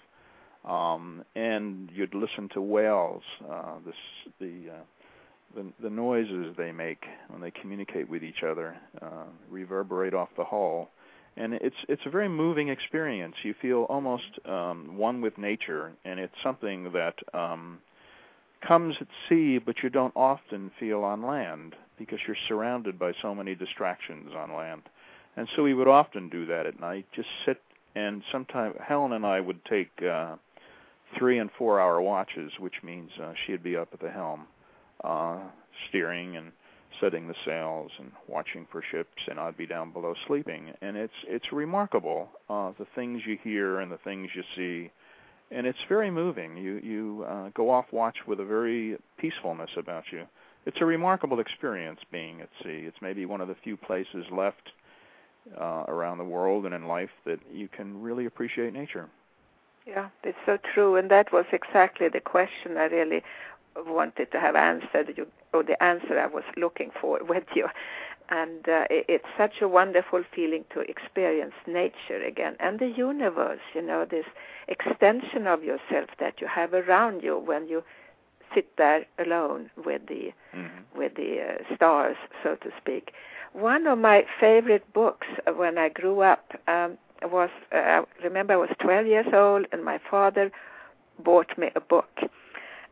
Um, 0.66 1.24
and 1.36 1.90
you'd 1.94 2.14
listen 2.14 2.50
to 2.54 2.62
whales, 2.62 3.24
uh, 3.50 3.76
this, 3.86 3.96
the 4.40 4.72
uh, 4.72 4.84
the 5.56 5.66
the 5.82 5.90
noises 5.90 6.56
they 6.58 6.72
make 6.72 7.04
when 7.30 7.42
they 7.42 7.52
communicate 7.52 8.10
with 8.10 8.24
each 8.24 8.44
other 8.44 8.76
uh, 9.02 9.26
reverberate 9.50 10.14
off 10.14 10.30
the 10.38 10.44
hull, 10.44 10.90
and 11.38 11.54
it's 11.54 11.76
it's 11.88 12.02
a 12.06 12.10
very 12.10 12.30
moving 12.30 12.70
experience. 12.70 13.36
You 13.44 13.56
feel 13.62 13.84
almost 13.84 14.46
um, 14.46 14.98
one 14.98 15.22
with 15.22 15.38
nature, 15.38 15.92
and 16.06 16.20
it's 16.20 16.36
something 16.44 16.92
that 16.92 17.16
um, 17.34 17.80
comes 18.68 18.96
at 19.00 19.08
sea, 19.28 19.60
but 19.60 19.82
you 19.82 19.90
don't 19.90 20.14
often 20.16 20.72
feel 20.80 21.04
on 21.04 21.26
land 21.26 21.76
because 21.98 22.20
you're 22.28 22.38
surrounded 22.48 23.00
by 23.00 23.14
so 23.22 23.34
many 23.34 23.56
distractions 23.56 24.32
on 24.36 24.54
land. 24.54 24.84
And 25.36 25.48
so 25.56 25.64
we 25.64 25.74
would 25.74 25.88
often 25.88 26.30
do 26.30 26.46
that 26.48 26.66
at 26.66 26.80
night, 26.80 27.06
just 27.16 27.30
sit 27.46 27.62
and 27.96 28.22
sometimes 28.32 28.76
Helen 28.86 29.14
and 29.14 29.26
I 29.26 29.40
would 29.40 29.64
take 29.66 29.90
uh, 30.04 30.36
three 31.18 31.40
and 31.40 31.50
four 31.58 31.80
hour 31.80 32.02
watches, 32.02 32.52
which 32.60 32.76
means 32.84 33.12
uh, 33.22 33.34
she'd 33.46 33.64
be 33.64 33.76
up 33.76 33.90
at 33.94 34.00
the 34.00 34.10
helm 34.10 34.48
uh, 35.04 35.40
steering 35.90 36.36
and 36.38 36.52
setting 37.00 37.28
the 37.28 37.36
sails 37.46 37.92
and 38.00 38.12
watching 38.28 38.68
for 38.72 38.84
ships, 38.92 39.22
and 39.30 39.40
I'd 39.40 39.58
be 39.58 39.68
down 39.68 39.92
below 39.92 40.14
sleeping. 40.28 40.74
And 40.82 40.98
it's 40.98 41.14
it's 41.28 41.52
remarkable 41.52 42.30
uh, 42.50 42.72
the 42.78 42.88
things 42.96 43.22
you 43.26 43.38
hear 43.44 43.80
and 43.80 43.92
the 43.92 44.00
things 44.04 44.30
you 44.36 44.44
see, 44.56 44.92
and 45.52 45.66
it's 45.66 45.80
very 45.88 46.12
moving. 46.12 46.58
You 46.58 46.80
you 46.84 47.26
uh, 47.28 47.50
go 47.54 47.70
off 47.70 47.86
watch 47.92 48.18
with 48.28 48.40
a 48.40 48.46
very 48.46 48.98
peacefulness 49.18 49.70
about 49.78 50.04
you. 50.12 50.26
It's 50.66 50.78
a 50.82 50.86
remarkable 50.86 51.40
experience 51.40 52.00
being 52.12 52.42
at 52.42 52.50
sea. 52.64 52.84
It's 52.86 52.98
maybe 53.02 53.26
one 53.26 53.42
of 53.42 53.48
the 53.48 53.56
few 53.64 53.78
places 53.78 54.26
left 54.32 54.72
uh, 55.60 55.86
around 55.88 56.18
the 56.18 56.24
world 56.24 56.66
and 56.66 56.76
in 56.76 56.86
life 56.86 57.10
that 57.26 57.40
you 57.52 57.68
can 57.70 58.02
really 58.02 58.26
appreciate 58.26 58.74
nature. 58.74 59.10
Yeah, 59.90 60.10
it's 60.24 60.38
so 60.46 60.58
true, 60.74 60.96
and 60.96 61.10
that 61.10 61.34
was 61.34 61.46
exactly 61.52 62.10
the 62.10 62.20
question 62.20 62.78
I 62.78 62.86
really 62.86 63.24
wanted 63.76 64.32
to 64.32 64.40
have 64.40 64.56
answered, 64.56 65.14
you, 65.18 65.26
or 65.52 65.64
the 65.64 65.82
answer 65.82 66.20
I 66.20 66.28
was 66.28 66.44
looking 66.58 66.92
for 67.00 67.20
with 67.28 67.46
you. 67.56 67.68
And 68.30 68.70
uh, 68.70 68.86
it, 68.92 69.06
it's 69.08 69.26
such 69.36 69.62
a 69.62 69.68
wonderful 69.68 70.24
feeling 70.36 70.64
to 70.76 70.82
experience 70.82 71.56
nature 71.66 72.24
again 72.24 72.56
and 72.60 72.80
the 72.80 72.88
universe. 72.88 73.62
You 73.74 73.82
know, 73.82 74.06
this 74.06 74.26
extension 74.68 75.48
of 75.48 75.64
yourself 75.64 76.10
that 76.20 76.40
you 76.40 76.46
have 76.46 76.74
around 76.74 77.24
you 77.24 77.40
when 77.40 77.68
you 77.68 77.84
sit 78.54 78.78
there 78.78 79.06
alone 79.18 79.72
with 79.84 80.06
the 80.08 80.32
mm-hmm. 80.56 80.98
with 80.98 81.16
the 81.16 81.40
uh, 81.42 81.76
stars, 81.76 82.18
so 82.44 82.56
to 82.58 82.70
speak. 82.80 83.14
One 83.54 83.88
of 83.88 83.98
my 83.98 84.26
favorite 84.40 84.94
books 84.94 85.26
when 85.56 85.80
I 85.80 85.90
grew 85.90 86.22
up 86.22 86.52
um, 86.68 87.00
was 87.26 87.50
uh, 87.72 87.76
I 87.76 88.04
remember 88.24 88.54
I 88.54 88.58
was 88.58 88.70
12 88.80 89.08
years 89.08 89.28
old 89.34 89.66
and 89.72 89.84
my 89.84 90.00
father 90.10 90.52
bought 91.24 91.58
me 91.58 91.70
a 91.76 91.82
book. 91.82 92.10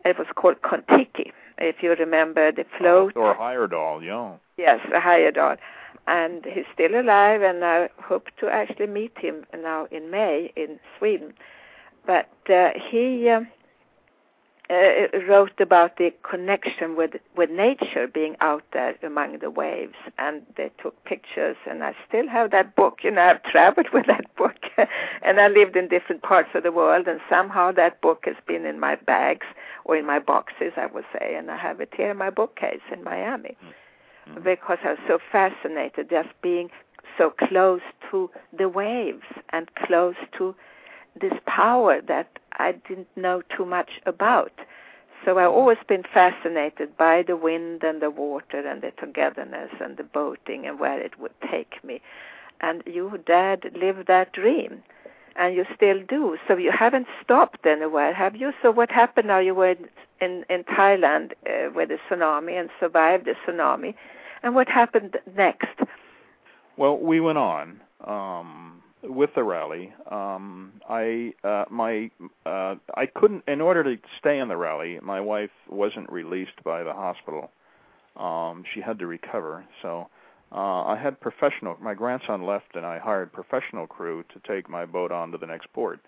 It 0.06 0.18
was 0.18 0.28
called 0.36 0.62
Kon-Tiki. 0.62 1.34
If 1.58 1.78
you 1.82 1.92
remember 1.92 2.52
the 2.52 2.66
float. 2.78 3.14
Thor 3.14 3.36
Heyerdahl, 3.36 4.06
yeah. 4.06 4.34
Yes, 4.58 4.80
Heyerdahl. 4.92 5.58
And 6.06 6.46
he's 6.46 6.66
still 6.74 7.00
alive, 7.00 7.42
and 7.42 7.66
I 7.66 7.90
hope 8.02 8.28
to 8.40 8.48
actually 8.48 8.88
meet 8.88 9.18
him 9.18 9.46
now 9.58 9.88
in 9.92 10.10
May 10.10 10.54
in 10.56 10.80
Sweden. 10.98 11.34
But 12.06 12.30
uh, 12.50 12.70
he. 12.90 13.28
Uh, 13.30 13.42
uh, 14.70 15.08
wrote 15.30 15.60
about 15.60 15.98
the 15.98 16.14
connection 16.30 16.96
with 16.96 17.12
with 17.36 17.50
nature 17.50 18.08
being 18.08 18.36
out 18.42 18.64
there 18.74 18.96
among 19.02 19.40
the 19.40 19.50
waves 19.50 19.96
and 20.18 20.42
they 20.58 20.70
took 20.82 21.02
pictures 21.06 21.56
and 21.70 21.84
I 21.84 21.96
still 22.08 22.28
have 22.28 22.52
that 22.52 22.76
book 22.76 23.00
you 23.04 23.12
know 23.12 23.22
I've 23.22 23.44
traveled 23.44 23.88
with 23.94 24.08
that 24.08 24.26
book 24.36 24.58
and 25.22 25.40
I 25.40 25.48
lived 25.48 25.76
in 25.78 25.88
different 25.88 26.22
parts 26.22 26.50
of 26.54 26.64
the 26.64 26.72
world 26.72 27.08
and 27.08 27.22
somehow 27.30 27.72
that 27.74 28.02
book 28.02 28.24
has 28.26 28.36
been 28.46 28.66
in 28.66 28.80
my 28.80 28.96
bags 28.96 29.46
or 29.86 29.96
in 29.96 30.06
my 30.06 30.20
boxes 30.20 30.74
I 30.76 30.88
would 30.88 31.06
say 31.18 31.36
and 31.36 31.50
I 31.50 31.58
have 31.58 31.80
it 31.80 31.94
here 31.96 32.12
in 32.12 32.18
my 32.18 32.30
bookcase 32.30 32.82
in 32.92 33.04
Miami 33.04 33.56
mm-hmm. 34.30 34.44
because 34.44 34.80
I 34.84 34.92
was 34.92 35.00
so 35.08 35.20
fascinated 35.32 36.10
just 36.10 36.30
being 36.42 36.70
so 37.18 37.30
close 37.30 37.82
to 38.12 38.30
the 38.58 38.70
waves 38.70 39.24
and 39.50 39.74
close 39.76 40.16
to 40.38 40.56
this 41.20 41.34
power 41.46 42.02
that 42.02 42.28
I 42.54 42.74
didn't 42.88 43.08
know 43.16 43.42
too 43.56 43.66
much 43.66 44.00
about. 44.06 44.52
So 45.26 45.38
I've 45.40 45.52
always 45.52 45.80
been 45.88 46.04
fascinated 46.04 46.96
by 46.96 47.24
the 47.24 47.36
wind 47.36 47.84
and 47.84 48.02
the 48.02 48.10
water 48.10 48.60
and 48.60 48.82
the 48.82 48.92
togetherness 48.92 49.72
and 49.82 49.98
the 49.98 50.04
boating 50.04 50.66
and 50.66 50.80
where 50.80 51.00
it 51.02 51.20
would 51.20 51.34
take 51.52 51.84
me. 51.84 52.02
And 52.62 52.84
you, 52.86 53.20
Dad, 53.26 53.72
live 53.76 54.06
that 54.08 54.32
dream. 54.34 54.84
And 55.36 55.54
you 55.54 55.66
still 55.76 56.02
do. 56.08 56.38
So 56.48 56.58
you 56.58 56.72
haven't 56.72 57.08
stopped 57.24 57.66
anywhere, 57.66 58.14
have 58.14 58.36
you? 58.36 58.54
So 58.62 58.72
what 58.72 58.90
happened 58.90 59.28
now? 59.28 59.38
You 59.38 59.54
were 59.54 59.76
in, 60.20 60.46
in 60.50 60.64
Thailand 60.64 61.34
uh, 61.46 61.70
with 61.76 61.90
the 61.90 62.00
tsunami 62.10 62.60
and 62.60 62.70
survived 62.80 63.26
the 63.26 63.36
tsunami. 63.46 63.94
And 64.42 64.56
what 64.56 64.68
happened 64.68 65.18
next? 65.36 65.78
Well, 66.78 66.98
we 66.98 67.20
went 67.20 67.38
on. 67.38 67.82
Um, 68.06 68.82
with 69.04 69.30
the 69.36 69.44
rally. 69.44 69.94
Um, 70.10 70.74
I 70.90 71.34
uh, 71.44 71.66
my 71.70 72.10
uh, 72.46 72.76
I 72.96 73.06
couldn't 73.16 73.44
in 73.48 73.62
order 73.62 73.84
to 73.84 74.02
stay 74.20 74.40
in 74.40 74.48
the 74.48 74.58
rally. 74.58 75.00
My 75.02 75.22
wife 75.22 75.52
wasn't 75.70 76.12
released 76.12 76.64
by 76.64 76.84
the 76.84 76.94
hospital. 76.94 77.52
Um, 78.16 78.64
she 78.74 78.82
had 78.82 78.98
to 79.00 79.08
recover, 79.08 79.64
so 79.82 80.10
uh, 80.52 80.84
I 80.86 80.98
had 81.02 81.20
professional. 81.20 81.78
My 81.80 81.94
grandson 81.94 82.46
left, 82.46 82.76
and 82.76 82.86
I 82.86 82.98
hired 82.98 83.32
professional 83.32 83.86
crew 83.86 84.24
to 84.34 84.52
take 84.52 84.70
my 84.70 84.86
boat 84.86 85.12
on 85.12 85.32
to 85.32 85.38
the 85.38 85.46
next 85.46 85.72
port. 85.74 86.00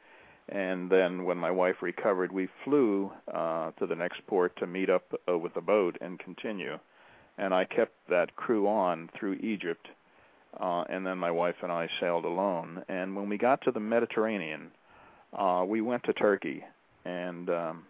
And 0.49 0.89
then 0.89 1.25
when 1.25 1.37
my 1.37 1.51
wife 1.51 1.75
recovered, 1.81 2.31
we 2.31 2.49
flew 2.63 3.11
uh, 3.31 3.69
to 3.77 3.85
the 3.85 3.95
next 3.95 4.25
port 4.25 4.55
to 4.57 4.65
meet 4.65 4.89
up 4.89 5.03
uh, 5.29 5.37
with 5.37 5.53
the 5.53 5.61
boat 5.61 5.97
and 6.01 6.17
continue. 6.17 6.79
And 7.37 7.53
I 7.53 7.65
kept 7.65 7.93
that 8.09 8.35
crew 8.35 8.67
on 8.67 9.09
through 9.17 9.33
Egypt 9.33 9.87
uh, 10.57 10.83
and 10.89 11.05
then 11.05 11.17
my 11.17 11.31
wife 11.31 11.55
and 11.61 11.71
I 11.71 11.89
sailed 11.99 12.25
alone. 12.25 12.83
And 12.87 13.15
when 13.15 13.29
we 13.29 13.37
got 13.37 13.61
to 13.63 13.71
the 13.71 13.79
Mediterranean, 13.79 14.71
uh, 15.37 15.63
we 15.67 15.81
went 15.81 16.03
to 16.05 16.13
Turkey 16.13 16.63
and 17.05 17.49
um, 17.49 17.83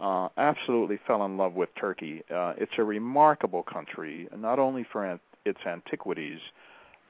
uh, 0.00 0.28
absolutely 0.36 0.98
fell 1.06 1.24
in 1.24 1.36
love 1.36 1.54
with 1.54 1.68
Turkey. 1.78 2.22
Uh, 2.30 2.54
it's 2.56 2.72
a 2.78 2.84
remarkable 2.84 3.62
country, 3.62 4.28
not 4.36 4.58
only 4.58 4.86
for 4.90 5.04
an- 5.04 5.20
its 5.44 5.60
antiquities, 5.66 6.40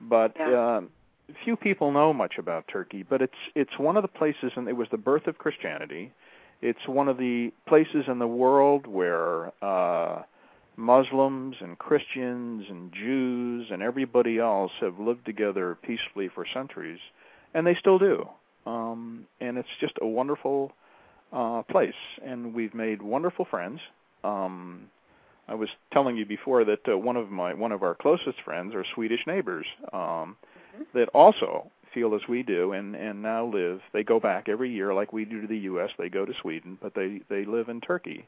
but 0.01 0.35
yeah. 0.39 0.53
uh, 0.53 0.81
few 1.45 1.57
people 1.57 1.93
know 1.93 2.13
much 2.13 2.35
about 2.39 2.67
Turkey. 2.69 3.03
But 3.03 3.23
it's 3.23 3.33
it's 3.55 3.79
one 3.79 3.97
of 3.97 4.03
the 4.03 4.09
places, 4.09 4.53
and 4.57 4.69
it 4.69 4.77
was 4.77 4.89
the 4.91 4.99
birth 4.99 5.27
of 5.27 5.39
Christianity. 5.39 6.13
It's 6.61 6.87
one 6.87 7.09
of 7.09 7.19
the 7.19 7.53
places 7.67 8.05
in 8.07 8.19
the 8.19 8.27
world 8.27 8.87
where 8.87 9.53
uh, 9.63 10.23
Muslims 10.83 11.57
and 11.61 11.79
Christians 11.79 12.65
and 12.69 12.93
Jews 12.93 13.69
and 13.71 13.83
everybody 13.83 14.39
else 14.39 14.73
have 14.81 14.99
lived 14.99 15.25
together 15.25 15.79
peacefully 15.83 16.29
for 16.35 16.45
centuries, 16.53 16.99
and 17.55 17.67
they 17.67 17.77
still 17.79 17.99
do. 17.99 18.29
Um, 18.67 19.27
and 19.41 19.57
it's 19.59 19.69
just 19.81 19.95
a 20.01 20.07
wonderful 20.07 20.73
uh, 21.33 21.63
place, 21.63 21.95
and 22.25 22.53
we've 22.53 22.75
made 22.75 23.01
wonderful 23.01 23.45
friends. 23.45 23.81
Um, 24.25 24.91
I 25.49 25.55
was 25.55 25.69
telling 25.93 26.17
you 26.17 26.27
before 26.27 26.65
that 26.65 26.81
uh, 26.89 26.99
one 26.99 27.17
of 27.17 27.31
my 27.31 27.55
one 27.55 27.73
of 27.73 27.83
our 27.83 27.95
closest 27.95 28.41
friends 28.45 28.75
are 28.75 28.85
Swedish 28.95 29.21
neighbors 29.27 29.67
um, 29.93 30.37
mm-hmm. 30.75 30.83
that 30.95 31.09
also 31.09 31.71
feel 31.95 32.15
as 32.15 32.23
we 32.29 32.43
do 32.43 32.73
and 32.73 32.95
and 32.95 33.23
now 33.23 33.47
live. 33.47 33.81
They 33.93 34.03
go 34.03 34.21
back 34.21 34.49
every 34.49 34.71
year 34.71 34.95
like 34.95 35.13
we 35.13 35.25
do 35.25 35.41
to 35.41 35.47
the 35.47 35.59
U.S. 35.59 35.91
They 35.99 36.09
go 36.09 36.25
to 36.25 36.33
Sweden, 36.43 36.79
but 36.81 36.95
they 36.95 37.21
they 37.29 37.45
live 37.45 37.69
in 37.69 37.81
Turkey 37.81 38.27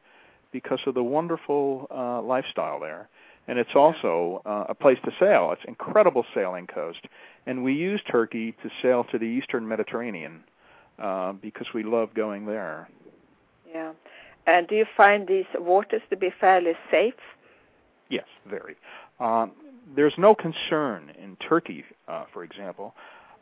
because 0.54 0.78
of 0.86 0.94
the 0.94 1.02
wonderful 1.02 1.88
uh, 1.90 2.22
lifestyle 2.22 2.78
there. 2.78 3.08
And 3.48 3.58
it's 3.58 3.74
also 3.74 4.40
uh, 4.46 4.66
a 4.68 4.74
place 4.74 4.98
to 5.04 5.10
sail. 5.18 5.50
It's 5.52 5.64
incredible 5.66 6.24
sailing 6.32 6.68
coast, 6.68 7.00
and 7.44 7.62
we 7.64 7.74
use 7.74 8.00
Turkey 8.10 8.52
to 8.62 8.70
sail 8.80 9.04
to 9.10 9.18
the 9.18 9.26
eastern 9.26 9.68
Mediterranean 9.68 10.44
uh, 10.98 11.32
because 11.32 11.66
we 11.74 11.82
love 11.82 12.14
going 12.14 12.46
there. 12.46 12.88
Yeah, 13.70 13.92
and 14.46 14.66
do 14.68 14.76
you 14.76 14.86
find 14.96 15.26
these 15.26 15.50
waters 15.58 16.02
to 16.08 16.16
be 16.16 16.30
fairly 16.40 16.74
safe? 16.90 17.14
Yes, 18.08 18.26
very. 18.48 18.76
Um, 19.18 19.50
there's 19.96 20.14
no 20.16 20.34
concern 20.34 21.12
in 21.22 21.36
Turkey, 21.36 21.84
uh, 22.06 22.24
for 22.32 22.44
example, 22.44 22.94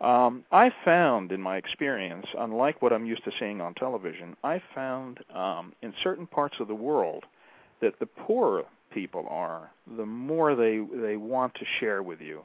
um, 0.02 0.44
I 0.50 0.70
found 0.84 1.32
in 1.32 1.40
my 1.40 1.56
experience, 1.56 2.26
unlike 2.36 2.82
what 2.82 2.92
I'm 2.92 3.06
used 3.06 3.24
to 3.24 3.32
seeing 3.38 3.60
on 3.60 3.74
television, 3.74 4.36
I 4.42 4.60
found 4.74 5.20
um, 5.34 5.72
in 5.80 5.94
certain 6.02 6.26
parts 6.26 6.56
of 6.60 6.68
the 6.68 6.74
world 6.74 7.24
that 7.80 7.98
the 8.00 8.06
poorer 8.06 8.64
people 8.92 9.26
are, 9.30 9.70
the 9.96 10.06
more 10.06 10.54
they 10.54 10.78
they 10.94 11.16
want 11.16 11.54
to 11.54 11.64
share 11.80 12.02
with 12.02 12.20
you, 12.20 12.42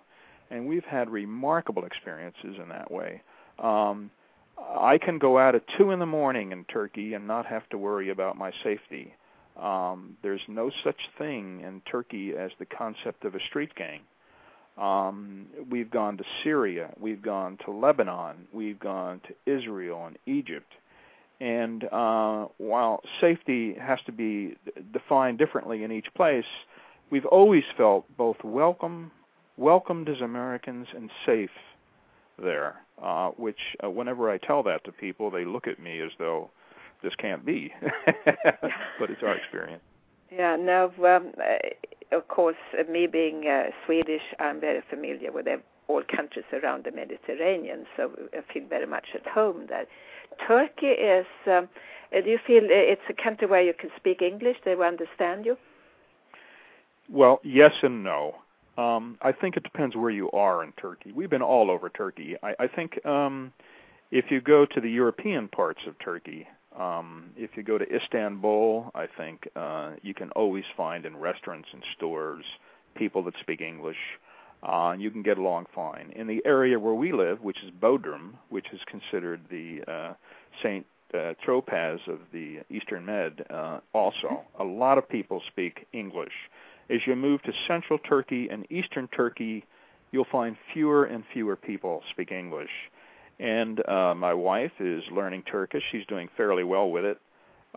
and 0.51 0.67
we've 0.67 0.85
had 0.85 1.09
remarkable 1.09 1.85
experiences 1.85 2.55
in 2.61 2.69
that 2.69 2.91
way. 2.91 3.21
Um, 3.59 4.11
I 4.57 4.97
can 4.97 5.17
go 5.17 5.37
out 5.37 5.55
at 5.55 5.63
two 5.77 5.91
in 5.91 5.99
the 5.99 6.05
morning 6.05 6.51
in 6.51 6.63
Turkey 6.65 7.13
and 7.13 7.27
not 7.27 7.45
have 7.47 7.67
to 7.69 7.77
worry 7.77 8.09
about 8.09 8.37
my 8.37 8.51
safety. 8.63 9.13
Um, 9.59 10.17
there's 10.21 10.41
no 10.47 10.71
such 10.83 11.09
thing 11.17 11.61
in 11.61 11.81
Turkey 11.89 12.35
as 12.37 12.51
the 12.59 12.65
concept 12.65 13.25
of 13.25 13.35
a 13.35 13.39
street 13.49 13.73
gang. 13.75 14.01
Um, 14.77 15.47
we've 15.69 15.89
gone 15.89 16.17
to 16.17 16.23
Syria, 16.43 16.93
we've 16.99 17.21
gone 17.21 17.57
to 17.65 17.71
Lebanon, 17.71 18.47
we've 18.53 18.79
gone 18.79 19.21
to 19.27 19.51
Israel 19.51 20.05
and 20.05 20.17
Egypt. 20.27 20.71
And 21.39 21.83
uh, 21.85 22.47
while 22.57 23.01
safety 23.21 23.75
has 23.79 23.99
to 24.05 24.11
be 24.11 24.55
defined 24.93 25.37
differently 25.37 25.83
in 25.83 25.91
each 25.91 26.07
place, 26.15 26.45
we've 27.09 27.25
always 27.25 27.63
felt 27.75 28.05
both 28.17 28.37
welcome, 28.43 29.11
welcomed 29.57 30.09
as 30.09 30.21
Americans, 30.21 30.87
and 30.95 31.09
safe 31.25 31.49
there. 32.37 32.75
Uh, 33.01 33.29
which, 33.37 33.59
uh, 33.83 33.89
whenever 33.89 34.31
I 34.31 34.39
tell 34.39 34.63
that 34.63 34.83
to 34.85 34.91
people, 34.91 35.29
they 35.29 35.45
look 35.45 35.67
at 35.67 35.79
me 35.79 36.01
as 36.01 36.09
though 36.17 36.49
this 37.03 37.13
can't 37.15 37.45
be, 37.45 37.71
but 38.99 39.11
it's 39.11 39.21
our 39.21 39.35
experience. 39.35 39.83
Yeah, 40.31 40.55
no, 40.55 40.91
um, 41.05 41.31
of 42.11 42.27
course, 42.27 42.57
uh, 42.77 42.89
me 42.91 43.07
being 43.07 43.47
uh, 43.47 43.71
Swedish, 43.85 44.21
I'm 44.39 44.59
very 44.59 44.81
familiar 44.89 45.31
with 45.31 45.47
all 45.87 46.03
countries 46.03 46.45
around 46.53 46.83
the 46.83 46.91
Mediterranean, 46.91 47.85
so 47.95 48.11
I 48.33 48.53
feel 48.53 48.63
very 48.67 48.85
much 48.85 49.07
at 49.13 49.25
home 49.27 49.65
there. 49.69 49.85
Turkey 50.47 50.87
is. 50.87 51.25
Um, 51.45 51.69
uh, 52.15 52.21
do 52.21 52.29
you 52.29 52.39
feel 52.47 52.63
it's 52.63 53.01
a 53.09 53.21
country 53.21 53.47
where 53.47 53.61
you 53.61 53.73
can 53.73 53.89
speak 53.97 54.21
English? 54.21 54.57
They 54.63 54.75
will 54.75 54.85
understand 54.85 55.45
you. 55.45 55.57
Well, 57.09 57.39
yes 57.43 57.73
and 57.81 58.03
no. 58.03 58.35
Um, 58.77 59.17
I 59.21 59.31
think 59.31 59.57
it 59.57 59.63
depends 59.63 59.95
where 59.95 60.11
you 60.11 60.29
are 60.31 60.63
in 60.63 60.71
Turkey. 60.73 61.11
We've 61.11 61.29
been 61.29 61.41
all 61.41 61.71
over 61.71 61.89
Turkey. 61.89 62.35
I, 62.43 62.53
I 62.59 62.67
think 62.67 63.03
um, 63.05 63.51
if 64.11 64.25
you 64.29 64.39
go 64.39 64.65
to 64.65 64.79
the 64.79 64.89
European 64.89 65.47
parts 65.47 65.81
of 65.87 65.97
Turkey, 65.99 66.47
Um, 66.77 67.31
if 67.35 67.51
you 67.55 67.63
go 67.63 67.77
to 67.77 67.95
Istanbul, 67.95 68.91
I 68.93 69.07
think 69.17 69.47
uh, 69.55 69.91
you 70.03 70.13
can 70.13 70.29
always 70.31 70.63
find 70.75 71.05
in 71.05 71.17
restaurants 71.17 71.67
and 71.73 71.83
stores 71.95 72.45
people 72.95 73.23
that 73.23 73.33
speak 73.41 73.61
English. 73.61 73.97
Uh, 74.63 74.95
you 74.97 75.11
can 75.11 75.23
get 75.23 75.37
along 75.37 75.65
fine. 75.73 76.11
In 76.15 76.27
the 76.27 76.41
area 76.45 76.79
where 76.79 76.93
we 76.93 77.11
live, 77.11 77.41
which 77.41 77.63
is 77.63 77.71
Bodrum, 77.71 78.33
which 78.49 78.67
is 78.73 78.79
considered 78.87 79.41
the 79.49 79.81
uh, 79.87 80.13
Saint 80.63 80.85
uh, 81.13 81.33
Tropez 81.45 81.99
of 82.07 82.19
the 82.31 82.59
Eastern 82.69 83.05
Med, 83.05 83.45
uh, 83.49 83.79
also 83.93 84.43
a 84.59 84.63
lot 84.63 84.97
of 84.97 85.07
people 85.07 85.41
speak 85.47 85.87
English. 85.93 86.33
As 86.89 86.99
you 87.05 87.15
move 87.15 87.41
to 87.43 87.51
central 87.67 87.99
Turkey 87.99 88.49
and 88.49 88.65
eastern 88.71 89.07
Turkey, 89.09 89.63
you'll 90.11 90.27
find 90.31 90.55
fewer 90.73 91.05
and 91.05 91.23
fewer 91.33 91.55
people 91.55 92.01
speak 92.11 92.31
English. 92.31 92.71
And 93.39 93.87
uh, 93.87 94.15
my 94.15 94.33
wife 94.33 94.71
is 94.79 95.03
learning 95.11 95.43
Turkish. 95.43 95.83
She's 95.91 96.05
doing 96.07 96.27
fairly 96.35 96.63
well 96.63 96.89
with 96.89 97.05
it. 97.05 97.19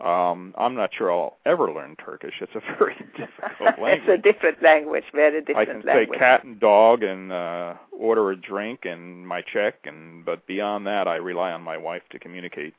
Um, 0.03 0.55
I'm 0.57 0.73
not 0.73 0.89
sure 0.97 1.11
I'll 1.11 1.37
ever 1.45 1.71
learn 1.71 1.95
Turkish. 1.95 2.33
It's 2.41 2.55
a 2.55 2.61
very 2.79 2.95
difficult 3.15 3.79
language. 3.79 4.01
it's 4.07 4.09
a 4.09 4.17
different 4.17 4.63
language, 4.63 5.03
very 5.13 5.41
different 5.41 5.69
I 5.69 5.71
can 5.71 5.81
language. 5.85 6.09
say 6.13 6.19
cat 6.19 6.43
and 6.43 6.59
dog 6.59 7.03
and 7.03 7.31
uh, 7.31 7.75
order 7.91 8.31
a 8.31 8.35
drink 8.35 8.85
and 8.85 9.27
my 9.27 9.41
check, 9.41 9.75
and 9.83 10.25
but 10.25 10.47
beyond 10.47 10.87
that, 10.87 11.07
I 11.07 11.17
rely 11.17 11.51
on 11.51 11.61
my 11.61 11.77
wife 11.77 12.01
to 12.11 12.19
communicate. 12.19 12.73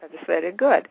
That 0.00 0.12
is 0.12 0.20
very 0.26 0.52
good. 0.52 0.86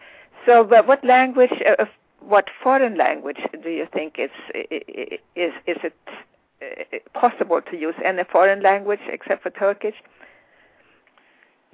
So, 0.46 0.64
but 0.66 0.86
what 0.86 1.04
language, 1.06 1.54
uh, 1.80 1.86
what 2.20 2.50
foreign 2.62 2.98
language 2.98 3.40
do 3.64 3.70
you 3.70 3.88
think 3.94 4.16
is 4.20 4.32
is 4.54 5.54
is 5.66 5.78
it 5.84 5.96
uh, 6.62 6.98
possible 7.18 7.62
to 7.62 7.78
use 7.78 7.96
any 8.04 8.24
foreign 8.26 8.62
language 8.62 9.00
except 9.08 9.44
for 9.44 9.50
Turkish? 9.52 9.96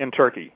In 0.02 0.10
Turkey. 0.12 0.52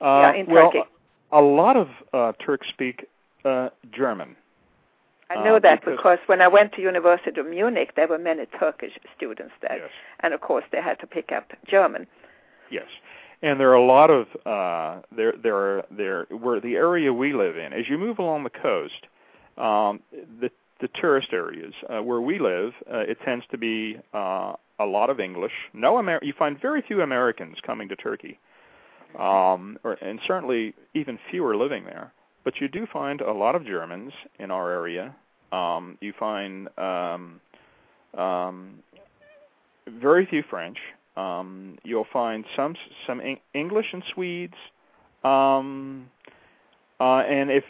Uh, 0.00 0.04
yeah, 0.04 0.32
in 0.34 0.46
well, 0.46 0.70
Turkey. 0.70 0.88
a 1.32 1.40
lot 1.40 1.76
of 1.76 1.88
uh, 2.12 2.32
Turks 2.44 2.68
speak 2.68 3.06
uh, 3.44 3.70
German. 3.90 4.36
I 5.30 5.36
know 5.42 5.56
uh, 5.56 5.60
that 5.60 5.80
because- 5.80 5.96
because 5.96 6.18
when 6.26 6.42
I 6.42 6.48
went 6.48 6.72
to 6.74 6.82
University 6.82 7.40
of 7.40 7.46
Munich, 7.46 7.92
there 7.96 8.06
were 8.06 8.18
many 8.18 8.44
Turkish 8.60 8.92
students 9.16 9.54
there, 9.62 9.78
Yes. 9.78 9.90
and 10.20 10.34
of 10.34 10.40
course 10.42 10.64
they 10.72 10.82
had 10.82 10.98
to 11.00 11.06
pick 11.06 11.32
up 11.32 11.52
German. 11.66 12.06
Yes, 12.70 12.88
and 13.40 13.58
there 13.58 13.70
are 13.70 13.80
a 13.86 13.86
lot 13.96 14.10
of 14.10 14.26
uh, 14.46 15.00
there 15.18 15.32
there 15.46 15.56
are 15.56 15.84
there 15.90 16.24
where 16.44 16.60
the 16.60 16.74
area 16.76 17.10
we 17.14 17.32
live 17.32 17.56
in. 17.56 17.72
As 17.72 17.88
you 17.88 17.96
move 17.96 18.18
along 18.18 18.44
the 18.44 18.50
coast, 18.68 19.06
um, 19.56 20.00
the 20.40 20.50
the 20.80 20.88
tourist 20.88 21.32
areas 21.32 21.72
uh, 21.88 22.02
where 22.02 22.20
we 22.20 22.38
live, 22.38 22.72
uh, 22.92 22.98
it 23.12 23.18
tends 23.24 23.44
to 23.52 23.56
be 23.56 23.96
uh, 24.12 24.52
a 24.78 24.84
lot 24.84 25.08
of 25.08 25.18
English. 25.18 25.52
No 25.72 25.98
Amer- 25.98 26.20
you 26.22 26.34
find 26.34 26.60
very 26.60 26.82
few 26.82 27.00
Americans 27.00 27.56
coming 27.62 27.88
to 27.88 27.96
Turkey, 27.96 28.38
um, 29.18 29.78
or, 29.84 29.92
and 29.94 30.20
certainly 30.26 30.74
even 30.94 31.18
fewer 31.30 31.56
living 31.56 31.84
there. 31.84 32.12
But 32.44 32.60
you 32.60 32.68
do 32.68 32.86
find 32.92 33.20
a 33.20 33.32
lot 33.32 33.54
of 33.54 33.64
Germans 33.64 34.12
in 34.38 34.50
our 34.50 34.70
area. 34.70 35.14
Um, 35.52 35.98
you 36.00 36.12
find 36.18 36.68
um, 36.78 37.40
um, 38.18 38.74
very 40.00 40.26
few 40.26 40.42
French. 40.48 40.78
Um, 41.16 41.78
you'll 41.84 42.06
find 42.12 42.44
some 42.56 42.74
some 43.06 43.20
Eng- 43.20 43.40
English 43.52 43.86
and 43.92 44.02
Swedes, 44.14 44.54
um, 45.24 46.08
uh, 46.98 47.18
and 47.18 47.50
if 47.50 47.64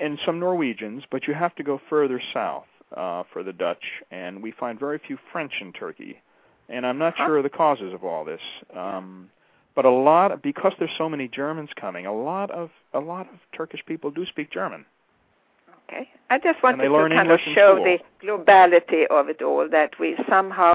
and 0.00 0.18
some 0.24 0.38
Norwegians, 0.38 1.02
but 1.10 1.26
you 1.26 1.34
have 1.34 1.54
to 1.56 1.64
go 1.64 1.80
further 1.90 2.22
south 2.32 2.66
uh, 2.96 3.24
for 3.32 3.42
the 3.42 3.52
Dutch, 3.52 3.82
and 4.12 4.40
we 4.40 4.52
find 4.52 4.78
very 4.78 5.00
few 5.04 5.18
French 5.32 5.52
in 5.60 5.72
Turkey. 5.72 6.20
And 6.68 6.86
I'm 6.86 6.98
not 6.98 7.14
Huh. 7.16 7.26
sure 7.26 7.36
of 7.38 7.42
the 7.42 7.50
causes 7.50 7.92
of 7.92 8.04
all 8.04 8.24
this, 8.24 8.40
um, 8.76 9.28
but 9.78 9.84
a 9.84 9.90
lot 9.90 10.42
because 10.42 10.72
there's 10.80 10.90
so 10.98 11.08
many 11.08 11.28
Germans 11.28 11.70
coming. 11.80 12.04
A 12.04 12.12
lot 12.12 12.50
of 12.50 12.70
a 12.92 12.98
lot 12.98 13.28
of 13.32 13.38
Turkish 13.56 13.78
people 13.86 14.10
do 14.10 14.26
speak 14.26 14.50
German. 14.50 14.84
Okay, 15.84 16.08
I 16.30 16.40
just 16.40 16.60
wanted 16.64 16.82
to 16.82 16.90
kind 16.90 17.12
English 17.12 17.46
of 17.46 17.54
show 17.54 17.76
the 17.76 17.98
globality 18.20 19.06
of 19.08 19.28
it 19.28 19.40
all. 19.40 19.68
That 19.68 19.92
we 20.00 20.16
somehow 20.28 20.74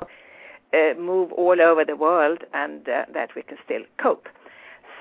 uh, 0.74 0.94
move 0.98 1.34
all 1.34 1.60
over 1.60 1.84
the 1.84 1.98
world, 1.98 2.46
and 2.54 2.88
uh, 2.88 3.04
that 3.14 3.36
we 3.36 3.42
can 3.42 3.58
still 3.66 3.82
cope. 4.02 4.30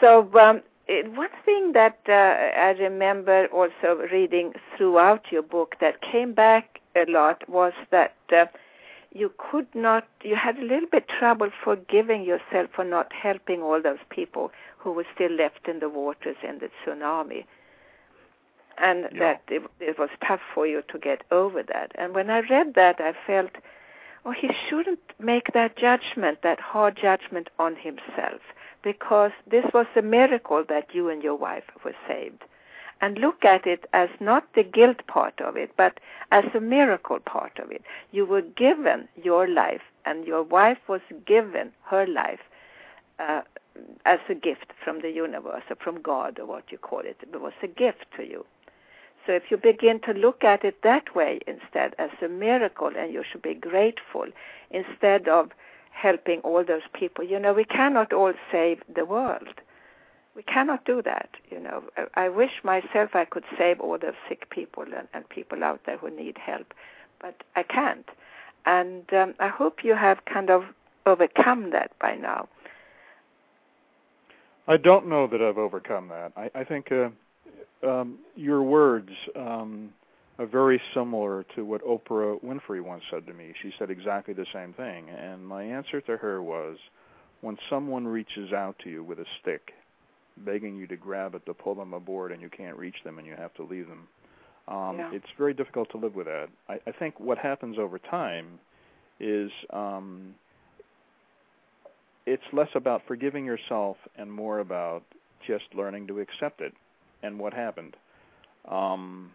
So 0.01 0.29
um, 0.37 0.63
it, 0.89 1.09
one 1.13 1.31
thing 1.45 1.71
that 1.75 2.01
uh, 2.09 2.13
I 2.13 2.71
remember 2.81 3.47
also 3.53 4.03
reading 4.11 4.53
throughout 4.77 5.27
your 5.31 5.43
book 5.43 5.77
that 5.81 6.03
came 6.03 6.35
back 6.35 6.81
a 6.97 7.09
lot 7.09 7.49
was 7.49 7.73
that 7.93 8.17
uh, 8.37 8.47
you 9.15 9.33
could 9.37 9.67
not, 9.75 10.07
you 10.23 10.37
had 10.37 10.59
a 10.59 10.63
little 10.63 10.89
bit 10.91 11.09
trouble 11.09 11.51
forgiving 11.63 12.23
yourself 12.25 12.71
for 12.75 12.85
not 12.85 13.13
helping 13.13 13.63
all 13.63 13.81
those 13.83 13.99
people 14.11 14.51
who 14.79 14.93
were 14.93 15.07
still 15.15 15.31
left 15.33 15.69
in 15.69 15.81
the 15.81 15.89
waters 15.89 16.37
in 16.43 16.59
the 16.59 16.71
tsunami. 16.85 17.45
And 18.79 19.09
Yeah. 19.13 19.19
that 19.19 19.43
it, 19.49 19.63
it 19.81 19.99
was 19.99 20.09
tough 20.27 20.41
for 20.55 20.67
you 20.67 20.83
to 20.89 20.99
get 20.99 21.23
over 21.31 21.63
that. 21.63 21.93
And 21.95 22.15
when 22.15 22.31
I 22.31 22.41
read 22.41 22.75
that, 22.75 23.01
I 23.01 23.13
felt, 23.27 23.51
oh, 24.25 24.31
he 24.31 24.51
shouldn't 24.69 25.01
make 25.19 25.53
that 25.53 25.77
judgment, 25.77 26.41
that 26.43 26.59
hard 26.61 26.97
judgment 26.97 27.51
on 27.59 27.77
himself, 27.77 28.41
because 28.83 29.33
this 29.47 29.67
was 29.75 29.87
a 29.95 30.03
miracle 30.03 30.65
that 30.69 30.95
you 30.95 31.11
and 31.11 31.23
your 31.23 31.37
wife 31.37 31.65
were 31.85 31.95
saved. 32.09 32.45
And 33.03 33.19
look 33.19 33.45
at 33.45 33.67
it 33.67 33.87
as 33.93 34.09
not 34.21 34.47
the 34.55 34.63
guilt 34.63 35.07
part 35.09 35.41
of 35.41 35.57
it, 35.57 35.73
but 35.77 35.99
as 36.31 36.45
a 36.55 36.61
miracle 36.61 37.19
part 37.19 37.59
of 37.59 37.71
it. 37.71 37.83
You 38.13 38.25
were 38.25 38.43
given 38.43 39.09
your 39.23 39.49
life, 39.49 39.83
and 40.07 40.25
your 40.25 40.45
wife 40.45 40.79
was 40.89 41.01
given 41.27 41.73
her 41.87 42.07
life 42.07 42.41
uh, 43.19 43.43
as 44.07 44.21
a 44.29 44.35
gift 44.35 44.73
from 44.85 45.03
the 45.03 45.11
universe, 45.11 45.65
or 45.69 45.77
from 45.77 46.01
God, 46.01 46.39
or 46.39 46.47
what 46.47 46.71
you 46.71 46.79
call 46.79 47.01
it. 47.01 47.17
It 47.21 47.41
was 47.41 47.53
a 47.63 47.67
gift 47.67 48.07
to 48.17 48.23
you. 48.23 48.47
So 49.27 49.33
if 49.33 49.51
you 49.51 49.57
begin 49.57 50.01
to 50.01 50.13
look 50.13 50.45
at 50.45 50.65
it 50.65 50.83
that 50.83 51.15
way 51.15 51.41
instead, 51.47 51.95
as 51.99 52.11
a 52.25 52.29
miracle, 52.29 52.93
and 52.97 53.13
you 53.13 53.25
should 53.29 53.43
be 53.43 53.55
grateful, 53.55 54.27
instead 54.71 55.29
of 55.29 55.51
helping 55.91 56.41
all 56.41 56.65
those 56.65 56.83
people, 56.93 57.25
you 57.25 57.39
know, 57.39 57.53
we 57.53 57.65
cannot 57.65 58.13
all 58.13 58.33
save 58.51 58.81
the 58.93 59.05
world. 59.05 59.61
We 60.35 60.43
cannot 60.43 60.85
do 60.85 61.03
that, 61.03 61.29
you 61.51 61.61
know. 61.61 61.85
I, 62.15 62.29
wish 62.29 62.53
myself 62.65 63.11
I 63.15 63.27
could 63.27 63.45
save 63.59 63.81
all 63.81 63.99
the 63.99 64.15
sick 64.29 64.49
people 64.49 64.85
and, 64.85 65.07
and 65.13 65.29
people 65.29 65.63
out 65.63 65.81
there 65.85 65.99
who 65.99 66.11
need 66.11 66.39
help, 66.39 66.73
but 67.21 67.43
I 67.55 67.63
can't. 67.63 68.09
And 68.65 69.13
um, 69.13 69.35
I 69.39 69.49
hope 69.49 69.85
you 69.85 69.95
have 69.95 70.25
kind 70.25 70.49
of 70.49 70.65
overcome 71.05 71.71
that 71.73 71.91
by 72.01 72.15
now. 72.15 72.49
I 74.67 74.77
don't 74.77 75.09
know 75.09 75.27
that 75.27 75.43
I've 75.43 75.59
overcome 75.59 76.09
that. 76.09 76.33
I, 76.37 76.51
I 76.55 76.65
think 76.65 76.91
uh, 76.93 77.11
um, 77.87 78.19
your 78.35 78.63
words 78.63 79.11
um, 79.37 79.93
are 80.39 80.47
very 80.47 80.81
similar 80.95 81.45
to 81.57 81.65
what 81.65 81.85
Oprah 81.85 82.43
Winfrey 82.43 82.81
once 82.81 83.03
said 83.11 83.27
to 83.27 83.35
me. 83.35 83.53
She 83.61 83.73
said 83.79 83.91
exactly 83.91 84.35
the 84.35 84.47
same 84.53 84.73
thing, 84.73 85.11
and 85.11 85.47
my 85.47 85.63
answer 85.63 86.01
to 86.03 86.17
her 86.17 86.43
was, 86.43 86.79
when 87.41 87.59
someone 87.69 88.07
reaches 88.07 88.53
out 88.53 88.77
to 88.85 88.89
you 88.89 89.03
with 89.03 89.19
a 89.19 89.27
stick, 89.41 89.73
begging 90.39 90.77
you 90.77 90.87
to 90.87 90.97
grab 90.97 91.35
it 91.35 91.45
to 91.47 91.55
pull 91.55 91.75
them 91.75 91.93
aboard, 91.93 92.33
and 92.33 92.41
you 92.41 92.49
can't 92.49 92.77
reach 92.77 92.97
them, 93.05 93.19
and 93.19 93.27
you 93.27 93.35
have 93.37 93.55
to 93.55 93.63
leave 93.63 93.89
them. 93.89 94.09
Um, 94.69 94.99
Yeah. 94.99 95.11
It's 95.13 95.27
very 95.37 95.55
difficult 95.55 95.91
to 95.91 95.99
live 95.99 96.15
with 96.15 96.27
that. 96.27 96.49
I, 96.69 96.81
I 96.87 96.93
think 96.93 97.19
what 97.19 97.39
happens 97.39 97.79
over 97.79 97.99
time 97.99 98.59
is 99.21 99.51
um, 99.71 100.35
it's 102.27 102.43
less 102.53 102.69
about 102.75 103.03
forgiving 103.07 103.45
yourself 103.45 103.97
and 104.17 104.33
more 104.33 104.61
about 104.61 105.03
just 105.47 105.65
learning 105.75 106.07
to 106.09 106.21
accept 106.21 106.61
it 106.61 106.73
and 107.23 107.39
what 107.39 107.53
happened. 107.53 107.97
Um, 108.69 109.33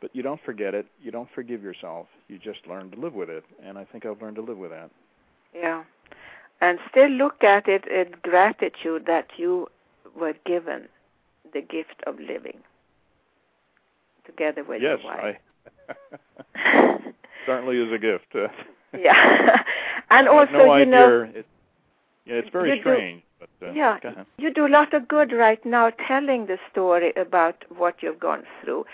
but 0.00 0.14
you 0.14 0.22
don't 0.22 0.40
forget 0.44 0.74
it. 0.74 0.86
You 1.02 1.10
don't 1.10 1.28
forgive 1.34 1.62
yourself. 1.62 2.06
You 2.28 2.38
just 2.38 2.66
learn 2.68 2.90
to 2.90 3.00
live 3.00 3.14
with 3.14 3.30
it. 3.30 3.44
And 3.64 3.78
I 3.78 3.84
think 3.84 4.04
I've 4.04 4.20
learned 4.20 4.36
to 4.36 4.42
live 4.42 4.58
with 4.58 4.70
that. 4.70 4.90
Yeah. 5.54 5.84
And 6.60 6.78
still 6.90 7.08
look 7.08 7.42
at 7.42 7.68
it 7.68 7.86
in 7.86 8.14
gratitude 8.22 9.04
that 9.06 9.28
you 9.38 9.68
were 10.18 10.34
given 10.46 10.88
the 11.52 11.60
gift 11.60 12.02
of 12.06 12.18
living 12.18 12.58
together 14.26 14.64
with 14.64 14.82
yes, 14.82 14.98
your 15.02 15.14
wife. 15.14 15.36
I 16.56 16.98
certainly 17.46 17.78
is 17.78 17.92
a 17.92 17.98
gift. 17.98 18.34
Yeah. 18.98 19.62
and 20.10 20.28
also, 20.28 20.52
no 20.52 20.76
you 20.76 20.86
know, 20.86 21.22
idea. 21.22 21.40
It, 21.40 21.46
yeah, 22.26 22.34
it's 22.36 22.48
very 22.50 22.70
you 22.70 22.76
do- 22.76 22.80
strange. 22.82 23.22
But 23.38 23.68
uh, 23.68 23.72
Yeah. 23.72 23.98
you 24.38 24.52
do 24.52 24.66
a 24.66 24.68
lot 24.68 24.94
of 24.94 25.06
good 25.08 25.32
right 25.32 25.62
now 25.66 25.90
telling 26.08 26.46
the 26.46 26.58
story 26.70 27.12
about 27.16 27.64
what 27.76 28.02
you've 28.02 28.20
gone 28.20 28.44
through. 28.62 28.86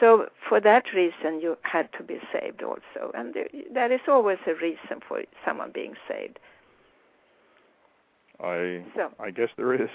So 0.00 0.28
for 0.48 0.60
that 0.60 0.84
reason, 0.94 1.40
you 1.40 1.58
had 1.62 1.92
to 1.98 2.04
be 2.04 2.18
saved 2.32 2.62
also, 2.62 3.10
and 3.14 3.34
there, 3.34 3.48
there 3.74 3.92
is 3.92 4.00
always 4.06 4.38
a 4.46 4.54
reason 4.54 5.00
for 5.06 5.22
someone 5.44 5.72
being 5.74 5.94
saved. 6.08 6.38
I 8.40 8.84
So 8.94 9.10
I 9.18 9.30
guess 9.30 9.48
there 9.56 9.74
is. 9.74 9.90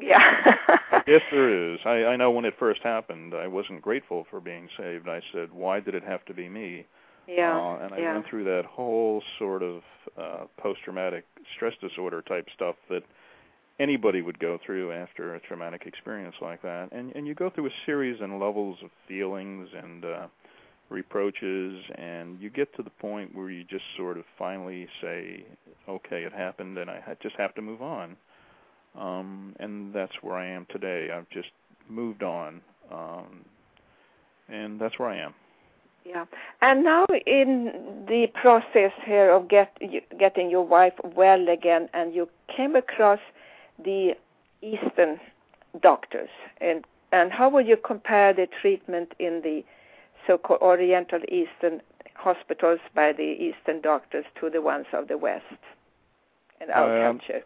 Yeah, 0.00 0.56
guess 1.06 1.22
there 1.30 1.72
is. 1.74 1.80
I, 1.84 2.04
I 2.12 2.16
know 2.16 2.30
when 2.30 2.44
it 2.44 2.54
first 2.58 2.82
happened, 2.82 3.34
I 3.34 3.46
wasn't 3.46 3.82
grateful 3.82 4.26
for 4.30 4.40
being 4.40 4.68
saved. 4.78 5.08
I 5.08 5.20
said, 5.32 5.52
"Why 5.52 5.80
did 5.80 5.94
it 5.94 6.04
have 6.04 6.24
to 6.26 6.34
be 6.34 6.48
me?" 6.48 6.86
yeah, 7.26 7.60
Uh, 7.60 7.76
and 7.82 7.94
I 7.94 8.00
yeah, 8.00 8.12
went 8.14 8.26
through 8.28 8.44
that 8.44 8.64
whole 8.66 9.22
sort 9.38 9.62
of 9.62 9.82
uh, 10.18 10.44
post-traumatic 10.58 11.24
stress 11.56 11.74
disorder 11.80 12.22
type 12.22 12.46
stuff 12.54 12.76
that 12.90 13.02
anybody 13.80 14.22
would 14.22 14.38
go 14.38 14.58
through 14.64 14.92
after 14.92 15.34
a 15.34 15.40
traumatic 15.40 15.84
experience 15.86 16.36
like 16.42 16.62
that. 16.62 16.90
And 16.92 17.12
and 17.16 17.26
you 17.26 17.34
go 17.34 17.50
through 17.50 17.66
a 17.66 17.74
series 17.86 18.20
and 18.20 18.40
levels 18.40 18.78
of 18.84 18.90
feelings 19.08 19.68
and 19.76 20.04
uh 20.04 20.26
reproaches 20.90 21.82
and 21.96 22.40
you 22.40 22.50
get 22.50 22.74
to 22.76 22.82
the 22.82 22.90
point 22.90 23.34
where 23.34 23.50
you 23.50 23.64
just 23.64 23.84
sort 23.96 24.18
of 24.18 24.24
finally 24.38 24.88
say 25.02 25.44
okay 25.88 26.22
it 26.24 26.32
happened 26.32 26.78
and 26.78 26.90
I 26.90 27.16
just 27.22 27.36
have 27.36 27.54
to 27.56 27.62
move 27.62 27.82
on 27.82 28.16
um 28.96 29.54
and 29.60 29.92
that's 29.92 30.14
where 30.22 30.36
I 30.36 30.46
am 30.46 30.66
today. 30.70 31.10
I've 31.10 31.28
just 31.30 31.50
moved 31.88 32.22
on 32.22 32.60
um 32.90 33.44
and 34.48 34.80
that's 34.80 34.98
where 34.98 35.08
I 35.08 35.18
am. 35.18 35.34
Yeah. 36.04 36.24
And 36.62 36.84
now 36.84 37.04
in 37.26 38.04
the 38.08 38.28
process 38.34 38.92
here 39.04 39.30
of 39.30 39.48
get 39.48 39.76
getting 40.18 40.50
your 40.50 40.66
wife 40.66 40.94
well 41.04 41.48
again 41.48 41.88
and 41.92 42.14
you 42.14 42.28
came 42.54 42.76
across 42.76 43.20
the 43.84 44.14
eastern 44.62 45.20
doctors 45.82 46.30
and 46.60 46.84
and 47.12 47.30
how 47.32 47.48
would 47.48 47.66
you 47.66 47.76
compare 47.76 48.32
the 48.32 48.46
treatment 48.60 49.12
in 49.18 49.40
the 49.42 49.62
so-called 50.26 50.60
Oriental 50.60 51.20
Eastern 51.28 51.80
hospitals 52.14 52.80
by 52.94 53.12
the 53.12 53.22
Eastern 53.22 53.80
doctors 53.80 54.24
to 54.40 54.50
the 54.50 54.60
ones 54.60 54.86
of 54.92 55.08
the 55.08 55.16
West 55.16 55.44
and 56.60 56.70
our 56.70 57.06
um, 57.06 57.18
culture. 57.18 57.44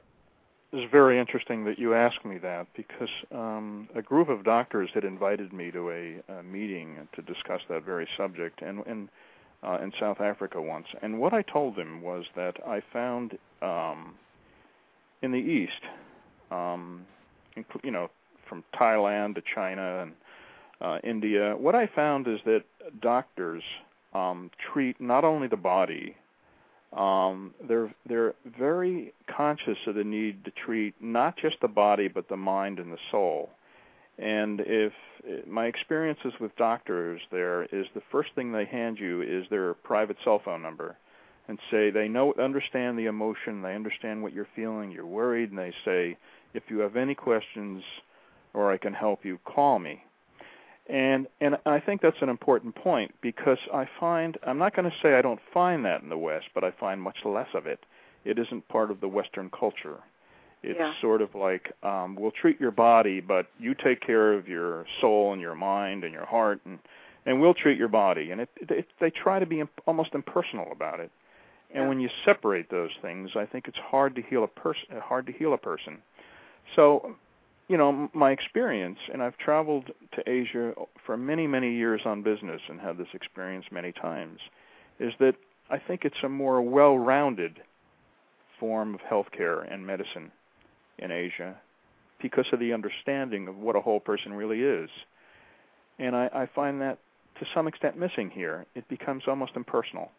It's 0.72 0.90
very 0.90 1.18
interesting 1.18 1.64
that 1.66 1.78
you 1.78 1.94
ask 1.94 2.24
me 2.24 2.38
that 2.38 2.66
because 2.74 3.10
um, 3.30 3.90
a 3.94 4.00
group 4.00 4.30
of 4.30 4.42
doctors 4.42 4.88
had 4.94 5.04
invited 5.04 5.52
me 5.52 5.70
to 5.70 5.90
a, 5.90 6.32
a 6.32 6.42
meeting 6.42 6.96
to 7.14 7.20
discuss 7.20 7.60
that 7.68 7.84
very 7.84 8.08
subject, 8.16 8.62
and, 8.62 8.82
and 8.86 9.10
uh, 9.62 9.78
in 9.82 9.92
South 10.00 10.20
Africa 10.20 10.60
once. 10.60 10.86
And 11.02 11.20
what 11.20 11.32
I 11.32 11.42
told 11.42 11.76
them 11.76 12.02
was 12.02 12.24
that 12.36 12.56
I 12.66 12.82
found 12.92 13.38
um, 13.60 14.14
in 15.20 15.30
the 15.30 15.38
East, 15.38 15.82
um, 16.50 17.06
you 17.84 17.90
know, 17.90 18.10
from 18.48 18.64
Thailand 18.74 19.36
to 19.36 19.42
China 19.54 20.02
and 20.02 20.12
uh, 20.80 20.98
India, 21.04 21.54
what 21.56 21.74
I 21.74 21.86
found 21.86 22.26
is 22.26 22.40
that 22.44 22.64
doctors 23.00 23.62
um, 24.14 24.50
treat 24.72 25.00
not 25.00 25.24
only 25.24 25.46
the 25.48 25.56
body, 25.56 26.16
um, 26.96 27.54
they're 27.66 27.94
they're 28.06 28.34
very 28.58 29.14
conscious 29.34 29.78
of 29.86 29.94
the 29.94 30.04
need 30.04 30.44
to 30.44 30.50
treat 30.50 30.94
not 31.00 31.36
just 31.36 31.56
the 31.62 31.68
body 31.68 32.08
but 32.08 32.28
the 32.28 32.36
mind 32.36 32.78
and 32.78 32.92
the 32.92 32.98
soul. 33.10 33.50
And 34.18 34.60
if 34.60 34.92
my 35.46 35.66
experiences 35.66 36.32
with 36.40 36.54
doctors 36.56 37.20
there 37.30 37.64
is 37.64 37.86
the 37.94 38.02
first 38.10 38.30
thing 38.34 38.52
they 38.52 38.66
hand 38.66 38.98
you 38.98 39.22
is 39.22 39.46
their 39.48 39.74
private 39.74 40.16
cell 40.22 40.40
phone 40.44 40.62
number 40.62 40.96
and 41.48 41.58
say 41.70 41.90
they 41.90 42.08
know 42.08 42.34
understand 42.40 42.98
the 42.98 43.06
emotion, 43.06 43.62
they 43.62 43.74
understand 43.74 44.22
what 44.22 44.32
you're 44.32 44.48
feeling, 44.54 44.90
you're 44.90 45.06
worried, 45.06 45.50
and 45.50 45.58
they 45.58 45.72
say 45.84 46.16
if 46.54 46.64
you 46.68 46.80
have 46.80 46.96
any 46.96 47.14
questions 47.14 47.82
or 48.54 48.70
I 48.70 48.76
can 48.76 48.92
help 48.92 49.24
you, 49.24 49.38
call 49.44 49.78
me. 49.78 50.04
And 50.88 51.28
and 51.40 51.56
I 51.64 51.78
think 51.78 52.02
that's 52.02 52.20
an 52.22 52.28
important 52.28 52.74
point 52.74 53.14
because 53.20 53.58
I 53.72 53.88
find 54.00 54.36
I'm 54.44 54.58
not 54.58 54.74
going 54.74 54.90
to 54.90 54.96
say 55.00 55.14
I 55.14 55.22
don't 55.22 55.40
find 55.54 55.84
that 55.84 56.02
in 56.02 56.08
the 56.08 56.18
West, 56.18 56.46
but 56.54 56.64
I 56.64 56.72
find 56.72 57.00
much 57.00 57.18
less 57.24 57.48
of 57.54 57.66
it. 57.66 57.78
It 58.24 58.38
isn't 58.38 58.66
part 58.68 58.90
of 58.90 59.00
the 59.00 59.08
Western 59.08 59.50
culture. 59.50 59.98
It's 60.62 60.78
yeah. 60.78 60.92
sort 61.00 61.22
of 61.22 61.34
like 61.34 61.72
um, 61.82 62.16
we'll 62.16 62.32
treat 62.32 62.60
your 62.60 62.70
body, 62.70 63.20
but 63.20 63.46
you 63.58 63.74
take 63.74 64.00
care 64.00 64.32
of 64.32 64.48
your 64.48 64.86
soul 65.00 65.32
and 65.32 65.40
your 65.40 65.54
mind 65.54 66.04
and 66.04 66.12
your 66.12 66.26
heart, 66.26 66.60
and 66.64 66.78
and 67.26 67.40
we'll 67.40 67.54
treat 67.54 67.78
your 67.78 67.88
body. 67.88 68.30
And 68.30 68.40
it, 68.40 68.48
it, 68.56 68.70
it 68.70 68.86
they 69.00 69.10
try 69.10 69.38
to 69.38 69.46
be 69.46 69.60
imp- 69.60 69.80
almost 69.86 70.14
impersonal 70.14 70.70
about 70.72 71.00
it. 71.00 71.10
Yeah. 71.70 71.80
And 71.80 71.88
when 71.88 72.00
you 72.00 72.10
separate 72.24 72.70
those 72.70 72.90
things, 73.00 73.30
I 73.34 73.46
think 73.46 73.66
it's 73.66 73.78
hard 73.78 74.14
to 74.16 74.22
heal 74.22 74.44
a 74.44 74.48
person. 74.48 74.84
Hard 75.00 75.26
to 75.26 75.32
heal 75.32 75.52
a 75.54 75.58
person. 75.58 75.98
So 76.76 77.16
you 77.68 77.76
know, 77.76 78.10
my 78.12 78.32
experience, 78.32 78.98
and 79.12 79.22
I've 79.22 79.38
traveled 79.38 79.90
to 80.12 80.28
Asia 80.28 80.74
for 81.06 81.16
many, 81.16 81.46
many 81.46 81.74
years 81.74 82.02
on 82.04 82.22
business 82.22 82.60
and 82.68 82.80
had 82.80 82.98
this 82.98 83.08
experience 83.14 83.66
many 83.70 83.92
times, 83.92 84.40
is 84.98 85.12
that 85.20 85.36
I 85.70 85.78
think 85.78 86.04
it's 86.04 86.22
a 86.22 86.28
more 86.28 86.60
well-rounded 86.60 87.60
form 88.60 88.94
of 88.94 89.00
healthcare 89.00 89.72
and 89.72 89.86
medicine 89.86 90.30
in 90.98 91.10
Asia 91.10 91.56
because 92.20 92.46
of 92.52 92.60
the 92.60 92.72
understanding 92.72 93.48
of 93.48 93.56
what 93.56 93.74
a 93.74 93.80
whole 93.80 94.00
person 94.00 94.34
really 94.34 94.62
is. 94.62 94.90
And 95.98 96.14
I, 96.14 96.28
I 96.32 96.48
find 96.54 96.80
that 96.80 96.98
to 97.40 97.46
some 97.54 97.66
extent 97.66 97.98
missing 97.98 98.30
here. 98.30 98.66
It 98.74 98.86
becomes 98.88 99.24
almost 99.26 99.52
impersonal. 99.56 100.10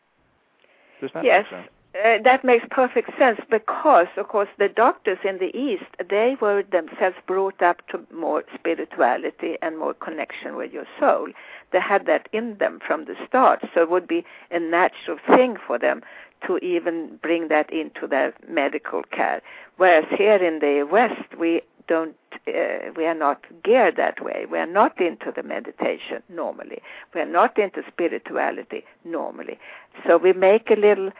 Does 1.02 1.12
that 1.14 1.24
yes. 1.24 1.46
make 1.52 1.62
sense? 1.62 1.72
Uh, 1.96 2.18
that 2.24 2.44
makes 2.44 2.66
perfect 2.72 3.12
sense 3.20 3.40
because, 3.52 4.08
of 4.18 4.28
course, 4.28 4.50
the 4.58 4.68
doctors 4.68 5.20
in 5.24 5.38
the 5.38 5.56
East, 5.56 5.86
they 6.10 6.36
were 6.42 6.64
themselves 6.64 7.16
brought 7.28 7.62
up 7.62 7.88
to 7.88 8.02
more 8.12 8.44
spirituality 8.56 9.58
and 9.62 9.78
more 9.78 9.94
connection 9.94 10.56
with 10.56 10.74
your 10.74 10.88
soul. 11.00 11.28
They 11.72 11.80
had 11.80 12.08
that 12.08 12.28
in 12.32 12.58
them 12.58 12.80
from 12.86 13.06
the 13.06 13.16
start, 13.28 13.60
so 13.76 13.84
it 13.84 13.92
would 13.92 14.08
be 14.08 14.26
a 14.50 14.60
natural 14.60 15.20
thing 15.28 15.56
for 15.68 15.78
them 15.78 16.02
to 16.48 16.58
even 16.58 17.20
bring 17.22 17.50
that 17.50 17.72
into 17.72 18.08
their 18.08 18.34
medical 18.48 19.04
care. 19.04 19.44
Whereas 19.78 20.06
here 20.18 20.36
in 20.36 20.60
the 20.60 20.84
West, 20.84 21.38
we 21.38 21.62
don't 21.88 22.16
uh, 22.48 22.92
we 22.96 23.06
are 23.06 23.14
not 23.14 23.46
geared 23.64 23.98
that 23.98 24.24
way 24.24 24.46
we 24.50 24.58
are 24.58 24.66
not 24.66 25.00
into 25.02 25.34
the 25.36 25.44
meditation 25.44 26.24
normally 26.30 26.82
we 27.14 27.20
are 27.20 27.26
not 27.26 27.58
into 27.60 27.84
spirituality 27.88 28.86
normally 29.04 29.60
so 30.08 30.18
we 30.18 30.32
make 30.32 30.72
a 30.72 30.76
little 30.76 31.12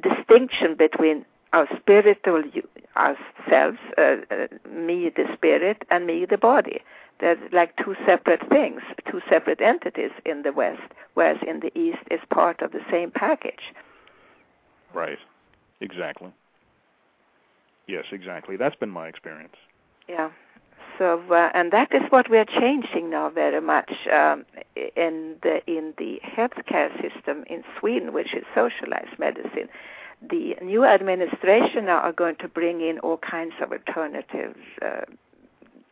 distinction 0.00 0.74
between 0.76 1.24
our 1.52 1.66
spiritual 1.78 2.42
ourselves, 2.96 3.78
uh, 3.96 4.16
uh, 4.30 4.46
me 4.68 5.10
the 5.14 5.24
spirit, 5.34 5.82
and 5.90 6.06
me 6.06 6.26
the 6.26 6.36
body. 6.36 6.80
They're 7.20 7.38
like 7.52 7.76
two 7.76 7.96
separate 8.06 8.48
things, 8.48 8.80
two 9.10 9.20
separate 9.28 9.60
entities 9.60 10.10
in 10.24 10.42
the 10.42 10.52
West, 10.52 10.92
whereas 11.14 11.38
in 11.46 11.60
the 11.60 11.76
East 11.78 11.98
it's 12.10 12.24
part 12.30 12.60
of 12.60 12.72
the 12.72 12.80
same 12.90 13.10
package. 13.10 13.72
Right. 14.94 15.18
Exactly. 15.80 16.32
Yes, 17.86 18.04
exactly. 18.12 18.56
That's 18.56 18.76
been 18.76 18.90
my 18.90 19.08
experience. 19.08 19.56
Yeah. 20.08 20.30
So, 20.98 21.22
uh, 21.30 21.50
and 21.54 21.72
that 21.72 21.94
is 21.94 22.02
what 22.10 22.28
we 22.28 22.38
are 22.38 22.44
changing 22.44 23.10
now 23.10 23.30
very 23.30 23.60
much 23.60 23.90
um, 24.12 24.44
in 24.96 25.36
the 25.42 25.60
in 25.66 25.94
the 25.96 26.20
healthcare 26.24 26.90
system 27.00 27.44
in 27.48 27.62
Sweden, 27.78 28.12
which 28.12 28.34
is 28.34 28.44
socialized 28.52 29.16
medicine. 29.18 29.68
The 30.28 30.56
new 30.60 30.84
administration 30.84 31.86
now 31.86 31.98
are 31.98 32.12
going 32.12 32.34
to 32.40 32.48
bring 32.48 32.80
in 32.80 32.98
all 32.98 33.18
kinds 33.18 33.54
of 33.62 33.70
alternative 33.70 34.56
uh, 34.82 35.02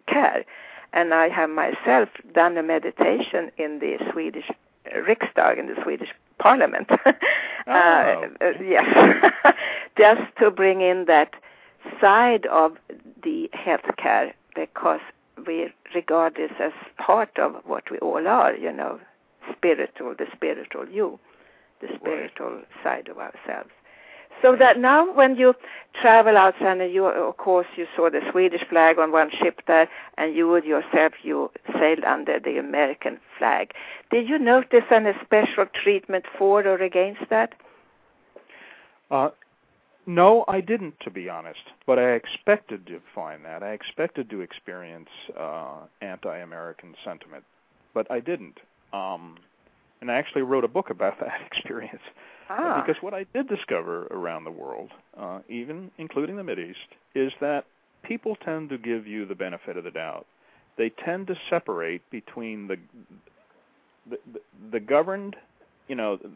care, 0.09 0.45
and 0.93 1.15
I 1.15 1.29
have 1.29 1.51
myself 1.51 2.09
done 2.35 2.59
a 2.59 2.63
meditation 2.65 3.53
in 3.57 3.79
the 3.79 3.99
Swedish 4.13 4.51
Riksdag, 4.93 5.59
in 5.59 5.67
the 5.67 5.81
Swedish 5.85 6.11
Parliament. 6.39 6.89
oh. 7.69 7.71
uh, 7.71 8.27
yes, 8.61 9.33
just 9.99 10.23
to 10.41 10.51
bring 10.51 10.81
in 10.81 11.05
that 11.07 11.35
side 12.01 12.47
of 12.47 12.77
the 13.23 13.49
healthcare 13.55 14.33
because 14.57 15.01
we 15.47 15.73
regard 15.95 16.35
this 16.35 16.51
as 16.59 16.73
part 16.99 17.39
of 17.39 17.55
what 17.65 17.91
we 17.91 17.99
all 17.99 18.27
are, 18.27 18.55
you 18.57 18.73
know, 18.73 18.99
spiritual, 19.53 20.15
the 20.19 20.27
spiritual 20.35 20.89
you, 20.89 21.21
the 21.81 21.89
spiritual 21.97 22.63
side 22.83 23.09
of 23.09 23.19
ourselves. 23.19 23.71
So 24.43 24.55
that 24.57 24.79
now 24.79 25.13
when 25.13 25.37
you 25.37 25.55
travel 26.01 26.37
outside, 26.37 26.81
and 26.81 26.93
you, 26.93 27.07
of 27.07 27.37
course, 27.39 27.67
you 27.77 27.87
saw 27.97 28.11
the 28.11 28.21
Swedish 28.31 28.63
flag 28.69 28.99
on 28.99 29.11
one 29.11 29.31
ship 29.31 29.63
there, 29.67 29.89
and 30.19 30.35
you 30.35 30.55
yourself, 30.57 31.13
you 31.23 31.51
sailed 31.73 32.05
under 32.05 32.39
the 32.39 32.59
American 32.59 33.19
flag. 33.39 33.73
Did 34.11 34.29
you 34.29 34.39
notice 34.39 34.85
any 34.91 35.13
special 35.25 35.65
treatment 35.83 36.27
for 36.39 36.67
or 36.67 36.83
against 36.83 37.31
that? 37.31 37.55
Uh, 39.11 39.31
no, 40.07 40.45
I 40.47 40.61
didn't, 40.61 41.01
to 41.01 41.11
be 41.11 41.29
honest. 41.29 41.61
But 41.87 41.99
I 41.99 42.13
expected 42.13 42.87
to 42.87 43.01
find 43.15 43.45
that. 43.45 43.63
I 43.63 43.73
expected 43.73 44.31
to 44.31 44.41
experience 44.41 45.09
uh, 45.39 45.81
anti-American 46.01 46.95
sentiment, 47.05 47.45
but 47.93 48.11
I 48.11 48.21
didn't. 48.21 48.59
Um, 48.93 49.39
and 50.01 50.11
I 50.11 50.15
actually 50.15 50.43
wrote 50.43 50.65
a 50.65 50.69
book 50.69 50.91
about 50.91 51.19
that 51.21 51.41
experience. 51.45 52.03
Ah. 52.49 52.83
Because 52.85 53.03
what 53.03 53.15
I 53.15 53.27
did 53.35 53.49
discover 53.49 54.07
around 54.07 54.45
the 54.45 54.51
world, 54.51 54.91
uh, 55.19 55.41
even 55.49 55.91
including 55.99 56.37
the 56.37 56.43
Mideast, 56.43 56.75
is 57.15 57.33
that 57.41 57.65
people 58.05 58.37
tend 58.37 58.69
to 58.71 58.79
give 58.79 59.07
you 59.07 59.27
the 59.27 59.35
benefit 59.35 59.77
of 59.77 59.85
the 59.85 59.91
doubt. 59.91 60.27
They 60.79 60.91
tend 60.91 61.27
to 61.29 61.37
separate 61.51 62.09
between 62.11 62.69
the 62.69 62.77
the, 64.09 64.19
the, 64.33 64.41
the 64.71 64.81
governed, 64.81 65.35
you 65.89 65.97
know, 65.97 66.17
the, 66.17 66.31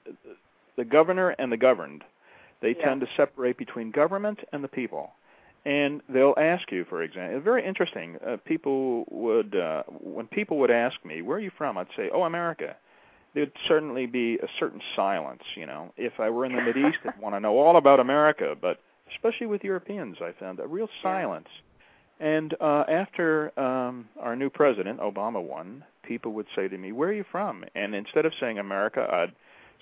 the 0.77 0.85
governor 0.85 1.31
and 1.39 1.53
the 1.53 1.57
governed 1.57 2.03
they 2.61 2.74
yeah. 2.76 2.84
tend 2.84 3.00
to 3.00 3.08
separate 3.16 3.56
between 3.56 3.90
government 3.90 4.40
and 4.52 4.62
the 4.62 4.68
people. 4.68 5.12
And 5.64 6.00
they'll 6.08 6.34
ask 6.38 6.72
you, 6.72 6.84
for 6.84 7.02
example, 7.02 7.40
very 7.40 7.66
interesting. 7.66 8.16
Uh, 8.26 8.38
people 8.44 9.04
would, 9.11 9.54
uh, 9.54 9.82
when 9.88 10.26
people 10.26 10.58
would 10.58 10.70
ask 10.70 11.04
me, 11.04 11.20
"Where 11.20 11.36
are 11.36 11.40
you 11.40 11.50
from?" 11.50 11.76
I'd 11.76 11.88
say, 11.96 12.08
"Oh, 12.11 12.22
America." 12.22 12.76
There'd 13.34 13.52
certainly 13.68 14.06
be 14.06 14.38
a 14.38 14.48
certain 14.58 14.80
silence, 14.96 15.42
you 15.54 15.66
know. 15.66 15.92
If 15.96 16.18
I 16.18 16.30
were 16.30 16.44
in 16.46 16.52
the 16.52 16.62
Mideast, 16.62 16.96
I'd 17.04 17.18
want 17.20 17.36
to 17.36 17.40
know 17.40 17.58
all 17.58 17.76
about 17.76 18.00
America. 18.00 18.56
But 18.61 18.80
especially 19.12 19.46
with 19.46 19.62
Europeans, 19.62 20.16
I 20.20 20.32
found 20.32 20.58
a 20.58 20.66
real 20.66 20.88
silence. 21.02 21.48
And 22.18 22.54
uh, 22.61 22.84
after 22.88 23.58
um, 23.58 24.08
our 24.18 24.34
new 24.34 24.50
president, 24.50 25.00
Obama, 25.00 25.42
won, 25.42 25.84
people 26.02 26.32
would 26.32 26.46
say 26.56 26.68
to 26.68 26.76
me, 26.76 26.92
"Where 26.92 27.11
are 27.11 27.12
you 27.12 27.24
from?" 27.30 27.64
And 27.74 27.94
instead 27.94 28.26
of 28.26 28.32
saying 28.40 28.58
America, 28.58 29.06
I'd 29.11 29.32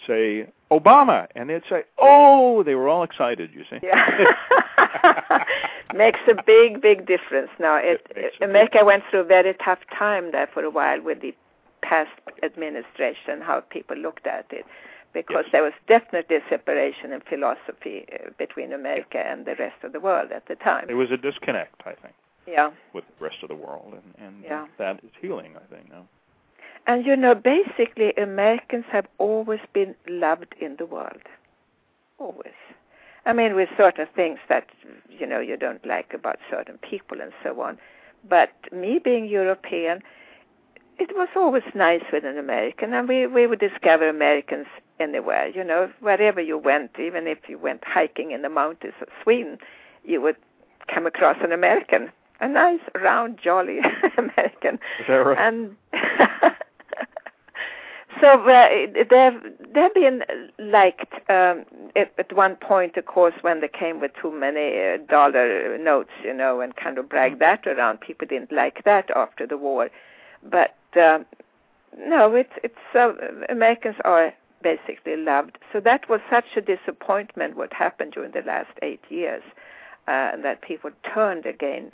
say 0.06 0.48
Obama, 0.70 1.26
and 1.34 1.50
they'd 1.50 1.62
say, 1.68 1.84
"Oh!" 1.98 2.62
They 2.62 2.74
were 2.74 2.88
all 2.88 3.02
excited. 3.02 3.50
You 3.52 3.64
see? 3.70 3.78
Yeah. 3.82 4.34
Makes 5.94 6.20
a 6.28 6.42
big, 6.42 6.80
big 6.80 7.06
difference. 7.06 7.50
Now, 7.58 7.76
it, 7.76 8.06
it 8.10 8.34
America 8.42 8.84
went 8.84 9.04
through 9.10 9.20
a 9.20 9.24
very 9.24 9.54
tough 9.64 9.78
time 9.98 10.32
there 10.32 10.48
for 10.52 10.62
a 10.62 10.70
while 10.70 11.00
with 11.00 11.20
the 11.22 11.34
past 11.82 12.10
administration, 12.42 13.40
how 13.40 13.60
people 13.60 13.96
looked 13.96 14.26
at 14.26 14.46
it, 14.50 14.66
because 15.14 15.44
yes. 15.44 15.52
there 15.52 15.62
was 15.62 15.72
definitely 15.86 16.36
a 16.36 16.42
separation 16.50 17.12
in 17.12 17.20
philosophy 17.22 18.04
uh, 18.12 18.30
between 18.38 18.72
America 18.72 19.18
and 19.18 19.46
the 19.46 19.54
rest 19.58 19.82
of 19.82 19.92
the 19.92 20.00
world 20.00 20.30
at 20.32 20.46
the 20.46 20.56
time. 20.56 20.84
There 20.86 20.96
was 20.96 21.10
a 21.10 21.16
disconnect, 21.16 21.80
I 21.86 21.94
think. 21.94 22.14
Yeah. 22.46 22.70
With 22.92 23.04
the 23.06 23.24
rest 23.24 23.36
of 23.42 23.48
the 23.48 23.54
world, 23.54 23.94
and, 23.94 24.26
and 24.26 24.44
yeah. 24.44 24.66
that 24.78 25.02
is 25.02 25.10
healing, 25.20 25.54
I 25.56 25.74
think. 25.74 25.90
Now. 25.90 26.06
And 26.88 27.04
you 27.04 27.16
know, 27.16 27.34
basically, 27.34 28.14
Americans 28.14 28.86
have 28.90 29.06
always 29.18 29.60
been 29.74 29.94
loved 30.08 30.54
in 30.58 30.76
the 30.76 30.86
world. 30.86 31.22
Always. 32.18 32.54
I 33.26 33.34
mean, 33.34 33.54
with 33.54 33.68
certain 33.76 34.06
things 34.16 34.38
that, 34.48 34.66
you 35.10 35.26
know, 35.26 35.38
you 35.38 35.58
don't 35.58 35.84
like 35.86 36.14
about 36.14 36.38
certain 36.50 36.78
people 36.78 37.20
and 37.20 37.30
so 37.42 37.60
on. 37.60 37.78
But 38.26 38.52
me 38.72 38.98
being 38.98 39.26
European, 39.26 40.02
it 40.98 41.14
was 41.14 41.28
always 41.36 41.62
nice 41.74 42.02
with 42.10 42.24
an 42.24 42.38
American, 42.38 42.94
and 42.94 43.06
we, 43.06 43.26
we 43.26 43.46
would 43.46 43.60
discover 43.60 44.08
Americans 44.08 44.66
anywhere, 44.98 45.46
you 45.46 45.62
know, 45.62 45.90
wherever 46.00 46.40
you 46.40 46.56
went, 46.56 46.92
even 46.98 47.26
if 47.26 47.38
you 47.48 47.58
went 47.58 47.84
hiking 47.84 48.32
in 48.32 48.40
the 48.42 48.48
mountains 48.48 48.94
of 49.00 49.08
Sweden, 49.22 49.58
you 50.04 50.20
would 50.22 50.36
come 50.92 51.06
across 51.06 51.36
an 51.42 51.52
American, 51.52 52.10
a 52.40 52.48
nice, 52.48 52.80
round, 52.94 53.38
jolly 53.42 53.78
American. 54.18 54.76
Is 55.00 55.06
that 55.06 55.14
right? 55.14 55.38
And 55.38 55.76
so 58.20 58.42
they've 58.94 59.42
they've 59.74 59.94
been 59.94 60.22
liked 60.58 61.12
um, 61.28 61.64
at, 61.96 62.12
at 62.18 62.32
one 62.34 62.56
point, 62.56 62.96
of 62.96 63.06
course, 63.06 63.34
when 63.42 63.60
they 63.60 63.68
came 63.68 64.00
with 64.00 64.12
too 64.20 64.30
many 64.30 64.80
uh, 64.80 64.98
dollar 65.08 65.78
notes, 65.78 66.10
you 66.24 66.34
know, 66.34 66.60
and 66.60 66.76
kind 66.76 66.98
of 66.98 67.08
bragged 67.08 67.40
that 67.40 67.66
around. 67.66 68.00
People 68.00 68.26
didn't 68.26 68.52
like 68.52 68.84
that 68.84 69.10
after 69.16 69.46
the 69.46 69.56
war, 69.56 69.90
but 70.42 70.76
uh, 70.96 71.20
no, 71.98 72.34
it's 72.34 72.52
it's 72.62 72.74
uh, 72.94 73.12
Americans 73.48 73.96
are 74.04 74.32
basically 74.62 75.16
loved. 75.16 75.58
So 75.72 75.80
that 75.80 76.08
was 76.08 76.20
such 76.30 76.56
a 76.56 76.60
disappointment. 76.60 77.56
What 77.56 77.72
happened 77.72 78.12
during 78.12 78.32
the 78.32 78.42
last 78.42 78.70
eight 78.82 79.02
years, 79.08 79.42
uh, 80.06 80.36
that 80.42 80.62
people 80.62 80.90
turned 81.14 81.46
again, 81.46 81.92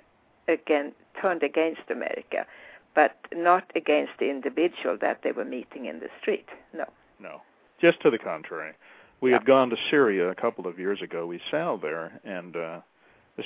again 0.48 0.92
turned 1.20 1.42
against 1.42 1.82
America 1.90 2.46
but 2.94 3.16
not 3.32 3.70
against 3.74 4.12
the 4.18 4.30
individual 4.30 4.96
that 5.00 5.20
they 5.22 5.32
were 5.32 5.44
meeting 5.44 5.86
in 5.86 6.00
the 6.00 6.08
street. 6.20 6.48
No. 6.72 6.84
No. 7.20 7.42
Just 7.80 8.00
to 8.02 8.10
the 8.10 8.18
contrary. 8.18 8.72
We 9.20 9.30
yeah. 9.30 9.38
had 9.38 9.46
gone 9.46 9.70
to 9.70 9.76
Syria 9.90 10.30
a 10.30 10.34
couple 10.34 10.66
of 10.66 10.78
years 10.78 11.00
ago. 11.02 11.26
We 11.26 11.40
sailed 11.50 11.82
there, 11.82 12.20
and 12.24 12.56
uh, 12.56 12.80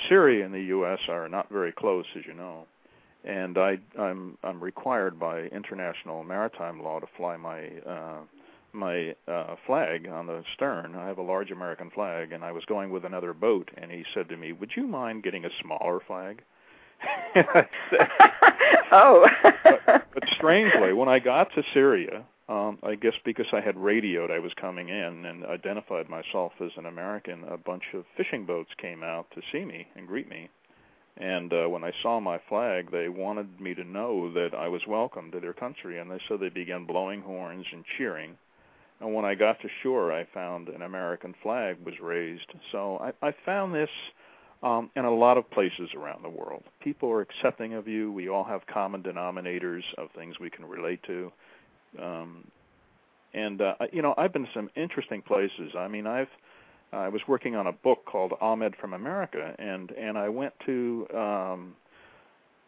Syria 0.07 0.45
and 0.45 0.53
the 0.53 0.63
U.S. 0.63 0.99
are 1.07 1.27
not 1.29 1.49
very 1.49 1.71
close, 1.71 2.05
as 2.17 2.25
you 2.25 2.33
know. 2.33 2.67
And 3.23 3.57
I, 3.57 3.79
I'm 3.97 4.37
I'm 4.43 4.61
required 4.61 5.19
by 5.19 5.41
international 5.43 6.23
maritime 6.23 6.81
law 6.81 6.99
to 6.99 7.07
fly 7.17 7.37
my 7.37 7.67
uh, 7.85 8.19
my 8.71 9.15
uh, 9.27 9.55
flag 9.65 10.07
on 10.07 10.27
the 10.27 10.43
stern. 10.53 10.95
I 10.95 11.07
have 11.07 11.17
a 11.17 11.23
large 11.23 11.51
American 11.51 11.89
flag, 11.89 12.31
and 12.31 12.43
I 12.45 12.51
was 12.51 12.63
going 12.65 12.91
with 12.91 13.03
another 13.03 13.33
boat. 13.33 13.71
And 13.77 13.91
he 13.91 14.05
said 14.13 14.29
to 14.29 14.37
me, 14.37 14.53
"Would 14.53 14.71
you 14.75 14.87
mind 14.87 15.23
getting 15.23 15.43
a 15.43 15.49
smaller 15.61 15.99
flag?" 16.05 16.43
oh. 18.91 19.27
but, 19.63 20.05
but 20.13 20.23
strangely, 20.35 20.93
when 20.93 21.09
I 21.09 21.19
got 21.19 21.53
to 21.55 21.63
Syria, 21.73 22.23
um, 22.49 22.79
I 22.81 22.95
guess 22.95 23.13
because 23.23 23.45
I 23.53 23.61
had 23.61 23.77
radioed 23.77 24.31
I 24.31 24.39
was 24.39 24.51
coming 24.59 24.89
in 24.89 25.25
and 25.25 25.45
identified 25.45 26.09
myself 26.09 26.53
as 26.59 26.71
an 26.77 26.87
American, 26.87 27.43
a 27.43 27.57
bunch 27.57 27.83
of 27.93 28.05
fishing 28.17 28.45
boats 28.45 28.71
came 28.81 29.03
out 29.03 29.27
to 29.35 29.41
see 29.51 29.63
me 29.63 29.87
and 29.95 30.07
greet 30.07 30.27
me. 30.27 30.49
And 31.17 31.51
uh, 31.53 31.67
when 31.67 31.83
I 31.83 31.91
saw 32.01 32.19
my 32.19 32.39
flag, 32.49 32.91
they 32.91 33.09
wanted 33.09 33.59
me 33.59 33.75
to 33.75 33.83
know 33.83 34.33
that 34.33 34.55
I 34.57 34.67
was 34.67 34.81
welcome 34.87 35.31
to 35.31 35.39
their 35.39 35.53
country, 35.53 35.99
and 35.99 36.09
they, 36.09 36.19
so 36.27 36.37
they 36.37 36.49
began 36.49 36.85
blowing 36.85 37.21
horns 37.21 37.65
and 37.71 37.83
cheering. 37.97 38.37
And 39.01 39.13
when 39.13 39.25
I 39.25 39.35
got 39.35 39.59
to 39.61 39.67
shore, 39.83 40.11
I 40.11 40.25
found 40.33 40.69
an 40.69 40.81
American 40.81 41.35
flag 41.43 41.77
was 41.85 41.95
raised. 42.01 42.51
So 42.71 42.97
I, 42.97 43.27
I 43.27 43.33
found 43.45 43.75
this 43.75 43.89
um, 44.61 44.89
in 44.95 45.05
a 45.05 45.13
lot 45.13 45.37
of 45.37 45.49
places 45.51 45.89
around 45.95 46.23
the 46.23 46.29
world. 46.29 46.63
People 46.81 47.09
are 47.11 47.21
accepting 47.21 47.73
of 47.73 47.87
you. 47.87 48.11
We 48.11 48.29
all 48.29 48.43
have 48.43 48.65
common 48.67 49.03
denominators 49.03 49.83
of 49.97 50.09
things 50.15 50.39
we 50.39 50.49
can 50.49 50.65
relate 50.65 51.01
to. 51.03 51.31
Um, 52.01 52.45
and 53.33 53.61
uh, 53.61 53.75
you 53.91 54.01
know, 54.01 54.13
I've 54.17 54.33
been 54.33 54.45
to 54.45 54.51
some 54.53 54.69
interesting 54.75 55.21
places. 55.21 55.71
I 55.77 55.87
mean, 55.87 56.07
I've 56.07 56.29
I 56.91 57.09
was 57.09 57.21
working 57.27 57.55
on 57.55 57.67
a 57.67 57.71
book 57.71 58.05
called 58.05 58.33
Ahmed 58.41 58.75
from 58.75 58.93
America, 58.93 59.55
and 59.59 59.91
and 59.91 60.17
I 60.17 60.29
went 60.29 60.53
to 60.65 61.07
um, 61.15 61.75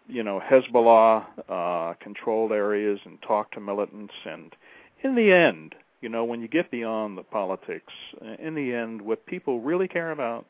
you 0.08 0.24
know 0.24 0.39
Hezbollah 0.39 1.26
uh, 1.50 1.94
controlled 1.96 2.52
areas 2.52 3.00
and 3.06 3.22
talked 3.22 3.56
to 3.56 3.60
militants. 3.60 4.14
And 4.26 4.56
in 5.04 5.16
the 5.16 5.32
end, 5.32 5.76
you 6.02 6.10
know, 6.10 6.24
when 6.24 6.42
you 6.42 6.48
get 6.48 6.70
beyond 6.70 7.18
the 7.18 7.24
politics, 7.24 7.94
in 8.39 8.54
the 8.56 8.74
end, 8.74 9.02
what 9.02 9.26
people 9.26 9.62
really 9.62 9.88
care 9.88 10.12
about 10.12 10.46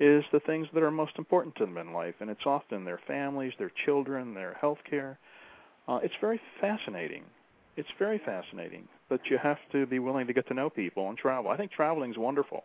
is 0.00 0.24
the 0.32 0.40
things 0.40 0.68
that 0.74 0.82
are 0.82 0.90
most 0.90 1.12
important 1.18 1.56
to 1.56 1.66
them 1.66 1.76
in 1.76 1.92
life, 1.92 2.14
and 2.20 2.30
it's 2.30 2.46
often 2.46 2.84
their 2.84 3.00
families, 3.06 3.52
their 3.58 3.72
children, 3.84 4.34
their 4.34 4.54
health 4.60 4.78
care. 4.88 5.18
Uh, 5.88 5.98
it's 6.02 6.14
very 6.20 6.40
fascinating. 6.60 7.24
It's 7.76 7.88
very 7.98 8.20
fascinating, 8.24 8.88
but 9.08 9.20
you 9.30 9.38
have 9.38 9.58
to 9.72 9.86
be 9.86 9.98
willing 9.98 10.26
to 10.26 10.32
get 10.32 10.46
to 10.48 10.54
know 10.54 10.70
people 10.70 11.08
and 11.08 11.16
travel. 11.16 11.50
I 11.50 11.56
think 11.56 11.72
traveling 11.72 12.10
is 12.10 12.18
wonderful, 12.18 12.64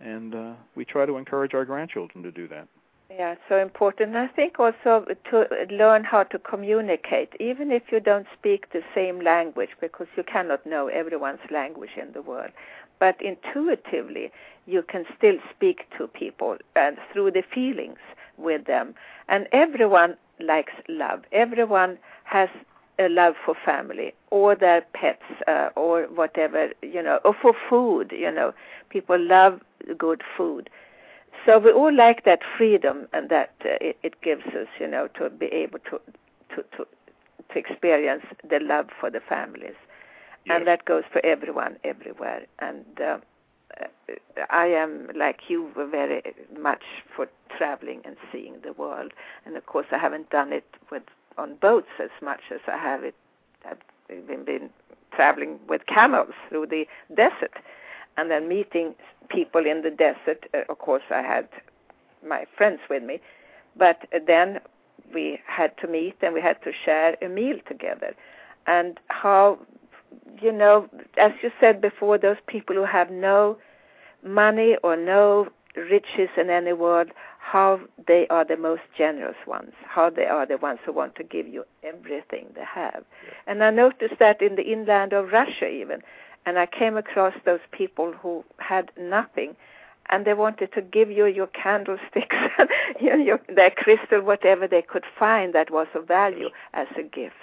and 0.00 0.34
uh, 0.34 0.52
we 0.74 0.84
try 0.84 1.06
to 1.06 1.16
encourage 1.16 1.54
our 1.54 1.64
grandchildren 1.64 2.22
to 2.24 2.32
do 2.32 2.48
that. 2.48 2.66
Yeah, 3.10 3.34
so 3.48 3.58
important. 3.58 4.14
I 4.14 4.28
think 4.28 4.60
also 4.60 5.04
to 5.30 5.46
learn 5.70 6.04
how 6.04 6.22
to 6.22 6.38
communicate, 6.38 7.32
even 7.40 7.72
if 7.72 7.82
you 7.90 7.98
don't 7.98 8.26
speak 8.38 8.72
the 8.72 8.82
same 8.94 9.20
language, 9.20 9.70
because 9.80 10.06
you 10.16 10.22
cannot 10.22 10.64
know 10.64 10.86
everyone's 10.86 11.40
language 11.50 11.90
in 12.00 12.12
the 12.12 12.22
world. 12.22 12.52
But 13.00 13.16
intuitively, 13.20 14.30
you 14.66 14.82
can 14.82 15.04
still 15.18 15.36
speak 15.54 15.86
to 15.98 16.06
people 16.06 16.56
and 16.76 16.96
through 17.12 17.32
the 17.32 17.42
feelings 17.42 17.98
with 18.36 18.66
them. 18.66 18.94
And 19.28 19.48
everyone 19.52 20.16
likes 20.38 20.72
love. 20.88 21.22
Everyone 21.32 21.98
has 22.24 22.48
a 22.98 23.08
love 23.08 23.34
for 23.44 23.54
family 23.64 24.14
or 24.30 24.54
their 24.54 24.82
pets 24.94 25.22
uh, 25.48 25.70
or 25.76 26.02
whatever, 26.14 26.68
you 26.82 27.02
know, 27.02 27.18
or 27.24 27.34
for 27.34 27.54
food, 27.68 28.12
you 28.16 28.30
know. 28.30 28.52
People 28.90 29.18
love 29.18 29.60
good 29.98 30.22
food. 30.36 30.70
So 31.46 31.58
we 31.58 31.72
all 31.72 31.94
like 31.94 32.24
that 32.24 32.40
freedom 32.56 33.08
and 33.12 33.30
that 33.30 33.54
uh, 33.64 33.80
it, 33.80 33.96
it 34.02 34.20
gives 34.20 34.46
us, 34.48 34.66
you 34.78 34.86
know, 34.86 35.08
to 35.18 35.30
be 35.30 35.46
able 35.46 35.78
to 35.90 36.00
to 36.54 36.62
to 36.76 36.86
to 37.52 37.58
experience 37.58 38.24
the 38.48 38.60
love 38.60 38.88
for 39.00 39.10
the 39.10 39.20
families, 39.20 39.74
yes. 40.44 40.56
and 40.56 40.66
that 40.66 40.84
goes 40.84 41.04
for 41.12 41.24
everyone 41.24 41.76
everywhere. 41.84 42.46
And 42.58 42.84
uh, 43.00 43.18
I 44.50 44.66
am 44.66 45.08
like 45.14 45.40
you, 45.48 45.70
very 45.74 46.22
much 46.58 46.82
for 47.14 47.28
traveling 47.56 48.00
and 48.04 48.16
seeing 48.32 48.56
the 48.62 48.72
world. 48.72 49.12
And 49.44 49.56
of 49.56 49.66
course, 49.66 49.86
I 49.92 49.98
haven't 49.98 50.30
done 50.30 50.52
it 50.52 50.66
with 50.90 51.02
on 51.38 51.54
boats 51.56 51.88
as 52.02 52.10
much 52.22 52.40
as 52.50 52.60
I 52.66 52.76
have 52.76 53.04
it. 53.04 53.14
I've 53.64 53.78
been, 54.26 54.44
been 54.44 54.70
traveling 55.12 55.58
with 55.68 55.86
camels 55.86 56.34
through 56.48 56.66
the 56.66 56.86
desert, 57.14 57.54
and 58.16 58.30
then 58.30 58.48
meeting 58.48 58.94
people 59.28 59.66
in 59.66 59.82
the 59.82 59.90
desert. 59.90 60.44
Uh, 60.52 60.62
of 60.68 60.78
course, 60.78 61.02
I 61.10 61.22
had 61.22 61.48
my 62.26 62.46
friends 62.56 62.80
with 62.88 63.02
me, 63.02 63.20
but 63.76 64.06
then 64.26 64.60
we 65.14 65.40
had 65.46 65.76
to 65.78 65.86
meet 65.86 66.16
and 66.20 66.34
we 66.34 66.40
had 66.40 66.62
to 66.62 66.72
share 66.84 67.16
a 67.22 67.28
meal 67.28 67.58
together. 67.66 68.14
And 68.66 68.98
how 69.08 69.58
you 70.40 70.52
know, 70.52 70.88
as 71.18 71.32
you 71.42 71.50
said 71.60 71.80
before, 71.80 72.18
those 72.18 72.36
people 72.46 72.74
who 72.74 72.84
have 72.84 73.10
no 73.10 73.58
money 74.24 74.76
or 74.82 74.96
no 74.96 75.48
riches 75.76 76.28
in 76.36 76.50
any 76.50 76.72
world, 76.72 77.08
how 77.38 77.80
they 78.06 78.26
are 78.28 78.44
the 78.44 78.56
most 78.56 78.82
generous 78.96 79.36
ones, 79.46 79.72
how 79.84 80.10
they 80.10 80.26
are 80.26 80.46
the 80.46 80.56
ones 80.58 80.78
who 80.84 80.92
want 80.92 81.14
to 81.16 81.24
give 81.24 81.46
you 81.48 81.64
everything 81.82 82.46
they 82.54 82.64
have. 82.64 83.02
Yeah. 83.24 83.32
And 83.46 83.64
I 83.64 83.70
noticed 83.70 84.18
that 84.18 84.42
in 84.42 84.56
the 84.56 84.72
inland 84.72 85.12
of 85.12 85.32
Russia 85.32 85.68
even, 85.68 86.02
and 86.46 86.58
I 86.58 86.66
came 86.66 86.96
across 86.96 87.34
those 87.44 87.60
people 87.72 88.12
who 88.12 88.44
had 88.58 88.90
nothing, 88.98 89.56
and 90.10 90.24
they 90.24 90.34
wanted 90.34 90.72
to 90.72 90.82
give 90.82 91.10
you 91.10 91.26
your 91.26 91.46
candlesticks, 91.48 92.36
you 93.00 93.10
know, 93.10 93.22
your, 93.22 93.40
their 93.54 93.70
crystal, 93.70 94.20
whatever 94.20 94.66
they 94.66 94.82
could 94.82 95.04
find 95.18 95.54
that 95.54 95.70
was 95.70 95.86
of 95.94 96.08
value 96.08 96.48
as 96.74 96.88
a 96.98 97.02
gift. 97.02 97.34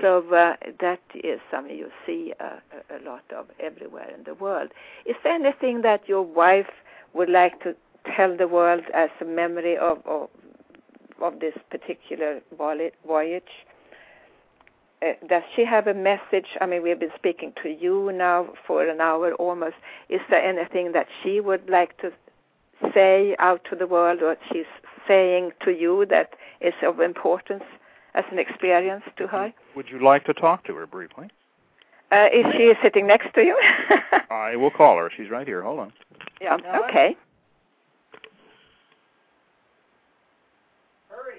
So 0.00 0.24
uh, 0.34 0.54
that 0.80 1.00
is 1.14 1.40
something 1.50 1.76
you 1.76 1.90
see 2.06 2.32
uh, 2.40 2.58
a 2.90 3.04
lot 3.04 3.24
of 3.36 3.46
everywhere 3.58 4.10
in 4.16 4.24
the 4.24 4.34
world. 4.34 4.70
Is 5.06 5.16
there 5.24 5.34
anything 5.34 5.82
that 5.82 6.08
your 6.08 6.22
wife 6.22 6.70
would 7.14 7.28
like 7.28 7.62
to 7.62 7.74
tell 8.16 8.36
the 8.36 8.48
world 8.48 8.82
as 8.94 9.10
a 9.20 9.24
memory 9.24 9.76
of, 9.76 9.98
of 10.06 10.28
of 11.20 11.40
this 11.40 11.54
particular 11.70 12.40
voyage. 12.56 13.42
Uh, 15.02 15.12
does 15.28 15.42
she 15.54 15.64
have 15.64 15.86
a 15.86 15.94
message? 15.94 16.56
I 16.60 16.66
mean, 16.66 16.82
we've 16.82 16.98
been 16.98 17.12
speaking 17.16 17.52
to 17.62 17.68
you 17.68 18.12
now 18.12 18.48
for 18.66 18.86
an 18.86 19.00
hour 19.00 19.32
almost. 19.34 19.76
Is 20.08 20.20
there 20.28 20.42
anything 20.42 20.92
that 20.92 21.06
she 21.22 21.40
would 21.40 21.68
like 21.68 21.96
to 21.98 22.10
say 22.94 23.34
out 23.38 23.62
to 23.70 23.76
the 23.76 23.86
world, 23.86 24.22
or 24.22 24.36
she's 24.52 24.70
saying 25.06 25.52
to 25.64 25.70
you 25.70 26.06
that 26.10 26.34
is 26.60 26.74
of 26.82 27.00
importance 27.00 27.64
as 28.14 28.24
an 28.30 28.38
experience 28.38 29.04
to 29.16 29.26
her? 29.26 29.52
Would 29.76 29.88
you 29.88 30.02
like 30.02 30.24
to 30.24 30.34
talk 30.34 30.64
to 30.64 30.74
her 30.74 30.86
briefly? 30.86 31.28
Uh, 32.12 32.26
is 32.32 32.44
she 32.56 32.72
sitting 32.82 33.06
next 33.06 33.32
to 33.34 33.42
you? 33.42 33.58
I 34.30 34.56
will 34.56 34.70
call 34.70 34.96
her. 34.96 35.10
She's 35.16 35.30
right 35.30 35.46
here. 35.46 35.62
Hold 35.62 35.78
on. 35.78 35.92
Yeah. 36.40 36.56
Okay. 36.88 37.16
Hurry. 41.08 41.38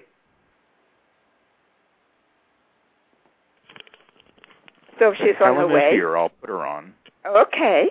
So 4.97 5.13
she's 5.13 5.35
Helen 5.37 5.57
on 5.57 5.69
her 5.69 5.75
way. 5.75 5.87
Is 5.87 5.93
here. 5.93 6.17
I'll 6.17 6.29
put 6.29 6.49
her 6.49 6.65
on. 6.65 6.93
Okay. 7.25 7.89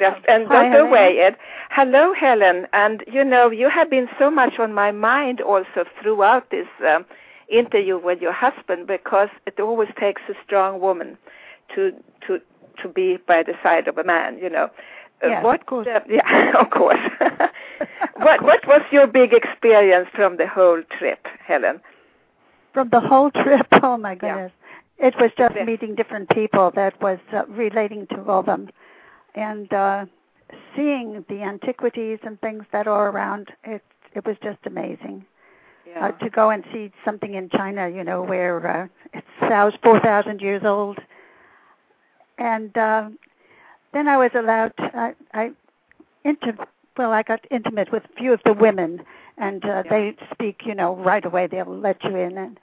Just, 0.00 0.24
and 0.26 0.46
Hi, 0.48 0.70
don't 0.70 0.88
go 0.88 0.96
Helen. 0.96 1.18
Ed. 1.18 1.36
Hello, 1.70 2.14
Helen. 2.14 2.66
And 2.72 3.04
you 3.06 3.24
know, 3.24 3.50
you 3.50 3.68
have 3.68 3.90
been 3.90 4.08
so 4.18 4.30
much 4.30 4.58
on 4.58 4.72
my 4.72 4.90
mind 4.90 5.42
also 5.42 5.84
throughout 6.00 6.50
this 6.50 6.66
um, 6.88 7.04
interview 7.58 7.98
with 7.98 8.20
your 8.20 8.32
husband 8.32 8.86
because 8.86 9.28
it 9.46 9.60
always 9.60 9.88
takes 9.98 10.22
a 10.28 10.34
strong 10.44 10.80
woman 10.80 11.18
to 11.74 11.92
to 12.26 12.40
to 12.82 12.88
be 12.88 13.18
by 13.26 13.42
the 13.42 13.54
side 13.62 13.88
of 13.88 13.98
a 13.98 14.04
man. 14.04 14.38
You 14.38 14.50
know. 14.50 14.70
Uh, 15.22 15.40
what, 15.40 15.60
of 15.60 15.66
course. 15.66 15.86
uh, 15.86 16.00
yeah, 16.08 16.52
of 16.60 16.70
course. 16.70 16.98
what 18.16 18.42
what 18.42 18.66
was 18.66 18.82
your 18.90 19.06
big 19.06 19.32
experience 19.32 20.08
from 20.14 20.36
the 20.36 20.46
whole 20.46 20.82
trip, 20.98 21.26
Helen? 21.46 21.80
From 22.74 22.88
the 22.88 23.00
whole 23.00 23.30
trip, 23.30 23.66
oh 23.82 23.96
my 23.98 24.12
Yeah. 24.12 24.18
goodness. 24.18 24.52
It 24.98 25.14
was 25.20 25.30
just 25.36 25.54
Yeah. 25.56 25.64
meeting 25.64 25.94
different 25.94 26.28
people 26.30 26.70
that 26.74 27.00
was 27.00 27.18
uh, 27.32 27.44
relating 27.48 28.06
to 28.08 28.16
all 28.28 28.40
of 28.40 28.46
them. 28.46 28.70
And 29.34 29.72
uh, 29.72 30.06
seeing 30.76 31.24
the 31.28 31.42
antiquities 31.42 32.18
and 32.22 32.40
things 32.40 32.64
that 32.72 32.86
are 32.86 33.10
around, 33.10 33.52
it 33.64 33.82
it 34.14 34.24
was 34.26 34.36
just 34.42 34.58
amazing. 34.66 35.24
Yeah. 35.94 36.06
Uh, 36.06 36.12
to 36.12 36.30
go 36.30 36.50
and 36.50 36.64
see 36.72 36.90
something 37.04 37.34
in 37.34 37.50
China, 37.50 37.88
you 37.88 38.02
know, 38.02 38.22
where 38.22 38.66
uh, 38.66 38.86
it's 39.12 39.26
4,000 39.82 40.40
years 40.40 40.62
old. 40.64 40.98
And 42.38 42.76
uh, 42.78 43.10
then 43.92 44.08
I 44.08 44.16
was 44.16 44.30
allowed, 44.34 44.74
to, 44.78 44.90
I, 44.94 45.14
I 45.34 45.50
inter- 46.24 46.56
well, 46.96 47.12
I 47.12 47.22
got 47.22 47.40
intimate 47.50 47.92
with 47.92 48.04
a 48.04 48.18
few 48.18 48.32
of 48.32 48.40
the 48.44 48.54
women, 48.54 49.02
and 49.36 49.64
uh, 49.64 49.82
Yeah. 49.84 49.90
they 49.90 50.16
speak, 50.32 50.62
you 50.64 50.74
know, 50.74 50.96
right 50.96 51.24
away. 51.24 51.46
They'll 51.46 51.66
let 51.66 52.02
you 52.04 52.16
in. 52.16 52.38
And 52.38 52.60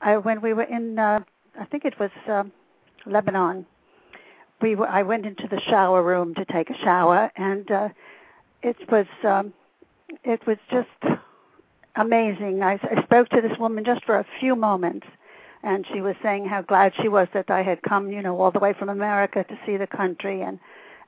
I, 0.00 0.18
when 0.18 0.40
we 0.40 0.52
were 0.52 0.62
in, 0.62 0.98
uh, 0.98 1.20
I 1.58 1.64
think 1.64 1.84
it 1.84 1.98
was 1.98 2.10
uh, 2.28 2.44
Lebanon, 3.06 3.66
we 4.60 4.76
were, 4.76 4.88
I 4.88 5.02
went 5.02 5.26
into 5.26 5.48
the 5.48 5.60
shower 5.60 6.02
room 6.02 6.34
to 6.34 6.44
take 6.44 6.70
a 6.70 6.78
shower, 6.78 7.30
and 7.36 7.70
uh, 7.70 7.88
it 8.62 8.76
was 8.90 9.06
um, 9.24 9.52
it 10.22 10.46
was 10.46 10.58
just 10.70 11.18
amazing. 11.96 12.62
I, 12.62 12.78
I 12.82 13.02
spoke 13.02 13.28
to 13.30 13.40
this 13.40 13.58
woman 13.58 13.84
just 13.84 14.04
for 14.04 14.18
a 14.18 14.26
few 14.40 14.56
moments, 14.56 15.06
and 15.62 15.86
she 15.92 16.00
was 16.00 16.16
saying 16.22 16.46
how 16.46 16.62
glad 16.62 16.92
she 17.00 17.08
was 17.08 17.28
that 17.34 17.50
I 17.50 17.62
had 17.62 17.82
come, 17.82 18.10
you 18.10 18.22
know, 18.22 18.40
all 18.40 18.50
the 18.50 18.58
way 18.58 18.72
from 18.72 18.88
America 18.88 19.44
to 19.44 19.58
see 19.66 19.76
the 19.76 19.86
country, 19.86 20.42
and 20.42 20.58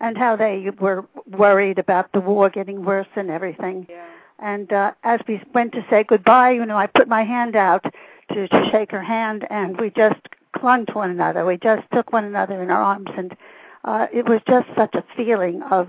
and 0.00 0.18
how 0.18 0.36
they 0.36 0.68
were 0.80 1.04
worried 1.26 1.78
about 1.78 2.12
the 2.12 2.20
war 2.20 2.50
getting 2.50 2.84
worse 2.84 3.06
and 3.16 3.30
everything. 3.30 3.86
yeah. 3.88 4.04
And 4.38 4.72
uh, 4.72 4.92
as 5.04 5.20
we 5.28 5.40
went 5.54 5.72
to 5.72 5.86
say 5.88 6.04
goodbye, 6.04 6.50
you 6.50 6.66
know, 6.66 6.76
I 6.76 6.86
put 6.86 7.08
my 7.08 7.22
hand 7.22 7.54
out 7.54 7.84
to, 8.32 8.48
to 8.48 8.68
shake 8.70 8.90
her 8.90 9.02
hand, 9.02 9.46
and 9.50 9.80
we 9.80 9.90
just 9.90 10.20
clung 10.56 10.86
to 10.86 10.92
one 10.92 11.10
another. 11.10 11.44
We 11.46 11.56
just 11.56 11.82
took 11.92 12.12
one 12.12 12.24
another 12.24 12.62
in 12.62 12.70
our 12.70 12.82
arms, 12.82 13.10
and 13.16 13.36
uh, 13.84 14.06
it 14.12 14.28
was 14.28 14.40
just 14.48 14.66
such 14.76 14.94
a 14.94 15.04
feeling 15.16 15.62
of 15.70 15.88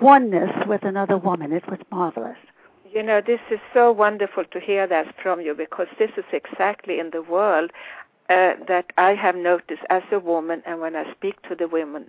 oneness 0.00 0.50
with 0.66 0.82
another 0.82 1.16
woman. 1.16 1.52
It 1.52 1.68
was 1.68 1.78
marvelous. 1.90 2.36
You 2.94 3.02
know, 3.02 3.20
this 3.20 3.40
is 3.50 3.58
so 3.72 3.90
wonderful 3.90 4.44
to 4.44 4.60
hear 4.60 4.86
that 4.86 5.16
from 5.20 5.40
you 5.40 5.52
because 5.54 5.88
this 5.98 6.12
is 6.16 6.24
exactly 6.32 7.00
in 7.00 7.10
the 7.10 7.22
world 7.22 7.72
uh, 8.30 8.52
that 8.68 8.86
I 8.96 9.14
have 9.16 9.34
noticed 9.34 9.82
as 9.90 10.04
a 10.12 10.20
woman, 10.20 10.62
and 10.64 10.80
when 10.80 10.94
I 10.94 11.12
speak 11.12 11.42
to 11.48 11.56
the 11.56 11.66
women, 11.66 12.08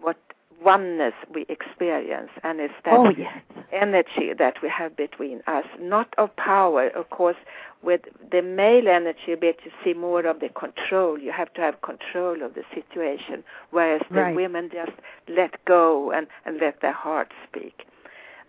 what 0.00 0.16
oneness 0.64 1.12
we 1.34 1.44
experience, 1.50 2.30
and 2.44 2.60
it's 2.60 2.72
that 2.86 2.94
Oh 2.94 3.10
yes, 3.10 3.42
energy 3.72 4.32
that 4.38 4.62
we 4.62 4.70
have 4.70 4.96
between 4.96 5.42
us, 5.46 5.66
not 5.78 6.14
of 6.16 6.34
power, 6.36 6.88
of 6.88 7.10
course. 7.10 7.36
With 7.82 8.02
the 8.30 8.42
male 8.42 8.86
energy, 8.88 9.34
but 9.34 9.56
you 9.64 9.72
see 9.84 9.92
more 9.92 10.24
of 10.24 10.38
the 10.40 10.48
control. 10.50 11.18
You 11.18 11.32
have 11.32 11.52
to 11.54 11.60
have 11.60 11.82
control 11.82 12.40
of 12.42 12.54
the 12.54 12.62
situation, 12.72 13.42
whereas 13.72 14.02
the 14.14 14.20
Right. 14.20 14.36
women 14.36 14.70
just 14.72 14.92
let 15.28 15.62
go 15.64 16.12
and, 16.12 16.28
and 16.46 16.58
let 16.60 16.80
their 16.80 16.92
heart 16.92 17.32
speak. 17.48 17.84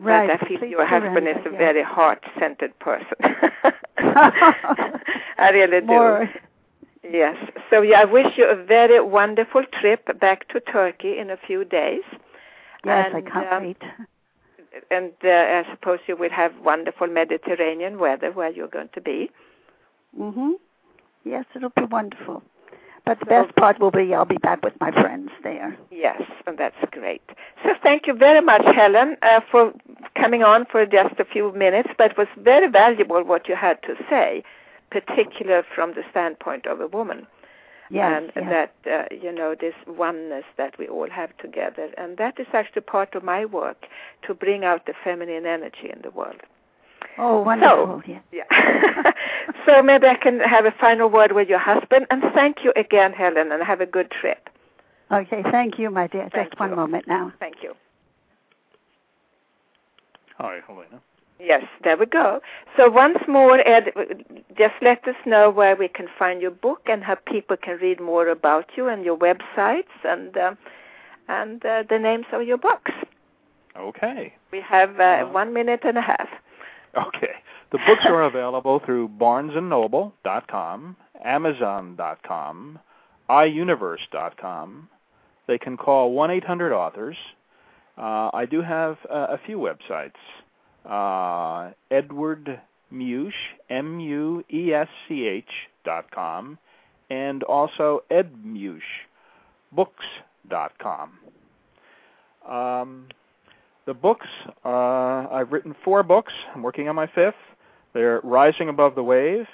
Right. 0.03 0.27
But 0.27 0.43
I 0.43 0.47
feel 0.47 0.67
your 0.67 0.85
husband 0.85 1.27
is 1.27 1.37
a 1.45 1.49
very 1.49 1.83
heart-centered 1.83 2.77
person. 2.79 3.17
I 3.97 5.49
really 5.53 5.81
do. 5.81 5.87
more. 5.87 6.29
Yes. 7.03 7.35
So 7.69 7.81
yeah, 7.81 8.01
I 8.01 8.05
wish 8.05 8.37
you 8.37 8.45
a 8.45 8.55
very 8.55 8.99
wonderful 9.01 9.63
trip 9.79 10.19
back 10.19 10.47
to 10.49 10.59
Turkey 10.59 11.17
in 11.17 11.29
a 11.29 11.37
few 11.37 11.65
days. 11.65 12.01
Yes, 12.85 13.11
I 13.13 13.21
can't 13.21 13.53
um, 13.53 13.63
wait. 13.63 13.81
And 14.89 15.11
uh, 15.23 15.29
I 15.29 15.63
suppose 15.71 15.99
you 16.07 16.15
will 16.15 16.31
have 16.31 16.53
wonderful 16.63 17.07
Mediterranean 17.07 17.99
weather 17.99 18.31
where 18.31 18.49
you're 18.51 18.67
going 18.67 18.89
to 18.93 19.01
be. 19.01 19.29
Mhm. 20.19 20.53
Yes, 21.23 21.45
it'll 21.55 21.69
be 21.69 21.83
wonderful. 21.85 22.43
But 23.05 23.19
the 23.19 23.25
best 23.25 23.53
part 23.57 23.79
will 23.79 23.91
be 23.91 24.13
I'll 24.13 24.23
be 24.23 24.37
back 24.37 24.63
with 24.63 24.79
my 24.79 24.91
friends 24.91 25.29
there. 25.43 25.77
Yes, 25.91 26.21
and 26.47 26.57
that's 26.57 26.77
great. 26.91 27.21
So 27.63 27.71
thank 27.83 28.07
you 28.07 28.13
very 28.13 28.39
much, 28.39 28.63
Helen, 28.73 29.17
uh, 29.21 29.41
for 29.51 29.73
coming 30.15 30.41
on 30.41 30.65
for 30.65 30.85
just 30.85 31.19
a 31.19 31.25
few 31.25 31.51
minutes. 31.51 31.89
But 31.97 32.11
it 32.11 32.17
was 32.17 32.27
very 32.37 32.69
valuable 32.69 33.23
what 33.23 33.49
you 33.49 33.55
had 33.55 33.81
to 33.83 33.95
say, 34.09 34.43
particular 34.89 35.63
from 35.75 35.93
the 35.95 36.03
standpoint 36.11 36.65
of 36.65 36.79
a 36.79 36.87
woman. 36.87 37.27
Yes, 37.89 38.23
and 38.23 38.31
yes. 38.47 38.71
that 38.85 38.91
uh, 38.91 39.15
you 39.15 39.31
know 39.31 39.53
this 39.59 39.75
oneness 39.85 40.45
that 40.57 40.79
we 40.79 40.87
all 40.87 41.09
have 41.09 41.35
together 41.37 41.89
and 41.97 42.17
that 42.17 42.39
is 42.39 42.47
actually 42.53 42.81
part 42.81 43.13
of 43.13 43.23
my 43.23 43.45
work 43.45 43.85
to 44.25 44.33
bring 44.33 44.63
out 44.63 44.85
the 44.85 44.93
feminine 45.03 45.45
energy 45.45 45.91
in 45.91 46.01
the 46.01 46.09
world 46.09 46.41
Oh, 47.17 47.41
wonderful. 47.41 48.01
yes. 48.07 48.23
yeah 48.31 49.11
so 49.65 49.81
maybe 49.83 50.07
i 50.07 50.15
can 50.15 50.39
have 50.39 50.65
a 50.65 50.71
final 50.79 51.09
word 51.09 51.31
with 51.33 51.47
your 51.47 51.59
husband 51.59 52.07
and 52.09 52.23
thank 52.33 52.63
you 52.63 52.73
again 52.75 53.13
helen 53.13 53.51
and 53.51 53.61
have 53.63 53.81
a 53.81 53.85
good 53.85 54.09
trip 54.11 54.49
Okay, 55.11 55.43
thank 55.51 55.77
you, 55.77 55.91
my 55.91 56.07
dear. 56.07 56.27
Thank 56.33 56.49
Just 56.51 56.59
one 56.59 56.75
moment 56.75 57.07
now. 57.07 57.31
thank 57.39 57.57
you 57.61 57.75
Hi, 60.39 60.59
Helena. 60.65 60.99
yes 61.39 61.63
there 61.83 61.97
we 61.97 62.05
go 62.05 62.41
so 62.75 62.89
once 62.89 63.19
more 63.27 63.59
ed 63.67 63.91
just 64.57 64.73
let 64.81 65.07
us 65.07 65.15
know 65.25 65.49
where 65.49 65.75
we 65.75 65.87
can 65.87 66.07
find 66.17 66.41
your 66.41 66.51
book 66.51 66.81
and 66.87 67.03
how 67.03 67.15
people 67.15 67.57
can 67.57 67.77
read 67.79 67.99
more 67.99 68.27
about 68.29 68.65
you 68.75 68.87
and 68.87 69.03
your 69.05 69.17
websites 69.17 69.93
and 70.03 70.35
uh, 70.37 70.55
and 71.27 71.63
uh, 71.65 71.83
the 71.89 71.99
names 71.99 72.25
of 72.31 72.43
your 72.43 72.57
books 72.57 72.91
Okay. 73.75 74.33
We 74.51 74.61
have 74.61 74.99
uh, 74.99 75.03
Uh-huh. 75.03 75.31
one 75.33 75.51
minute 75.51 75.79
and 75.83 75.97
a 75.97 76.01
half. 76.01 76.29
Okay. 76.95 77.33
The 77.71 77.79
books 77.87 78.03
are 78.05 78.23
available 78.23 78.79
through 78.85 79.09
barnesandnoble.com, 79.19 80.95
amazon.com, 81.23 82.79
iuniverse.com. 83.29 84.89
They 85.47 85.57
can 85.57 85.77
call 85.77 86.13
1-800-authors. 86.13 87.17
Uh, 87.97 88.29
I 88.33 88.45
do 88.49 88.61
have 88.61 88.97
uh, 89.09 89.27
a 89.29 89.39
few 89.45 89.57
websites. 89.57 90.11
Uh, 90.85 91.71
Edward 91.89 92.59
Muesch, 92.93 93.33
M-U-E-S-C-H 93.69 95.49
dot 95.83 96.11
com, 96.11 96.57
and 97.09 97.43
also 97.43 98.03
edmuesch, 98.11 98.81
books 99.71 100.05
dot 100.47 100.73
com. 100.79 101.11
Um, 102.47 103.07
the 103.85 103.93
books, 103.93 104.27
uh, 104.63 105.27
I've 105.31 105.51
written 105.51 105.75
four 105.83 106.03
books. 106.03 106.33
I'm 106.53 106.63
working 106.63 106.87
on 106.89 106.95
my 106.95 107.07
fifth. 107.07 107.35
They're 107.93 108.21
Rising 108.23 108.69
Above 108.69 108.95
the 108.95 109.03
Wave, 109.03 109.45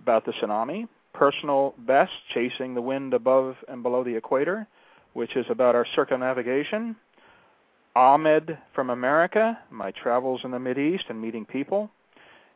about 0.00 0.24
the 0.24 0.32
tsunami, 0.32 0.86
Personal 1.12 1.74
Best, 1.78 2.12
Chasing 2.32 2.74
the 2.74 2.82
Wind 2.82 3.14
Above 3.14 3.56
and 3.68 3.82
Below 3.82 4.04
the 4.04 4.14
Equator, 4.14 4.66
which 5.14 5.34
is 5.36 5.46
about 5.48 5.74
our 5.74 5.86
circumnavigation, 5.94 6.94
Ahmed 7.96 8.56
from 8.74 8.90
America, 8.90 9.58
my 9.70 9.90
travels 9.90 10.42
in 10.44 10.52
the 10.52 10.58
Mideast 10.58 11.08
and 11.08 11.20
meeting 11.20 11.44
people, 11.44 11.90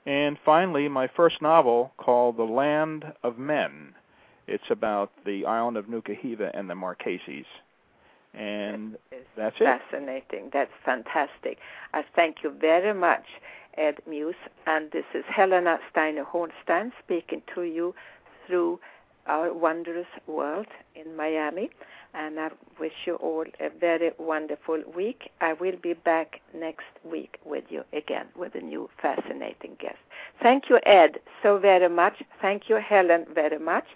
and 0.06 0.36
finally, 0.44 0.88
my 0.88 1.08
first 1.16 1.40
novel 1.40 1.92
called 1.96 2.36
The 2.36 2.44
Land 2.44 3.06
of 3.22 3.38
Men. 3.38 3.94
It's 4.46 4.70
about 4.70 5.10
the 5.24 5.46
island 5.46 5.78
of 5.78 5.86
Nuku 5.86 6.16
Hiva 6.16 6.50
and 6.54 6.68
the 6.68 6.74
Marquesas. 6.74 7.46
And 8.36 8.96
that's 9.36 9.56
it. 9.60 9.64
fascinating. 9.64 10.50
That's 10.52 10.72
fantastic. 10.84 11.58
I 11.92 12.02
thank 12.16 12.38
you 12.42 12.50
very 12.50 12.94
much. 12.94 13.24
Ed 13.76 13.96
Muesch, 14.08 14.34
and 14.66 14.90
this 14.92 15.04
is 15.14 15.24
Helena 15.28 15.78
Steiner 15.90 16.24
Hornsteyn 16.24 16.92
speaking 17.02 17.42
to 17.54 17.62
you 17.62 17.94
through 18.46 18.78
our 19.26 19.52
wondrous 19.52 20.06
world 20.26 20.66
in 20.94 21.14
Miami. 21.16 21.70
And 22.14 22.38
I 22.38 22.50
wish 22.78 22.92
you 23.06 23.16
all 23.16 23.44
a 23.58 23.70
very 23.70 24.12
wonderful 24.18 24.80
week. 24.94 25.32
I 25.40 25.54
will 25.54 25.76
be 25.82 25.94
back 25.94 26.40
next 26.54 26.84
week 27.04 27.38
with 27.44 27.64
you 27.70 27.82
again 27.92 28.26
with 28.36 28.54
a 28.54 28.60
new 28.60 28.88
fascinating 29.02 29.76
guest. 29.80 29.98
Thank 30.40 30.70
you, 30.70 30.78
Ed, 30.86 31.18
so 31.42 31.58
very 31.58 31.88
much. 31.88 32.22
Thank 32.40 32.68
you, 32.68 32.76
Helen, 32.76 33.26
very 33.34 33.58
much. 33.58 33.86